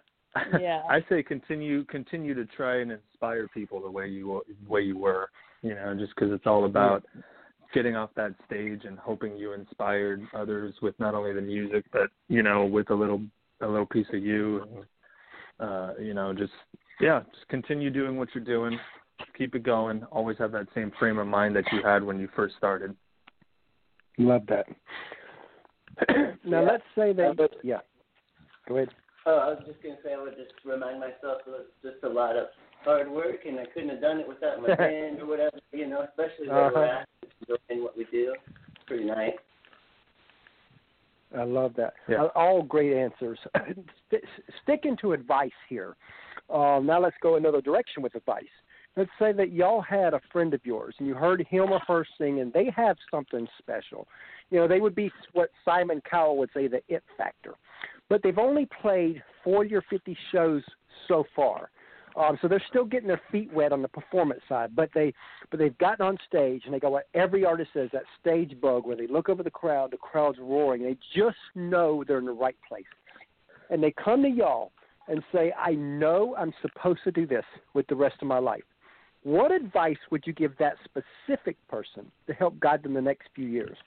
Yeah. 0.59 0.81
I 0.89 1.03
say 1.09 1.23
continue 1.23 1.83
continue 1.85 2.33
to 2.33 2.45
try 2.45 2.81
and 2.81 2.91
inspire 2.91 3.47
people 3.49 3.81
the 3.81 3.91
way 3.91 4.07
you 4.07 4.41
the 4.47 4.71
way 4.71 4.81
you 4.81 4.97
were. 4.97 5.29
You 5.61 5.75
know, 5.75 5.95
just 5.97 6.13
because 6.15 6.31
it's 6.33 6.45
all 6.45 6.65
about 6.65 7.05
getting 7.73 7.95
off 7.95 8.11
that 8.15 8.33
stage 8.45 8.81
and 8.85 8.97
hoping 8.99 9.35
you 9.35 9.53
inspired 9.53 10.21
others 10.33 10.75
with 10.81 10.97
not 10.99 11.15
only 11.15 11.33
the 11.33 11.41
music 11.41 11.83
but 11.91 12.09
you 12.29 12.43
know 12.43 12.65
with 12.65 12.91
a 12.91 12.93
little 12.93 13.21
a 13.61 13.67
little 13.67 13.85
piece 13.85 14.05
of 14.13 14.23
you 14.23 14.61
and 14.61 14.85
uh 15.59 15.91
you 15.99 16.13
know 16.13 16.33
just 16.33 16.53
yeah 17.01 17.21
just 17.33 17.47
continue 17.49 17.89
doing 17.89 18.17
what 18.17 18.27
you're 18.33 18.43
doing 18.43 18.77
keep 19.37 19.55
it 19.55 19.63
going 19.63 20.03
always 20.11 20.37
have 20.37 20.51
that 20.51 20.67
same 20.75 20.91
frame 20.99 21.17
of 21.19 21.27
mind 21.27 21.55
that 21.55 21.63
you 21.71 21.81
had 21.83 22.03
when 22.03 22.19
you 22.19 22.27
first 22.35 22.55
started 22.57 22.95
Love 24.19 24.43
that. 24.47 24.67
now 26.45 26.61
Yeah. 26.61 26.61
let's 26.61 26.83
say 26.95 27.09
Uh, 27.11 27.13
that. 27.13 27.37
but- 27.37 27.55
yeah. 27.63 27.79
Go 28.67 28.77
ahead. 28.77 28.89
Oh, 29.25 29.37
I 29.37 29.47
was 29.49 29.63
just 29.65 29.81
gonna 29.81 29.97
say 30.03 30.13
I 30.13 30.21
would 30.21 30.35
just 30.35 30.53
remind 30.65 30.99
myself 30.99 31.41
it 31.47 31.49
was 31.49 31.65
just 31.81 32.03
a 32.03 32.09
lot 32.09 32.35
of 32.35 32.47
hard 32.83 33.09
work, 33.09 33.45
and 33.47 33.59
I 33.59 33.65
couldn't 33.73 33.89
have 33.89 34.01
done 34.01 34.19
it 34.19 34.27
without 34.27 34.61
my 34.61 34.75
band 34.75 35.19
or 35.21 35.25
whatever. 35.25 35.57
You 35.71 35.87
know, 35.87 36.01
especially 36.01 36.47
where 36.49 36.71
we're 36.71 36.85
Uh-huh. 36.85 37.01
at, 37.01 37.57
doing 37.69 37.83
what 37.83 37.97
we 37.97 38.03
do. 38.11 38.35
It's 38.75 38.83
pretty 38.85 39.05
nice. 39.05 39.31
I 41.37 41.43
love 41.43 41.73
that. 41.77 41.93
Yeah. 42.07 42.23
Uh, 42.23 42.29
All 42.35 42.61
great 42.63 42.93
answers. 42.93 43.39
St- 44.09 44.23
sticking 44.63 44.97
to 44.97 45.13
advice 45.13 45.51
here. 45.69 45.95
Um, 46.49 46.85
now 46.85 47.01
let's 47.01 47.15
go 47.21 47.35
another 47.35 47.61
direction 47.61 48.03
with 48.03 48.15
advice. 48.15 48.43
Let's 48.95 49.09
say 49.17 49.31
that 49.33 49.51
y'all 49.51 49.81
had 49.81 50.13
a 50.13 50.21
friend 50.31 50.53
of 50.53 50.61
yours 50.63 50.93
and 50.99 51.07
you 51.07 51.15
heard 51.15 51.45
him 51.49 51.71
or 51.71 51.79
her 51.87 52.05
sing 52.17 52.41
and 52.41 52.53
they 52.53 52.71
have 52.75 52.95
something 53.09 53.47
special. 53.57 54.07
You 54.51 54.59
know, 54.59 54.67
they 54.67 54.79
would 54.79 54.93
be 54.93 55.11
what 55.31 55.49
Simon 55.65 56.01
Cowell 56.09 56.37
would 56.37 56.49
say 56.53 56.67
the 56.67 56.81
it 56.87 57.03
factor. 57.17 57.55
But 58.09 58.21
they've 58.21 58.37
only 58.37 58.67
played 58.81 59.23
40 59.43 59.73
or 59.73 59.81
50 59.89 60.15
shows 60.31 60.61
so 61.07 61.23
far. 61.35 61.71
Um, 62.15 62.37
so 62.41 62.47
they're 62.47 62.63
still 62.69 62.85
getting 62.85 63.07
their 63.07 63.21
feet 63.31 63.51
wet 63.51 63.71
on 63.71 63.81
the 63.81 63.87
performance 63.87 64.41
side, 64.47 64.75
but 64.75 64.89
they 64.93 65.13
but 65.49 65.59
they've 65.59 65.77
gotten 65.79 66.05
on 66.05 66.17
stage 66.27 66.63
and 66.65 66.73
they 66.73 66.79
got 66.79 66.91
what 66.91 67.07
every 67.13 67.43
artist 67.43 67.71
says 67.73 67.89
that 67.93 68.03
stage 68.19 68.59
bug 68.61 68.85
where 68.85 68.95
they 68.95 69.07
look 69.07 69.29
over 69.29 69.41
the 69.41 69.49
crowd, 69.49 69.91
the 69.91 69.97
crowd's 69.97 70.37
roaring, 70.39 70.83
they 70.83 70.97
just 71.15 71.37
know 71.55 72.03
they're 72.07 72.19
in 72.19 72.25
the 72.25 72.31
right 72.31 72.57
place, 72.67 72.85
and 73.69 73.81
they 73.81 73.91
come 73.91 74.21
to 74.21 74.29
y'all 74.29 74.71
and 75.07 75.23
say, 75.33 75.51
"I 75.57 75.71
know 75.71 76.35
I'm 76.37 76.53
supposed 76.61 76.99
to 77.05 77.11
do 77.11 77.25
this 77.25 77.45
with 77.73 77.87
the 77.87 77.95
rest 77.95 78.17
of 78.21 78.27
my 78.27 78.39
life." 78.39 78.63
What 79.23 79.51
advice 79.51 79.97
would 80.11 80.27
you 80.27 80.33
give 80.33 80.55
that 80.57 80.75
specific 80.83 81.57
person 81.67 82.11
to 82.27 82.33
help 82.33 82.59
guide 82.59 82.83
them 82.83 82.93
the 82.93 83.01
next 83.01 83.29
few 83.33 83.47
years? 83.47 83.77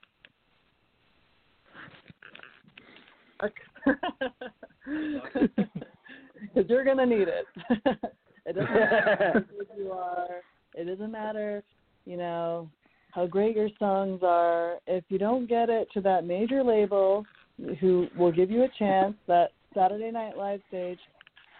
Because 6.41 6.68
you're 6.68 6.84
gonna 6.84 7.07
need 7.07 7.28
it. 7.28 7.47
it 8.47 8.55
doesn't 8.55 8.72
matter 8.72 9.45
how 9.49 9.76
you 9.78 9.93
are. 9.93 10.43
It 10.74 10.84
doesn't 10.84 11.11
matter, 11.11 11.62
you 12.05 12.16
know, 12.16 12.68
how 13.12 13.26
great 13.26 13.57
your 13.57 13.70
songs 13.78 14.20
are. 14.22 14.76
If 14.87 15.05
you 15.09 15.18
don't 15.18 15.49
get 15.49 15.70
it 15.70 15.89
to 15.95 16.01
that 16.03 16.24
major 16.24 16.62
label, 16.62 17.24
who 17.80 18.09
will 18.16 18.32
give 18.32 18.51
you 18.51 18.64
a 18.64 18.68
chance, 18.78 19.14
that 19.26 19.53
Saturday 19.74 20.11
Night 20.11 20.37
Live 20.37 20.61
stage, 20.68 20.99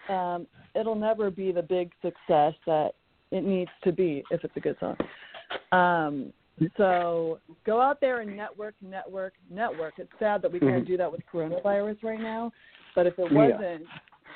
um, 0.09 0.47
it'll 0.75 0.95
never 0.95 1.31
be 1.31 1.51
the 1.51 1.61
big 1.61 1.91
success 2.01 2.53
that 2.65 2.91
it 3.31 3.43
needs 3.43 3.71
to 3.83 3.91
be 3.91 4.23
if 4.31 4.43
it's 4.43 4.55
a 4.55 4.59
good 4.59 4.77
song. 4.79 4.95
Um, 5.71 6.33
so 6.75 7.39
go 7.65 7.81
out 7.81 7.99
there 8.01 8.21
and 8.21 8.35
network, 8.35 8.75
network, 8.81 9.33
network. 9.49 9.95
It's 9.97 10.11
sad 10.19 10.41
that 10.41 10.51
we 10.51 10.59
can't 10.59 10.83
Mhm. 10.83 10.87
do 10.87 10.97
that 10.97 11.11
with 11.11 11.21
coronavirus 11.31 12.03
right 12.03 12.19
now, 12.19 12.51
but 12.95 13.05
if 13.05 13.17
it 13.19 13.31
wasn't, 13.31 13.87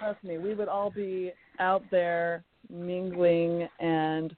trust 0.01 0.23
me, 0.23 0.37
we 0.37 0.53
would 0.53 0.67
all 0.67 0.89
be 0.89 1.31
out 1.59 1.83
there 1.91 2.43
mingling 2.69 3.67
and 3.79 4.35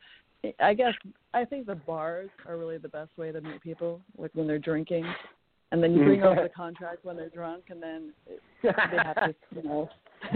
I 0.59 0.73
guess 0.73 0.93
I 1.33 1.45
think 1.45 1.65
the 1.65 1.75
bars 1.75 2.29
are 2.45 2.57
really 2.57 2.77
the 2.77 2.89
best 2.89 3.17
way 3.17 3.31
to 3.31 3.39
meet 3.39 3.61
people, 3.61 4.01
like 4.17 4.31
when 4.33 4.45
they're 4.45 4.59
drinking, 4.59 5.05
and 5.71 5.81
then 5.81 5.93
you 5.93 6.03
bring 6.03 6.21
over 6.23 6.43
the 6.43 6.49
contract 6.49 7.05
when 7.05 7.15
they're 7.15 7.29
drunk, 7.29 7.65
and 7.69 7.81
then 7.81 8.11
they 8.61 8.69
have 8.71 9.15
to, 9.15 9.35
you 9.55 9.63
know. 9.63 9.89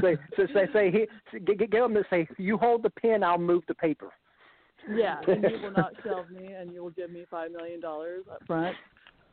say, 0.00 0.16
so 0.36 0.46
say, 0.54 0.66
say, 0.72 0.90
he, 0.90 1.38
get, 1.40 1.58
get 1.58 1.70
them 1.72 1.94
to 1.94 2.04
say, 2.08 2.26
"You 2.38 2.56
hold 2.56 2.82
the 2.82 2.90
pen, 2.90 3.22
I'll 3.22 3.38
move 3.38 3.62
the 3.66 3.74
paper." 3.74 4.10
Yeah, 4.90 5.20
and 5.26 5.42
you 5.42 5.58
will 5.62 5.72
not 5.72 5.92
shelve 6.04 6.30
me, 6.30 6.52
and 6.52 6.72
you 6.72 6.82
will 6.82 6.90
give 6.90 7.10
me 7.10 7.24
five 7.30 7.50
million 7.50 7.80
dollars 7.80 8.24
up 8.30 8.42
front. 8.46 8.76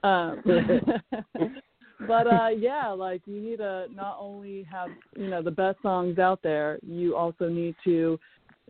Um, 0.04 0.42
but 2.06 2.28
uh, 2.28 2.50
yeah, 2.58 2.90
like 2.90 3.22
you 3.26 3.42
need 3.42 3.58
to 3.58 3.88
not 3.94 4.18
only 4.20 4.64
have 4.64 4.90
you 5.16 5.30
know 5.30 5.42
the 5.42 5.52
best 5.52 5.82
songs 5.82 6.20
out 6.20 6.40
there, 6.44 6.80
you 6.86 7.16
also 7.16 7.50
need 7.50 7.76
to 7.84 8.20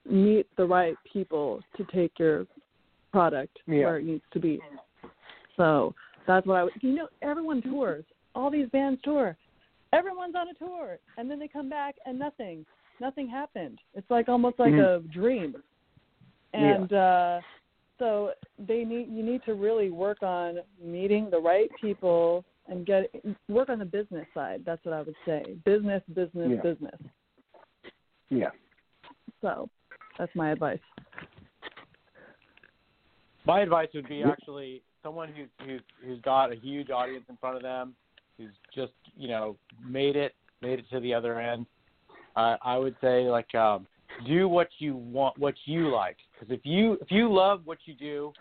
meet 0.09 0.47
the 0.57 0.65
right 0.65 0.95
people 1.11 1.61
to 1.75 1.83
take 1.93 2.17
your 2.19 2.45
product 3.11 3.57
Yeah. 3.67 3.85
where 3.85 3.97
it 3.97 4.05
needs 4.05 4.23
to 4.33 4.39
be. 4.39 4.61
So 5.55 5.93
that's 6.27 6.45
what 6.45 6.55
I 6.55 6.63
would. 6.65 6.73
You 6.81 6.95
know, 6.95 7.07
everyone 7.21 7.61
tours. 7.61 8.05
All 8.35 8.51
these 8.51 8.69
bands 8.69 9.01
tour. 9.03 9.35
Everyone's 9.93 10.35
on 10.35 10.49
a 10.49 10.53
tour, 10.53 10.99
and 11.17 11.31
then 11.31 11.39
they 11.39 11.47
come 11.47 11.69
back 11.69 11.95
and 12.05 12.19
nothing, 12.19 12.65
nothing 12.99 13.27
happened. 13.27 13.79
It's 13.95 14.09
like 14.11 14.27
almost 14.27 14.59
like 14.59 14.73
Mhm. 14.73 15.05
a 15.05 15.07
dream 15.07 15.55
Yeah. 16.53 16.75
and 16.75 16.93
uh 16.93 17.41
so 17.99 18.33
they 18.59 18.83
need 18.83 19.07
you 19.09 19.23
need 19.23 19.43
to 19.43 19.53
really 19.53 19.89
work 19.89 20.23
on 20.23 20.59
meeting 20.81 21.29
the 21.29 21.39
right 21.39 21.69
people 21.79 22.45
and 22.67 22.85
get 22.85 23.09
work 23.49 23.69
on 23.69 23.79
the 23.79 23.85
business 23.85 24.25
side 24.33 24.61
that's 24.65 24.83
what 24.85 24.93
i 24.93 25.01
would 25.01 25.15
say 25.25 25.55
business 25.65 26.01
business 26.13 26.51
Yeah. 26.51 26.61
business 26.61 26.99
Yeah. 28.29 28.49
so 29.41 29.69
that's 30.17 30.35
my 30.35 30.51
advice 30.51 30.79
My 33.45 33.61
advice 33.61 33.87
would 33.93 34.09
be 34.09 34.23
actually 34.23 34.81
someone 35.01 35.29
who's 35.29 35.47
who's 35.65 35.81
who's 36.05 36.19
got 36.21 36.51
a 36.51 36.55
huge 36.55 36.89
audience 36.89 37.23
in 37.29 37.37
front 37.37 37.55
of 37.55 37.63
them, 37.63 37.95
who's 38.37 38.51
just 38.75 38.91
you 39.15 39.29
know 39.29 39.55
made 39.87 40.17
it 40.17 40.33
made 40.61 40.79
it 40.79 40.85
to 40.91 40.99
the 40.99 41.13
other 41.13 41.39
end. 41.39 41.65
I 42.35 42.57
I 42.61 42.77
would 42.77 42.95
say 42.99 43.29
like 43.29 43.55
um, 43.55 43.87
do 44.25 44.47
what 44.47 44.69
you 44.79 44.95
want, 44.95 45.37
what 45.37 45.55
you 45.65 45.89
like, 45.89 46.17
because 46.33 46.53
if 46.53 46.61
you 46.65 46.93
if 47.01 47.11
you 47.11 47.31
love 47.33 47.61
what 47.65 47.77
you 47.85 47.93
do, 47.93 48.33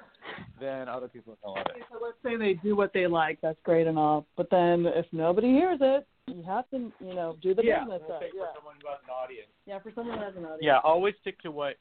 then 0.61 0.89
other 0.89 1.09
people 1.09 1.33
are 1.35 1.37
gonna 1.43 1.59
love 1.59 1.67
it. 1.77 1.83
so 1.91 1.99
let's 2.03 2.17
say 2.25 2.37
they 2.37 2.55
do 2.55 2.75
what 2.77 2.93
they 2.93 3.07
like 3.07 3.39
that's 3.43 3.59
great 3.65 3.87
and 3.87 3.99
all 3.99 4.27
but 4.37 4.49
then 4.51 4.87
if 4.87 5.07
nobody 5.13 5.49
hears 5.49 5.79
it 5.83 6.07
you 6.27 6.43
have 6.43 6.69
to 6.71 6.93
you 7.01 7.15
know 7.15 7.37
do 7.43 7.55
the 7.55 7.63
yeah, 7.63 7.81
business 7.81 8.03
we'll 8.09 8.21
say 8.21 8.31
yeah 8.35 8.43
for 8.43 8.49
someone 8.57 8.75
who 8.81 8.89
has 8.89 8.99
an 9.05 9.11
audience. 9.11 9.49
yeah 9.67 9.79
for 9.79 9.93
someone 9.95 10.19
who 10.19 10.25
has 10.25 10.35
an 10.37 10.45
audience 10.45 10.63
Yeah, 10.63 10.79
always 10.83 11.15
stick 11.21 11.39
to 11.43 11.51
what 11.51 11.77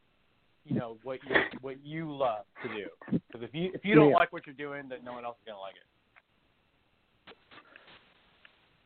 you 0.66 0.76
know 0.76 0.98
what 1.04 1.20
you 1.24 1.36
what 1.62 1.78
you 1.84 2.12
love 2.16 2.46
to 2.64 2.68
do. 2.70 2.88
Because 3.12 3.44
if 3.44 3.54
you 3.54 3.72
if 3.74 3.86
you 3.86 3.96
don't 3.96 4.10
Yeah. 4.10 4.16
like 4.16 4.34
what 4.34 4.46
you're 4.46 4.56
doing, 4.56 4.90
then 4.90 5.00
no 5.04 5.14
one 5.14 5.24
else 5.26 5.38
is 5.40 5.46
gonna 5.46 5.60
like 5.60 5.76
it. 5.76 5.88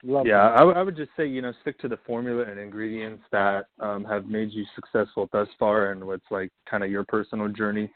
Love 0.03 0.25
yeah. 0.25 0.55
I, 0.55 0.81
would 0.81 0.95
just 0.95 1.11
say 1.17 1.27
you 1.27 1.41
know 1.41 1.51
stick 1.61 1.77
to 1.79 1.89
the 1.89 1.99
formula 2.07 2.43
and 2.43 2.57
ingredients 2.57 3.23
that 3.31 3.65
um, 3.79 4.05
have 4.05 4.27
made 4.27 4.51
you 4.51 4.65
successful 4.73 5.29
thus 5.33 5.47
far, 5.57 5.91
and 5.91 6.05
what's 6.05 6.23
like 6.31 6.51
kind 6.69 6.83
of 6.83 6.91
your 6.91 7.03
personal 7.03 7.49
journey. 7.49 7.91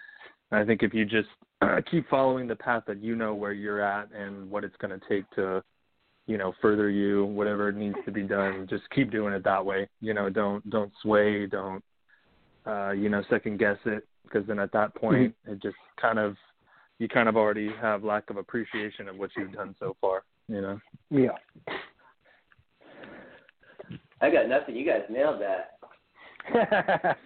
And 0.51 0.59
I 0.59 0.65
think 0.65 0.83
if 0.83 0.93
you 0.93 1.05
just 1.05 1.29
keep 1.91 2.09
following 2.09 2.47
the 2.47 2.55
path 2.55 2.83
that 2.87 3.01
you 3.01 3.15
know 3.15 3.33
where 3.33 3.53
you're 3.53 3.81
at 3.81 4.09
and 4.11 4.49
what 4.51 4.65
it's 4.65 4.75
going 4.77 4.99
to 4.99 5.07
take 5.07 5.29
to, 5.31 5.63
you 6.27 6.37
know, 6.37 6.53
further 6.61 6.89
you, 6.89 7.25
whatever 7.25 7.71
needs 7.71 7.95
to 8.05 8.11
be 8.11 8.23
done, 8.23 8.67
just 8.69 8.83
keep 8.93 9.09
doing 9.09 9.33
it 9.33 9.43
that 9.45 9.65
way. 9.65 9.87
You 10.01 10.13
know, 10.13 10.29
don't 10.29 10.67
don't 10.69 10.91
sway, 11.01 11.45
don't 11.47 11.81
uh, 12.67 12.91
you 12.91 13.07
know 13.07 13.23
second 13.29 13.59
guess 13.59 13.77
it, 13.85 14.05
because 14.23 14.45
then 14.45 14.59
at 14.59 14.73
that 14.73 14.93
point 14.95 15.33
it 15.47 15.61
just 15.61 15.77
kind 16.01 16.19
of 16.19 16.35
you 16.99 17.07
kind 17.07 17.29
of 17.29 17.37
already 17.37 17.69
have 17.81 18.03
lack 18.03 18.29
of 18.29 18.35
appreciation 18.35 19.07
of 19.07 19.17
what 19.17 19.29
you've 19.37 19.53
done 19.53 19.73
so 19.79 19.95
far. 20.01 20.23
You 20.49 20.61
know. 20.61 20.79
Yeah. 21.09 21.37
I 24.23 24.29
got 24.31 24.47
nothing. 24.47 24.75
You 24.77 24.85
guys 24.85 25.01
nailed 25.09 25.41
that. 25.41 27.17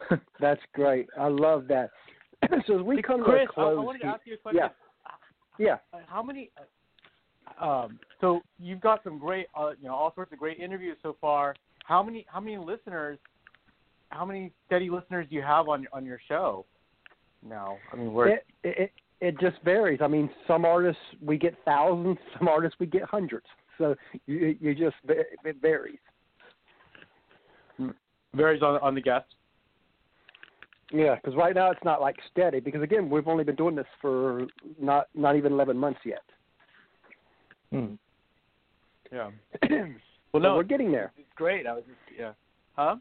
That's 0.40 0.60
great. 0.72 1.06
I 1.18 1.28
love 1.28 1.68
that. 1.68 1.90
so 2.66 2.78
as 2.78 2.82
we 2.82 3.02
come 3.02 3.22
Chris, 3.22 3.44
to 3.44 3.50
a 3.50 3.52
close, 3.52 3.76
I, 3.76 3.80
I 3.80 3.84
wanted 3.84 3.98
to 4.00 4.06
ask 4.06 4.22
you 4.24 4.34
a 4.34 4.38
question. 4.38 4.62
yeah, 4.62 4.70
yeah. 5.58 5.76
Uh, 5.92 6.02
How 6.08 6.22
many? 6.22 6.50
Um, 7.60 7.98
so 8.22 8.40
you've 8.58 8.80
got 8.80 9.04
some 9.04 9.18
great, 9.18 9.46
uh, 9.54 9.72
you 9.80 9.88
know, 9.88 9.94
all 9.94 10.14
sorts 10.14 10.32
of 10.32 10.38
great 10.38 10.58
interviews 10.58 10.96
so 11.02 11.16
far. 11.20 11.54
How 11.84 12.02
many? 12.02 12.24
How 12.28 12.40
many 12.40 12.56
listeners? 12.56 13.18
How 14.08 14.24
many 14.24 14.50
steady 14.66 14.88
listeners 14.88 15.26
do 15.28 15.36
you 15.36 15.42
have 15.42 15.68
on 15.68 15.86
on 15.92 16.06
your 16.06 16.20
show 16.26 16.64
now? 17.46 17.76
I 17.92 17.96
mean, 17.96 18.14
we're 18.14 18.28
It, 18.28 18.46
it 18.64 18.92
it 19.20 19.40
just 19.40 19.56
varies. 19.62 20.00
I 20.02 20.06
mean, 20.06 20.30
some 20.46 20.64
artists 20.64 21.02
we 21.22 21.36
get 21.36 21.54
thousands, 21.66 22.16
some 22.38 22.48
artists 22.48 22.78
we 22.80 22.86
get 22.86 23.02
hundreds. 23.02 23.46
So 23.76 23.94
you 24.26 24.56
you 24.58 24.74
just 24.74 24.96
it 25.06 25.56
varies. 25.60 25.98
Varies 28.36 28.62
on 28.62 28.80
on 28.80 28.94
the 28.94 29.00
guest. 29.00 29.26
Yeah, 30.92 31.16
because 31.16 31.34
right 31.34 31.54
now 31.54 31.70
it's 31.70 31.82
not 31.84 32.00
like 32.00 32.16
steady. 32.30 32.60
Because 32.60 32.82
again, 32.82 33.10
we've 33.10 33.26
only 33.26 33.42
been 33.44 33.56
doing 33.56 33.74
this 33.74 33.86
for 34.00 34.46
not 34.80 35.08
not 35.14 35.36
even 35.36 35.52
eleven 35.52 35.76
months 35.76 36.00
yet. 36.04 36.22
Hmm. 37.72 37.94
Yeah. 39.12 39.30
well, 39.70 39.88
Well, 40.32 40.42
no, 40.42 40.54
we're 40.56 40.62
getting 40.62 40.92
there. 40.92 41.12
It's 41.16 41.28
great. 41.34 41.66
I 41.66 41.72
was 41.72 41.84
just 41.86 42.18
yeah. 42.18 42.32
Huh? 42.76 42.96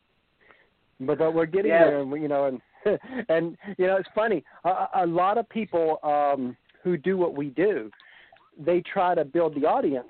but 1.01 1.17
but 1.17 1.33
we're 1.33 1.45
getting 1.45 1.71
Yeah. 1.71 1.85
there, 1.85 2.01
and 2.01 2.11
you 2.21 2.27
know, 2.27 2.45
and 2.45 2.61
and 3.29 3.57
you 3.77 3.87
know, 3.87 3.97
it's 3.97 4.09
funny. 4.15 4.43
A, 4.63 4.87
a 4.95 5.05
lot 5.05 5.37
of 5.37 5.47
people 5.49 5.99
um, 6.03 6.55
who 6.83 6.97
do 6.97 7.17
what 7.17 7.35
we 7.35 7.47
do, 7.49 7.91
they 8.57 8.81
try 8.81 9.15
to 9.15 9.25
build 9.25 9.55
the 9.55 9.65
audience, 9.65 10.09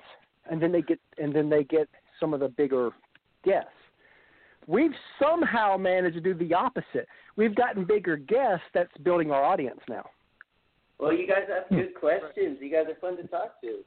and 0.50 0.62
then 0.62 0.72
they 0.72 0.82
get 0.82 1.00
and 1.18 1.34
then 1.34 1.50
they 1.50 1.64
get 1.64 1.90
some 2.20 2.34
of 2.34 2.40
the 2.40 2.50
bigger 2.50 2.92
guests. 3.44 3.70
We've 4.68 4.94
somehow 5.22 5.78
managed 5.78 6.16
to 6.16 6.22
do 6.22 6.34
the 6.34 6.54
opposite. 6.54 7.08
We've 7.36 7.56
gotten 7.56 7.86
bigger 7.86 8.18
guests 8.18 8.66
that's 8.74 8.96
building 9.04 9.32
our 9.32 9.44
audience 9.44 9.80
now. 9.88 10.06
Well, 11.00 11.14
you 11.14 11.28
guys 11.28 11.44
ask 11.56 11.70
good 11.70 11.92
hmm. 11.94 12.00
questions. 12.00 12.58
You 12.62 12.72
guys 12.72 12.86
are 12.90 13.00
fun 13.00 13.18
to 13.18 13.28
talk 13.28 13.62
to. 13.62 13.80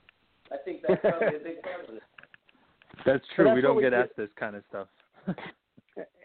I 0.52 0.56
think 0.64 0.82
that's 0.86 1.00
probably 1.00 1.28
a 1.28 1.44
big 1.44 1.62
part 1.62 1.88
of 1.88 1.94
it. 1.96 2.02
That's 3.06 3.24
true. 3.36 3.44
that's 3.44 3.54
we 3.54 3.60
don't 3.60 3.76
we 3.76 3.82
get 3.82 3.90
do. 3.90 3.96
asked 3.96 4.16
this 4.16 4.28
kind 4.36 4.56
of 4.56 4.64
stuff. 4.68 4.88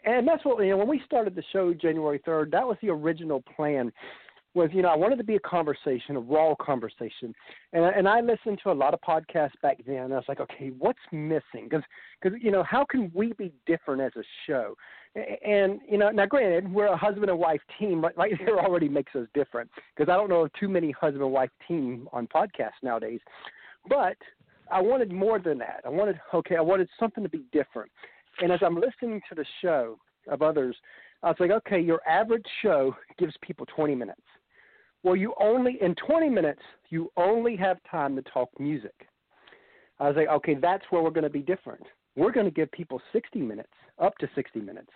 and 0.06 0.28
that's 0.28 0.44
what 0.44 0.62
you 0.64 0.72
know 0.72 0.78
when 0.78 0.88
we 0.88 1.02
started 1.06 1.36
the 1.36 1.44
show 1.52 1.72
January 1.72 2.20
third. 2.26 2.50
That 2.50 2.66
was 2.66 2.78
the 2.82 2.90
original 2.90 3.44
plan. 3.56 3.92
Was 4.56 4.70
you 4.72 4.84
know 4.84 4.90
I 4.90 4.96
wanted 4.96 5.18
to 5.18 5.24
be 5.24 5.36
a 5.36 5.40
conversation, 5.40 6.16
a 6.16 6.20
raw 6.20 6.54
conversation, 6.56 7.34
and 7.74 7.84
and 7.84 8.08
I 8.08 8.22
listened 8.22 8.60
to 8.64 8.72
a 8.72 8.74
lot 8.74 8.94
of 8.94 9.02
podcasts 9.02 9.60
back 9.64 9.78
then. 9.88 10.12
I 10.12 10.16
was 10.16 10.26
like, 10.28 10.40
okay, 10.40 10.72
what's 10.78 11.00
missing? 11.12 11.68
Because 11.68 11.82
because 12.22 12.38
you 12.42 12.52
know 12.52 12.62
how 12.64 12.86
can 12.86 13.12
we 13.16 13.34
be 13.34 13.52
different 13.66 14.02
as 14.02 14.12
a 14.16 14.24
show? 14.46 14.76
And 15.16 15.80
you 15.90 15.98
know 15.98 16.10
now 16.10 16.28
granted 16.28 16.72
we're 16.72 16.86
a 16.86 16.98
husband 16.98 17.32
and 17.32 17.40
wife 17.40 17.62
team, 17.80 18.04
right, 18.04 18.16
right 18.16 18.34
there 18.46 18.60
already 18.60 18.90
makes 18.90 19.16
us 19.16 19.28
different. 19.34 19.72
Because 19.96 20.12
I 20.12 20.16
don't 20.16 20.30
know 20.30 20.42
of 20.42 20.52
too 20.60 20.70
many 20.70 20.92
husband 20.92 21.24
and 21.24 21.32
wife 21.32 21.52
team 21.68 22.08
on 22.14 22.28
podcasts 22.28 22.82
nowadays, 22.84 23.22
but 23.90 24.18
I 24.72 24.82
wanted 24.82 25.12
more 25.12 25.40
than 25.40 25.58
that. 25.60 25.82
I 25.84 25.90
wanted 25.90 26.20
okay, 26.32 26.58
I 26.58 26.62
wanted 26.62 26.90
something 27.00 27.24
to 27.24 27.30
be 27.30 27.44
different. 27.52 27.92
And 28.40 28.52
as 28.52 28.60
I'm 28.62 28.76
listening 28.76 29.22
to 29.30 29.36
the 29.36 29.46
show 29.62 29.98
of 30.28 30.42
others, 30.42 30.76
I 31.24 31.28
was 31.28 31.38
like, 31.40 31.52
okay, 31.52 31.80
your 31.80 32.02
average 32.08 32.46
show 32.62 32.96
gives 33.18 33.34
people 33.42 33.66
20 33.76 33.96
minutes. 33.96 34.22
Well, 35.04 35.16
you 35.16 35.34
only 35.40 35.78
in 35.82 35.96
20 35.96 36.30
minutes 36.30 36.62
you 36.90 37.12
only 37.18 37.56
have 37.58 37.78
time 37.90 38.16
to 38.16 38.22
talk 38.22 38.50
music. 38.60 38.94
I 40.00 40.08
was 40.08 40.16
like, 40.16 40.28
okay, 40.28 40.56
that's 40.56 40.84
where 40.90 41.02
we're 41.02 41.12
going 41.12 41.24
to 41.24 41.30
be 41.30 41.42
different. 41.42 41.84
We're 42.16 42.32
going 42.32 42.46
to 42.46 42.52
give 42.52 42.72
people 42.72 43.02
60 43.12 43.40
minutes, 43.40 43.74
up 44.00 44.18
to 44.20 44.30
60 44.36 44.60
minutes, 44.60 44.90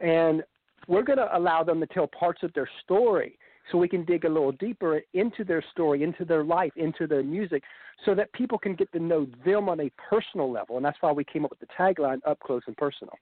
and 0.00 0.42
we're 0.86 1.02
going 1.02 1.18
to 1.18 1.36
allow 1.36 1.62
them 1.62 1.80
to 1.80 1.86
tell 1.86 2.06
parts 2.06 2.42
of 2.42 2.52
their 2.54 2.68
story 2.84 3.38
so 3.70 3.76
we 3.76 3.88
can 3.88 4.04
dig 4.04 4.24
a 4.24 4.28
little 4.28 4.52
deeper 4.52 5.02
into 5.12 5.44
their 5.44 5.62
story, 5.72 6.02
into 6.02 6.24
their 6.24 6.42
life, 6.42 6.72
into 6.76 7.06
their 7.06 7.22
music, 7.22 7.62
so 8.06 8.14
that 8.14 8.32
people 8.32 8.58
can 8.58 8.74
get 8.74 8.90
to 8.92 8.98
know 8.98 9.26
them 9.44 9.68
on 9.68 9.80
a 9.80 9.90
personal 10.08 10.50
level. 10.50 10.76
And 10.76 10.84
that's 10.84 10.96
why 11.00 11.12
we 11.12 11.24
came 11.24 11.44
up 11.44 11.50
with 11.50 11.60
the 11.60 11.66
tagline 11.78 12.20
"Up 12.26 12.40
Close 12.40 12.62
and 12.66 12.76
Personal." 12.76 13.14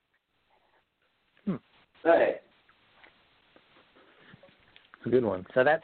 Hmm. 1.45 1.57
Right. 2.05 2.41
It's 4.99 5.07
a 5.07 5.09
good 5.09 5.25
one. 5.25 5.45
So 5.55 5.65
that's 5.65 5.83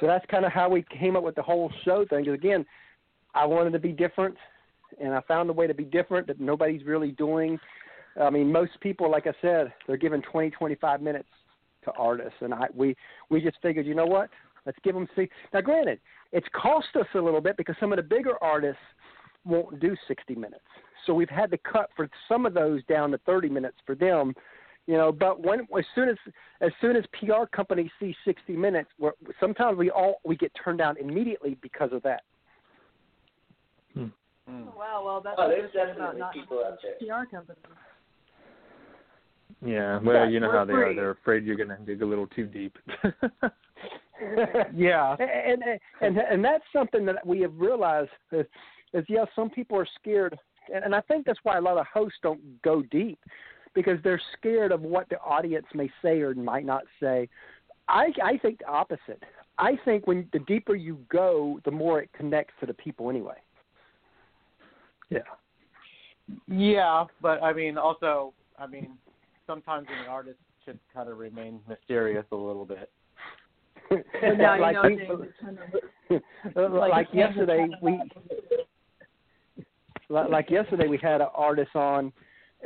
so 0.00 0.06
that's 0.06 0.24
kind 0.26 0.44
of 0.44 0.52
how 0.52 0.68
we 0.68 0.84
came 0.98 1.16
up 1.16 1.22
with 1.22 1.34
the 1.34 1.42
whole 1.42 1.70
show 1.84 2.04
thing. 2.08 2.24
Because 2.24 2.34
again, 2.34 2.64
I 3.34 3.46
wanted 3.46 3.72
to 3.72 3.78
be 3.78 3.92
different, 3.92 4.36
and 5.00 5.14
I 5.14 5.20
found 5.22 5.50
a 5.50 5.52
way 5.52 5.66
to 5.66 5.74
be 5.74 5.84
different 5.84 6.26
that 6.26 6.40
nobody's 6.40 6.84
really 6.84 7.12
doing. 7.12 7.58
I 8.20 8.30
mean, 8.30 8.50
most 8.50 8.72
people, 8.80 9.10
like 9.10 9.26
I 9.26 9.32
said, 9.42 9.72
they're 9.86 9.96
giving 9.96 10.22
20, 10.22 10.50
25 10.50 11.02
minutes 11.02 11.28
to 11.84 11.92
artists, 11.92 12.38
and 12.40 12.54
I 12.54 12.66
we 12.74 12.96
we 13.30 13.40
just 13.40 13.58
figured, 13.62 13.86
you 13.86 13.94
know 13.94 14.06
what? 14.06 14.30
Let's 14.66 14.78
give 14.82 14.94
them 14.94 15.08
see. 15.14 15.28
Now, 15.52 15.60
granted, 15.60 16.00
it's 16.32 16.46
cost 16.54 16.88
us 16.98 17.06
a 17.14 17.20
little 17.20 17.40
bit 17.40 17.56
because 17.56 17.76
some 17.78 17.92
of 17.92 17.96
the 17.96 18.02
bigger 18.02 18.42
artists 18.42 18.80
won't 19.44 19.78
do 19.78 19.94
60 20.08 20.34
minutes, 20.34 20.64
so 21.06 21.12
we've 21.12 21.28
had 21.28 21.50
to 21.50 21.58
cut 21.58 21.90
for 21.94 22.08
some 22.28 22.46
of 22.46 22.54
those 22.54 22.82
down 22.84 23.10
to 23.10 23.18
30 23.18 23.48
minutes 23.50 23.76
for 23.84 23.94
them 23.94 24.32
you 24.86 24.96
know 24.96 25.10
but 25.12 25.40
when 25.40 25.60
as 25.78 25.84
soon 25.94 26.08
as 26.08 26.16
as 26.60 26.70
soon 26.80 26.96
as 26.96 27.04
pr 27.18 27.44
companies 27.52 27.90
see 27.98 28.14
60 28.24 28.54
minutes 28.54 28.90
we're, 28.98 29.12
sometimes 29.40 29.76
we 29.78 29.90
all 29.90 30.20
we 30.24 30.36
get 30.36 30.52
turned 30.62 30.78
down 30.78 30.96
immediately 30.98 31.56
because 31.62 31.92
of 31.92 32.02
that 32.02 32.22
Mm. 33.96 34.10
Oh, 34.68 34.78
wow, 34.78 35.02
well 35.04 35.20
that's 35.22 35.36
Oh, 35.38 35.48
there's 35.48 35.70
about 35.74 35.86
definitely 35.86 36.20
not 36.20 36.34
people 36.34 36.62
out 36.62 36.78
there. 36.82 36.96
PR 37.24 37.24
companies. 37.30 37.62
Yeah, 39.64 39.98
well, 40.02 40.16
Yeah, 40.16 40.28
you 40.28 40.40
know 40.40 40.50
how 40.52 40.64
they 40.64 40.74
free. 40.74 40.82
are. 40.82 40.94
They're 40.94 41.10
afraid 41.12 41.44
you're 41.44 41.56
going 41.56 41.70
to 41.70 41.76
dig 41.78 42.02
a 42.02 42.06
little 42.06 42.26
too 42.26 42.46
deep. 42.46 42.76
Yeah. 44.74 45.16
and, 45.18 45.62
and 45.62 45.80
and 46.00 46.18
and 46.18 46.44
that's 46.44 46.64
something 46.72 47.04
that 47.06 47.26
we 47.26 47.40
have 47.40 47.52
realized 47.58 48.10
is, 48.32 48.46
is 48.92 49.04
yeah 49.08 49.24
some 49.34 49.50
people 49.50 49.76
are 49.78 49.86
scared 50.00 50.38
and, 50.72 50.84
and 50.84 50.94
i 50.94 51.00
think 51.02 51.26
that's 51.26 51.40
why 51.42 51.58
a 51.58 51.60
lot 51.60 51.76
of 51.76 51.86
hosts 51.92 52.18
don't 52.22 52.40
go 52.62 52.80
deep 52.90 53.18
because 53.74 53.98
they're 54.02 54.20
scared 54.38 54.72
of 54.72 54.82
what 54.82 55.08
the 55.08 55.18
audience 55.20 55.66
may 55.74 55.90
say 56.02 56.20
or 56.20 56.34
might 56.34 56.64
not 56.64 56.82
say 57.00 57.28
i 57.88 58.06
i 58.22 58.38
think 58.38 58.58
the 58.58 58.66
opposite 58.66 59.22
i 59.58 59.78
think 59.84 60.06
when 60.06 60.28
the 60.32 60.38
deeper 60.40 60.74
you 60.74 60.98
go 61.08 61.60
the 61.64 61.70
more 61.70 62.00
it 62.00 62.10
connects 62.16 62.54
to 62.60 62.66
the 62.66 62.74
people 62.74 63.10
anyway 63.10 63.36
yeah. 65.10 65.20
Yeah, 66.48 67.04
but 67.20 67.42
I 67.42 67.52
mean, 67.52 67.76
also, 67.76 68.32
I 68.58 68.66
mean, 68.66 68.96
sometimes 69.46 69.86
an 69.90 70.08
artist 70.08 70.38
should 70.64 70.78
kind 70.92 71.08
of 71.08 71.18
remain 71.18 71.60
mysterious 71.68 72.24
a 72.32 72.36
little 72.36 72.64
bit. 72.64 72.90
Now 74.38 74.58
like 74.58 74.76
you 74.82 74.96
know 74.96 75.16
we, 75.20 75.26
kind 75.44 75.58
of 76.56 76.72
like, 76.72 76.90
like 76.90 77.08
yesterday 77.12 77.66
we 77.82 78.00
like 80.08 80.48
yesterday 80.48 80.88
we 80.88 80.96
had 80.96 81.20
an 81.20 81.28
artist 81.34 81.76
on 81.76 82.10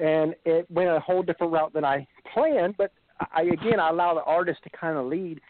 and 0.01 0.35
it 0.45 0.71
went 0.71 0.89
a 0.91 1.01
whole 1.01 1.23
different 1.23 1.53
route 1.53 1.73
than 1.73 1.85
I 1.85 2.07
planned 2.33 2.77
but 2.77 2.93
I 3.33 3.43
again 3.43 3.81
I 3.81 3.91
allow 3.91 4.15
the 4.15 4.23
artist 4.23 4.63
to 4.65 4.71
kind 4.71 4.97
of 4.97 5.07
lead 5.07 5.41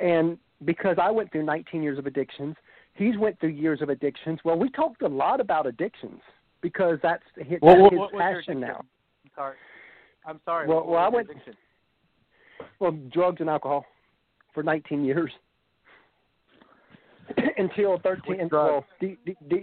and 0.00 0.38
because 0.64 0.96
I 1.00 1.10
went 1.10 1.30
through 1.32 1.44
19 1.44 1.82
years 1.82 1.98
of 1.98 2.06
addictions 2.06 2.56
he's 2.94 3.16
went 3.18 3.38
through 3.40 3.50
years 3.50 3.80
of 3.82 3.88
addictions 3.88 4.40
well 4.44 4.58
we 4.58 4.68
talked 4.70 5.02
a 5.02 5.08
lot 5.08 5.40
about 5.40 5.66
addictions 5.66 6.20
because 6.60 6.98
that's 7.02 7.22
his, 7.36 7.58
What, 7.60 7.74
that's 7.74 7.80
what, 7.82 7.92
his 7.92 7.98
what 8.00 8.12
passion 8.18 8.60
now 8.60 8.84
I'm 9.24 9.30
sorry. 9.36 9.56
I'm 10.26 10.40
sorry. 10.44 10.68
Well- 10.68 10.86
well, 10.86 11.02
I 11.02 11.08
went- 11.08 11.30
addiction? 11.30 11.54
well 12.80 12.92
drugs 13.12 13.40
and 13.40 13.48
alcohol 13.50 13.84
for 14.54 14.62
19 14.62 15.04
years 15.04 15.30
until 17.56 17.98
13 17.98 18.22
Which 18.26 18.40
and 18.40 18.50
drugs? 18.50 18.70
well, 18.72 18.84
D, 19.00 19.16
D, 19.24 19.36
D, 19.48 19.62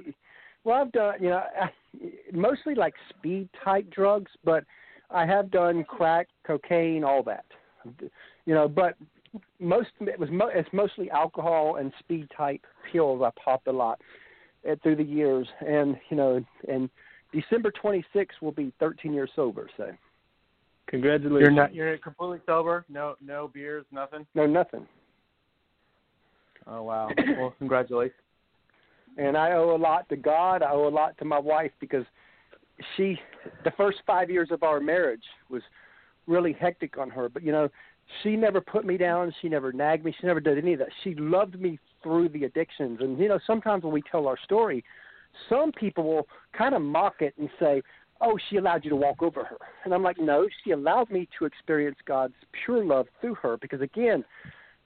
well 0.64 0.82
I've 0.82 0.92
done 0.92 1.16
you 1.22 1.30
know 1.30 1.44
I- 1.60 1.72
mostly 2.34 2.76
like 2.76 2.94
speed 3.10 3.50
type 3.64 3.90
drugs 3.92 4.32
but 4.44 4.64
I 5.10 5.26
have 5.26 5.50
done 5.52 5.84
crack 5.86 6.28
cocaine 6.46 7.04
all 7.04 7.24
that 7.24 7.46
you 8.46 8.54
know 8.54 8.68
but 8.68 8.96
most 9.60 9.90
it 10.02 10.20
was 10.20 10.30
mo- 10.32 10.52
it's 10.54 10.70
mostly 10.72 11.10
alcohol 11.12 11.78
and 11.78 11.92
speed 12.00 12.28
type 12.36 12.62
pills 12.92 13.22
I 13.24 13.32
popped 13.44 13.68
a 13.68 13.72
lot 13.72 14.00
uh, 14.70 14.76
through 14.84 14.98
the 14.98 15.04
years 15.04 15.48
and 15.66 15.96
you 16.10 16.18
know 16.18 16.44
and 16.68 16.90
December 17.32 17.72
26th 17.84 18.42
will 18.42 18.52
be 18.52 18.74
13 18.80 19.14
years 19.14 19.30
sober. 19.36 19.70
So 19.78 19.92
Congratulations. 20.90 21.42
You're 21.42 21.52
not. 21.52 21.74
You're 21.74 21.98
completely 22.00 22.40
sober. 22.48 22.84
No, 22.90 23.16
no 23.24 23.48
beers, 23.48 23.86
nothing. 23.92 24.26
no 24.34 24.48
nothing. 24.48 24.88
Oh 26.66 26.82
wow. 26.82 27.10
well, 27.38 27.54
congratulations. 27.60 28.20
And 29.18 29.38
I 29.38 29.54
owe 29.54 29.76
a 29.76 29.78
lot 29.78 30.08
to 30.10 30.16
God. 30.16 30.64
I 30.64 30.72
owe 30.72 30.88
a 30.88 30.90
lot 30.90 31.18
to 31.20 31.26
my 31.26 31.40
wife 31.40 31.72
because 31.80 32.06
she, 32.96 33.20
the 33.64 33.72
first 33.72 34.00
five 34.06 34.30
years 34.30 34.50
of 34.52 34.64
our 34.64 34.80
marriage 34.80 35.24
was 35.50 35.62
really 36.28 36.54
hectic 36.54 36.98
on 36.98 37.10
her. 37.10 37.30
But 37.30 37.44
you 37.44 37.52
know, 37.52 37.70
she 38.24 38.36
never 38.36 38.62
put 38.62 38.86
me 38.86 38.98
down. 38.98 39.34
She 39.42 39.50
never 39.50 39.72
nagged 39.72 40.06
me. 40.06 40.16
She 40.20 40.28
never 40.28 40.40
did 40.40 40.58
any 40.58 40.74
of 40.74 40.80
that. 40.80 40.90
She 41.04 41.16
loved 41.16 41.60
me 41.60 41.80
through 42.02 42.30
the 42.30 42.46
addictions. 42.46 43.00
And 43.02 43.20
you 43.20 43.28
know, 43.28 43.40
sometimes 43.46 43.84
when 43.84 43.94
we 43.94 44.02
tell 44.10 44.28
our 44.28 44.38
story, 44.44 44.84
some 45.48 45.72
people 45.72 46.04
will 46.04 46.28
kind 46.58 46.74
of 46.74 46.82
mock 46.82 47.22
it 47.22 47.34
and 47.38 47.50
say, 47.60 47.82
"Oh, 48.22 48.38
she 48.50 48.58
allowed 48.58 48.84
you 48.84 48.90
to 48.90 48.96
walk 48.96 49.22
over 49.22 49.44
her," 49.44 49.58
and 49.84 49.94
I'm 49.94 50.04
like, 50.04 50.18
"No, 50.20 50.48
she 50.64 50.72
allowed 50.72 51.10
me 51.12 51.28
to 51.38 51.46
experience 51.46 51.98
God's 52.06 52.34
pure 52.52 52.84
love 52.84 53.08
through 53.22 53.36
her." 53.36 53.58
Because 53.58 53.82
again, 53.82 54.24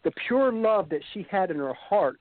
the 0.04 0.12
pure 0.28 0.52
love 0.52 0.90
that 0.90 1.02
she 1.14 1.26
had 1.30 1.50
in 1.52 1.58
her 1.58 1.74
heart 1.74 2.20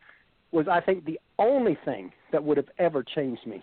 was, 0.53 0.67
I 0.69 0.81
think, 0.81 1.05
the 1.05 1.19
only 1.39 1.77
thing 1.85 2.13
that 2.31 2.43
would 2.43 2.57
have 2.57 2.69
ever 2.79 3.03
changed 3.03 3.47
me. 3.47 3.63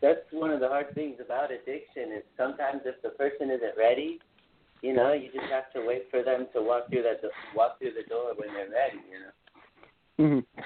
That's 0.00 0.20
one 0.30 0.50
of 0.50 0.60
the 0.60 0.68
hard 0.68 0.94
things 0.94 1.16
about 1.24 1.50
addiction 1.50 2.12
is 2.16 2.22
sometimes 2.36 2.82
if 2.84 3.00
the 3.02 3.10
person 3.10 3.50
isn't 3.50 3.76
ready, 3.78 4.18
you 4.82 4.92
know, 4.92 5.12
you 5.12 5.30
just 5.32 5.50
have 5.50 5.72
to 5.74 5.86
wait 5.86 6.04
for 6.10 6.22
them 6.24 6.46
to 6.54 6.60
walk 6.60 6.88
through 6.90 7.04
that 7.04 7.20
walk 7.54 7.78
through 7.78 7.92
the 7.92 8.08
door 8.08 8.32
when 8.36 8.48
they're 8.52 8.68
ready. 8.68 8.98
You 10.18 10.26
know. 10.26 10.44
hmm 10.56 10.62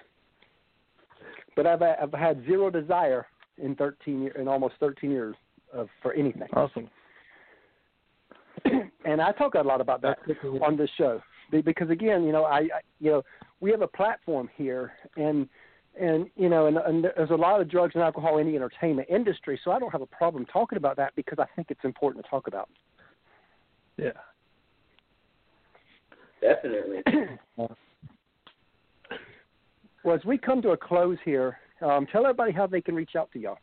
But 1.54 1.66
I've 1.66 1.82
I've 1.82 2.12
had 2.14 2.42
zero 2.46 2.70
desire 2.70 3.26
in 3.58 3.74
13 3.76 4.22
year, 4.22 4.32
in 4.32 4.48
almost 4.48 4.74
13 4.80 5.10
years 5.10 5.36
of 5.72 5.88
for 6.02 6.14
anything. 6.14 6.48
Awesome. 6.54 6.88
and 9.04 9.20
I 9.20 9.32
talk 9.32 9.54
a 9.54 9.60
lot 9.60 9.82
about 9.82 10.00
that 10.02 10.18
on 10.62 10.78
this 10.78 10.90
show 10.96 11.16
Be- 11.16 11.35
because 11.50 11.90
again, 11.90 12.24
you 12.24 12.32
know, 12.32 12.44
I, 12.44 12.58
I 12.58 12.80
you 13.00 13.10
know 13.10 13.22
we 13.60 13.70
have 13.70 13.82
a 13.82 13.88
platform 13.88 14.48
here, 14.56 14.92
and 15.16 15.48
and 15.98 16.26
you 16.36 16.48
know, 16.48 16.66
and, 16.66 16.76
and 16.76 17.04
there's 17.04 17.30
a 17.30 17.34
lot 17.34 17.60
of 17.60 17.70
drugs 17.70 17.94
and 17.94 18.02
alcohol 18.02 18.38
in 18.38 18.46
the 18.46 18.56
entertainment 18.56 19.08
industry, 19.10 19.58
so 19.64 19.70
I 19.70 19.78
don't 19.78 19.92
have 19.92 20.02
a 20.02 20.06
problem 20.06 20.46
talking 20.46 20.76
about 20.76 20.96
that 20.96 21.14
because 21.16 21.38
I 21.38 21.46
think 21.54 21.70
it's 21.70 21.84
important 21.84 22.24
to 22.24 22.30
talk 22.30 22.46
about. 22.46 22.68
Yeah. 23.96 24.10
Definitely. 26.40 27.02
Well, 30.04 30.14
as 30.14 30.24
we 30.24 30.38
come 30.38 30.62
to 30.62 30.70
a 30.70 30.76
close 30.76 31.18
here, 31.24 31.58
um, 31.82 32.06
tell 32.06 32.24
everybody 32.24 32.52
how 32.52 32.68
they 32.68 32.80
can 32.80 32.94
reach 32.94 33.16
out 33.16 33.28
to 33.32 33.40
y'all. 33.40 33.58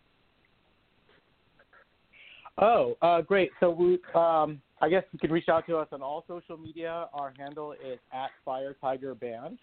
Oh, 2.58 2.98
uh, 3.02 3.22
great. 3.22 3.50
So 3.62 3.70
we, 3.70 3.98
um, 4.14 4.62
I 4.84 4.90
guess 4.90 5.04
you 5.14 5.20
can 5.20 5.32
reach 5.32 5.48
out 5.48 5.66
to 5.68 5.78
us 5.78 5.88
on 5.94 6.02
all 6.02 6.26
social 6.28 6.58
media. 6.58 7.08
Our 7.14 7.34
handle 7.38 7.72
is 7.72 8.00
at 8.12 8.32
Fire 8.44 8.76
Tiger 8.82 9.16
Band. 9.16 9.58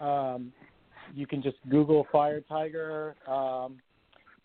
Um, 0.00 0.52
you 1.14 1.28
can 1.28 1.44
just 1.44 1.58
Google 1.70 2.08
Fire 2.10 2.40
Tiger. 2.48 3.14
Um, 3.28 3.78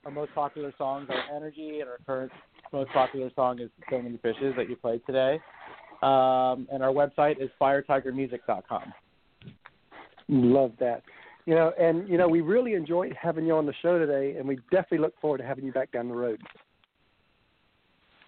our 0.05 0.11
most 0.11 0.35
popular 0.35 0.71
songs 0.77 1.07
are 1.09 1.35
Energy, 1.35 1.79
and 1.79 1.89
our 1.89 1.97
current 2.05 2.31
most 2.71 2.91
popular 2.91 3.31
song 3.35 3.59
is 3.59 3.71
So 3.89 3.99
Many 3.99 4.17
Fishes 4.17 4.53
that 4.55 4.69
you 4.69 4.75
played 4.75 5.01
today. 5.07 5.39
Um, 6.03 6.67
and 6.71 6.83
our 6.83 6.93
website 6.93 7.41
is 7.41 7.49
firetigermusic.com. 7.59 8.93
Love 10.29 10.73
that. 10.79 11.01
You 11.47 11.55
know, 11.55 11.71
and 11.79 12.07
you 12.07 12.19
know, 12.19 12.27
we 12.27 12.41
really 12.41 12.75
enjoyed 12.75 13.15
having 13.19 13.47
you 13.47 13.55
on 13.55 13.65
the 13.65 13.73
show 13.81 13.97
today, 13.97 14.37
and 14.37 14.47
we 14.47 14.57
definitely 14.69 14.99
look 14.99 15.19
forward 15.19 15.39
to 15.39 15.43
having 15.43 15.65
you 15.65 15.71
back 15.71 15.91
down 15.91 16.07
the 16.07 16.13
road. 16.13 16.39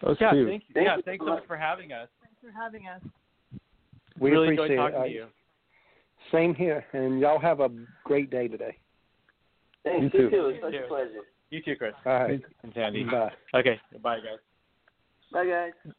Us 0.06 0.18
Yeah, 0.22 0.32
too. 0.32 0.45
thank 0.47 0.64
you. 0.68 0.74
Thank 0.74 0.86
yeah, 0.88 0.95
you 0.97 1.02
thanks 1.04 1.22
so 1.22 1.26
so 1.28 1.32
much 1.34 1.39
much. 1.41 1.47
for 1.47 1.58
having 1.58 1.91
us. 1.91 2.08
Thanks 2.22 2.38
for 2.41 2.52
having 2.62 2.88
us. 2.88 3.02
We 4.20 4.32
really 4.32 4.47
appreciate 4.54 4.72
enjoyed 4.72 4.93
talking 4.93 5.06
it. 5.06 5.08
to 5.10 5.14
you. 5.14 5.28
Same 6.32 6.54
here, 6.54 6.86
and 6.93 7.20
y'all 7.20 7.39
have 7.39 7.60
a 7.60 7.70
great 8.04 8.30
day 8.30 8.47
today. 8.47 8.78
Thanks. 9.84 10.14
You 10.14 10.22
You 10.22 10.30
too. 10.30 10.36
too. 10.36 10.45
It's 10.50 10.64
such 10.64 10.74
a 10.74 10.88
pleasure. 10.88 11.24
You 11.50 11.62
too, 11.64 11.76
Chris 11.76 11.93
All 12.06 12.14
right, 12.14 12.41
and 12.64 12.72
Sandy. 12.76 13.04
bye. 13.06 13.32
Okay, 13.56 13.80
bye, 14.04 14.18
guys. 14.18 14.39
Bye, 15.32 15.45
guys. 15.45 15.93